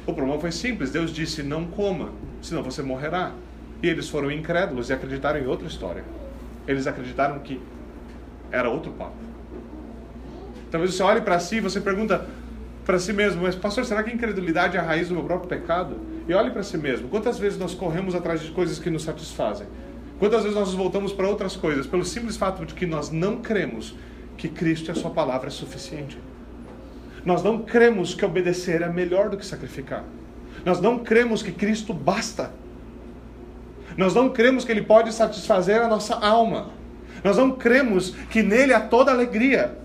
O 0.07 0.13
problema 0.13 0.39
foi 0.39 0.49
simples. 0.49 0.91
Deus 0.91 1.11
disse: 1.11 1.43
não 1.43 1.65
coma, 1.65 2.11
senão 2.41 2.63
você 2.63 2.81
morrerá. 2.81 3.33
E 3.83 3.89
eles 3.89 4.07
foram 4.07 4.31
incrédulos 4.31 4.89
e 4.89 4.93
acreditaram 4.93 5.41
em 5.41 5.45
outra 5.45 5.67
história. 5.67 6.05
Eles 6.65 6.87
acreditaram 6.87 7.39
que 7.39 7.59
era 8.49 8.69
outro 8.69 8.93
papo. 8.93 9.17
Talvez 10.71 10.93
você 10.93 11.03
olhe 11.03 11.19
para 11.19 11.37
si 11.37 11.57
e 11.57 11.59
você 11.59 11.81
pergunta: 11.81 12.25
para 12.85 12.97
si 12.97 13.11
mesmo, 13.11 13.41
mas 13.41 13.55
pastor, 13.55 13.83
será 13.83 14.01
que 14.01 14.09
a 14.09 14.13
incredulidade 14.13 14.77
é 14.77 14.79
a 14.79 14.83
raiz 14.83 15.09
do 15.09 15.15
meu 15.15 15.25
próprio 15.25 15.49
pecado? 15.49 15.97
E 16.29 16.33
olhe 16.33 16.51
para 16.51 16.63
si 16.63 16.77
mesmo. 16.77 17.09
Quantas 17.09 17.37
vezes 17.37 17.59
nós 17.59 17.73
corremos 17.73 18.15
atrás 18.15 18.39
de 18.39 18.51
coisas 18.51 18.79
que 18.79 18.89
nos 18.89 19.03
satisfazem? 19.03 19.67
Quantas 20.17 20.43
vezes 20.43 20.57
nós 20.57 20.73
voltamos 20.73 21.11
para 21.11 21.27
outras 21.27 21.57
coisas 21.57 21.85
pelo 21.85 22.05
simples 22.05 22.37
fato 22.37 22.65
de 22.65 22.73
que 22.73 22.85
nós 22.85 23.11
não 23.11 23.41
cremos 23.41 23.95
que 24.39 24.47
Cristo 24.47 24.87
e 24.87 24.91
a 24.91 24.95
sua 24.95 25.11
palavra 25.11 25.47
é 25.47 25.51
suficiente? 25.51 26.17
Nós 27.25 27.43
não 27.43 27.59
cremos 27.59 28.15
que 28.15 28.23
obedecer 28.23 28.81
é 28.81 28.87
melhor 28.87 29.29
do 29.29 29.37
que 29.37 29.45
sacrificar. 29.45 30.05
Nós 30.65 30.79
não 30.79 30.99
cremos 30.99 31.43
que 31.43 31.51
Cristo 31.51 31.93
basta. 31.93 32.51
Nós 33.97 34.15
não 34.15 34.29
cremos 34.29 34.63
que 34.63 34.71
Ele 34.71 34.81
pode 34.81 35.13
satisfazer 35.13 35.81
a 35.81 35.89
nossa 35.89 36.15
alma. 36.15 36.69
Nós 37.21 37.35
não 37.35 37.51
cremos 37.51 38.11
que 38.29 38.41
nele 38.41 38.73
há 38.73 38.79
toda 38.79 39.11
alegria. 39.11 39.77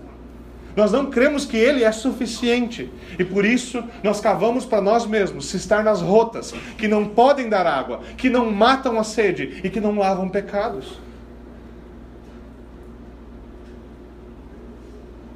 Nós 0.73 0.93
não 0.93 1.09
cremos 1.09 1.45
que 1.45 1.57
Ele 1.57 1.83
é 1.83 1.91
suficiente. 1.91 2.89
E 3.19 3.25
por 3.25 3.43
isso 3.43 3.83
nós 4.01 4.21
cavamos 4.21 4.65
para 4.65 4.81
nós 4.81 5.05
mesmos 5.05 5.53
estar 5.53 5.83
nas 5.83 6.01
rotas 6.01 6.53
que 6.77 6.87
não 6.87 7.09
podem 7.09 7.49
dar 7.49 7.67
água, 7.67 7.99
que 8.15 8.29
não 8.29 8.49
matam 8.49 8.97
a 8.97 9.03
sede 9.03 9.59
e 9.65 9.69
que 9.69 9.81
não 9.81 9.97
lavam 9.97 10.29
pecados. 10.29 11.04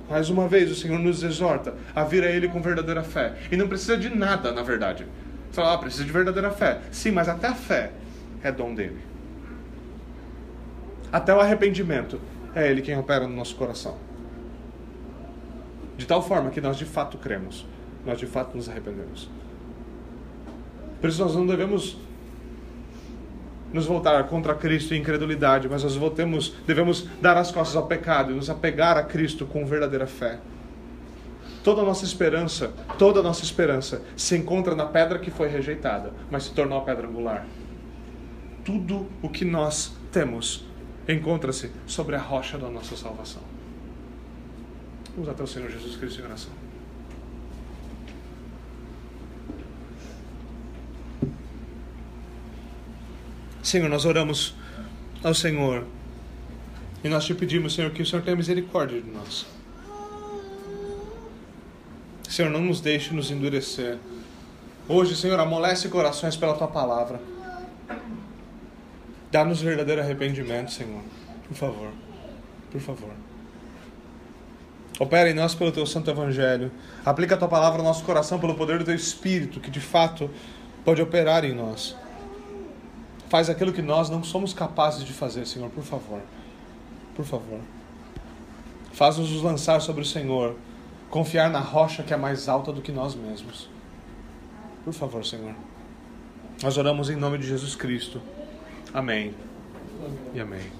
Mais 0.10 0.30
uma 0.30 0.48
vez, 0.48 0.72
o 0.72 0.76
Senhor 0.76 0.98
nos 0.98 1.22
exorta 1.22 1.76
a 1.96 2.04
vir 2.04 2.24
a 2.24 2.32
Ele 2.32 2.48
com 2.48 2.62
verdadeira 2.62 3.04
fé. 3.04 3.36
E 3.52 3.56
não 3.56 3.68
precisa 3.68 3.96
de 3.96 4.10
nada, 4.10 4.52
na 4.52 4.64
verdade. 4.64 5.06
Você 5.50 5.56
fala, 5.56 5.74
ah, 5.74 5.78
precisa 5.78 6.04
de 6.04 6.12
verdadeira 6.12 6.50
fé. 6.50 6.80
Sim, 6.92 7.12
mas 7.12 7.30
até 7.30 7.48
a 7.48 7.54
fé 7.54 7.92
é 8.44 8.52
dom 8.52 8.74
dele. 8.74 8.98
Até 11.12 11.34
o 11.34 11.40
arrependimento 11.40 12.20
é 12.56 12.70
Ele 12.70 12.82
quem 12.82 12.98
opera 12.98 13.28
no 13.28 13.36
nosso 13.36 13.56
coração. 13.56 13.98
De 15.98 16.06
tal 16.06 16.22
forma 16.22 16.50
que 16.50 16.62
nós 16.62 16.78
de 16.78 16.86
fato 16.86 17.18
cremos, 17.18 17.66
nós 18.06 18.18
de 18.18 18.26
fato 18.26 18.56
nos 18.56 18.70
arrependemos. 18.70 19.30
Por 21.02 21.10
isso 21.10 21.22
nós 21.22 21.36
não 21.36 21.46
devemos 21.46 21.98
nos 23.74 23.86
voltar 23.86 24.24
contra 24.28 24.56
Cristo 24.56 24.94
em 24.94 25.00
incredulidade, 25.02 25.70
mas 25.70 25.84
nós 25.84 25.96
voltemos, 25.96 26.54
devemos 26.66 27.08
dar 27.22 27.38
as 27.38 27.52
costas 27.52 27.76
ao 27.76 27.88
pecado 27.88 28.32
e 28.32 28.36
nos 28.36 28.50
apegar 28.50 28.98
a 28.98 29.04
Cristo 29.04 29.46
com 29.46 29.66
verdadeira 29.66 30.08
fé. 30.08 30.40
Toda 31.64 31.82
a 31.82 31.86
nossa 31.86 32.06
esperança, 32.06 32.74
toda 32.98 33.20
a 33.20 33.24
nossa 33.24 33.44
esperança 33.44 34.02
se 34.16 34.36
encontra 34.36 34.76
na 34.76 34.86
pedra 34.86 35.20
que 35.20 35.30
foi 35.30 35.48
rejeitada, 35.48 36.14
mas 36.32 36.44
se 36.44 36.54
tornou 36.54 36.80
a 36.80 36.82
pedra 36.82 37.08
angular. 37.08 37.46
Tudo 38.64 39.08
o 39.22 39.30
que 39.30 39.44
nós 39.44 39.94
temos 40.12 40.66
encontra-se 41.08 41.72
sobre 41.86 42.16
a 42.16 42.20
rocha 42.20 42.58
da 42.58 42.70
nossa 42.70 42.96
salvação. 42.96 43.42
Vamos 45.16 45.30
até 45.30 45.44
o 45.44 45.48
Senhor 45.48 45.70
Jesus 45.70 45.96
Cristo 45.96 46.22
em 46.22 46.26
oração. 46.26 46.69
Senhor, 53.70 53.88
nós 53.88 54.04
oramos 54.04 54.56
ao 55.24 55.32
Senhor 55.32 55.86
e 57.04 57.08
nós 57.08 57.24
te 57.24 57.36
pedimos, 57.36 57.76
Senhor, 57.76 57.92
que 57.92 58.02
o 58.02 58.06
Senhor 58.06 58.24
tenha 58.24 58.36
misericórdia 58.36 59.00
de 59.00 59.08
nós. 59.12 59.46
Senhor, 62.28 62.50
não 62.50 62.62
nos 62.62 62.82
deixe 62.82 63.14
nos 63.14 63.30
endurecer. 63.30 64.00
Hoje, 64.88 65.16
Senhor, 65.16 65.40
amolece 65.40 65.88
corações 65.88 66.36
pela 66.36 66.56
tua 66.56 66.68
palavra. 66.68 67.22
Dá-nos 69.32 69.62
verdadeiro 69.62 70.02
arrependimento, 70.02 70.72
Senhor. 70.72 71.04
Por 71.48 71.56
favor. 71.56 71.92
Por 72.72 72.82
favor. 72.82 73.12
Opera 75.00 75.30
em 75.30 75.36
nós 75.36 75.54
pelo 75.54 75.72
teu 75.72 75.86
santo 75.86 76.10
evangelho. 76.10 76.72
Aplica 77.06 77.36
a 77.36 77.38
tua 77.38 77.48
palavra 77.48 77.78
no 77.78 77.84
nosso 77.84 78.04
coração 78.04 78.40
pelo 78.40 78.56
poder 78.56 78.80
do 78.80 78.86
teu 78.86 78.96
espírito, 78.96 79.60
que 79.60 79.70
de 79.70 79.80
fato 79.80 80.28
pode 80.84 81.04
operar 81.04 81.46
em 81.46 81.54
nós. 81.54 81.96
Faz 83.30 83.50
aquilo 83.50 83.72
que 83.72 83.82
nós 83.82 84.10
não 84.10 84.24
somos 84.24 84.54
capazes 84.54 85.06
de 85.06 85.14
fazer, 85.14 85.46
Senhor, 85.46 85.70
por 85.70 85.84
favor. 85.84 86.20
Por 87.16 87.24
favor. 87.24 87.60
Faz-nos 88.92 89.32
nos 89.32 89.44
lançar 89.44 89.80
sobre 89.82 90.02
o 90.02 90.06
Senhor, 90.06 90.56
confiar 91.10 91.50
na 91.50 91.60
rocha 91.60 92.02
que 92.04 92.14
é 92.14 92.18
mais 92.18 92.50
alta 92.50 92.74
do 92.74 92.82
que 92.82 92.92
nós 92.92 93.14
mesmos. 93.14 93.70
Por 94.84 94.94
favor, 94.94 95.24
Senhor. 95.24 95.54
Nós 96.64 96.78
oramos 96.78 97.10
em 97.10 97.16
nome 97.16 97.38
de 97.38 97.48
Jesus 97.48 97.76
Cristo. 97.76 98.20
Amém. 98.94 99.36
E 100.34 100.40
amém. 100.40 100.79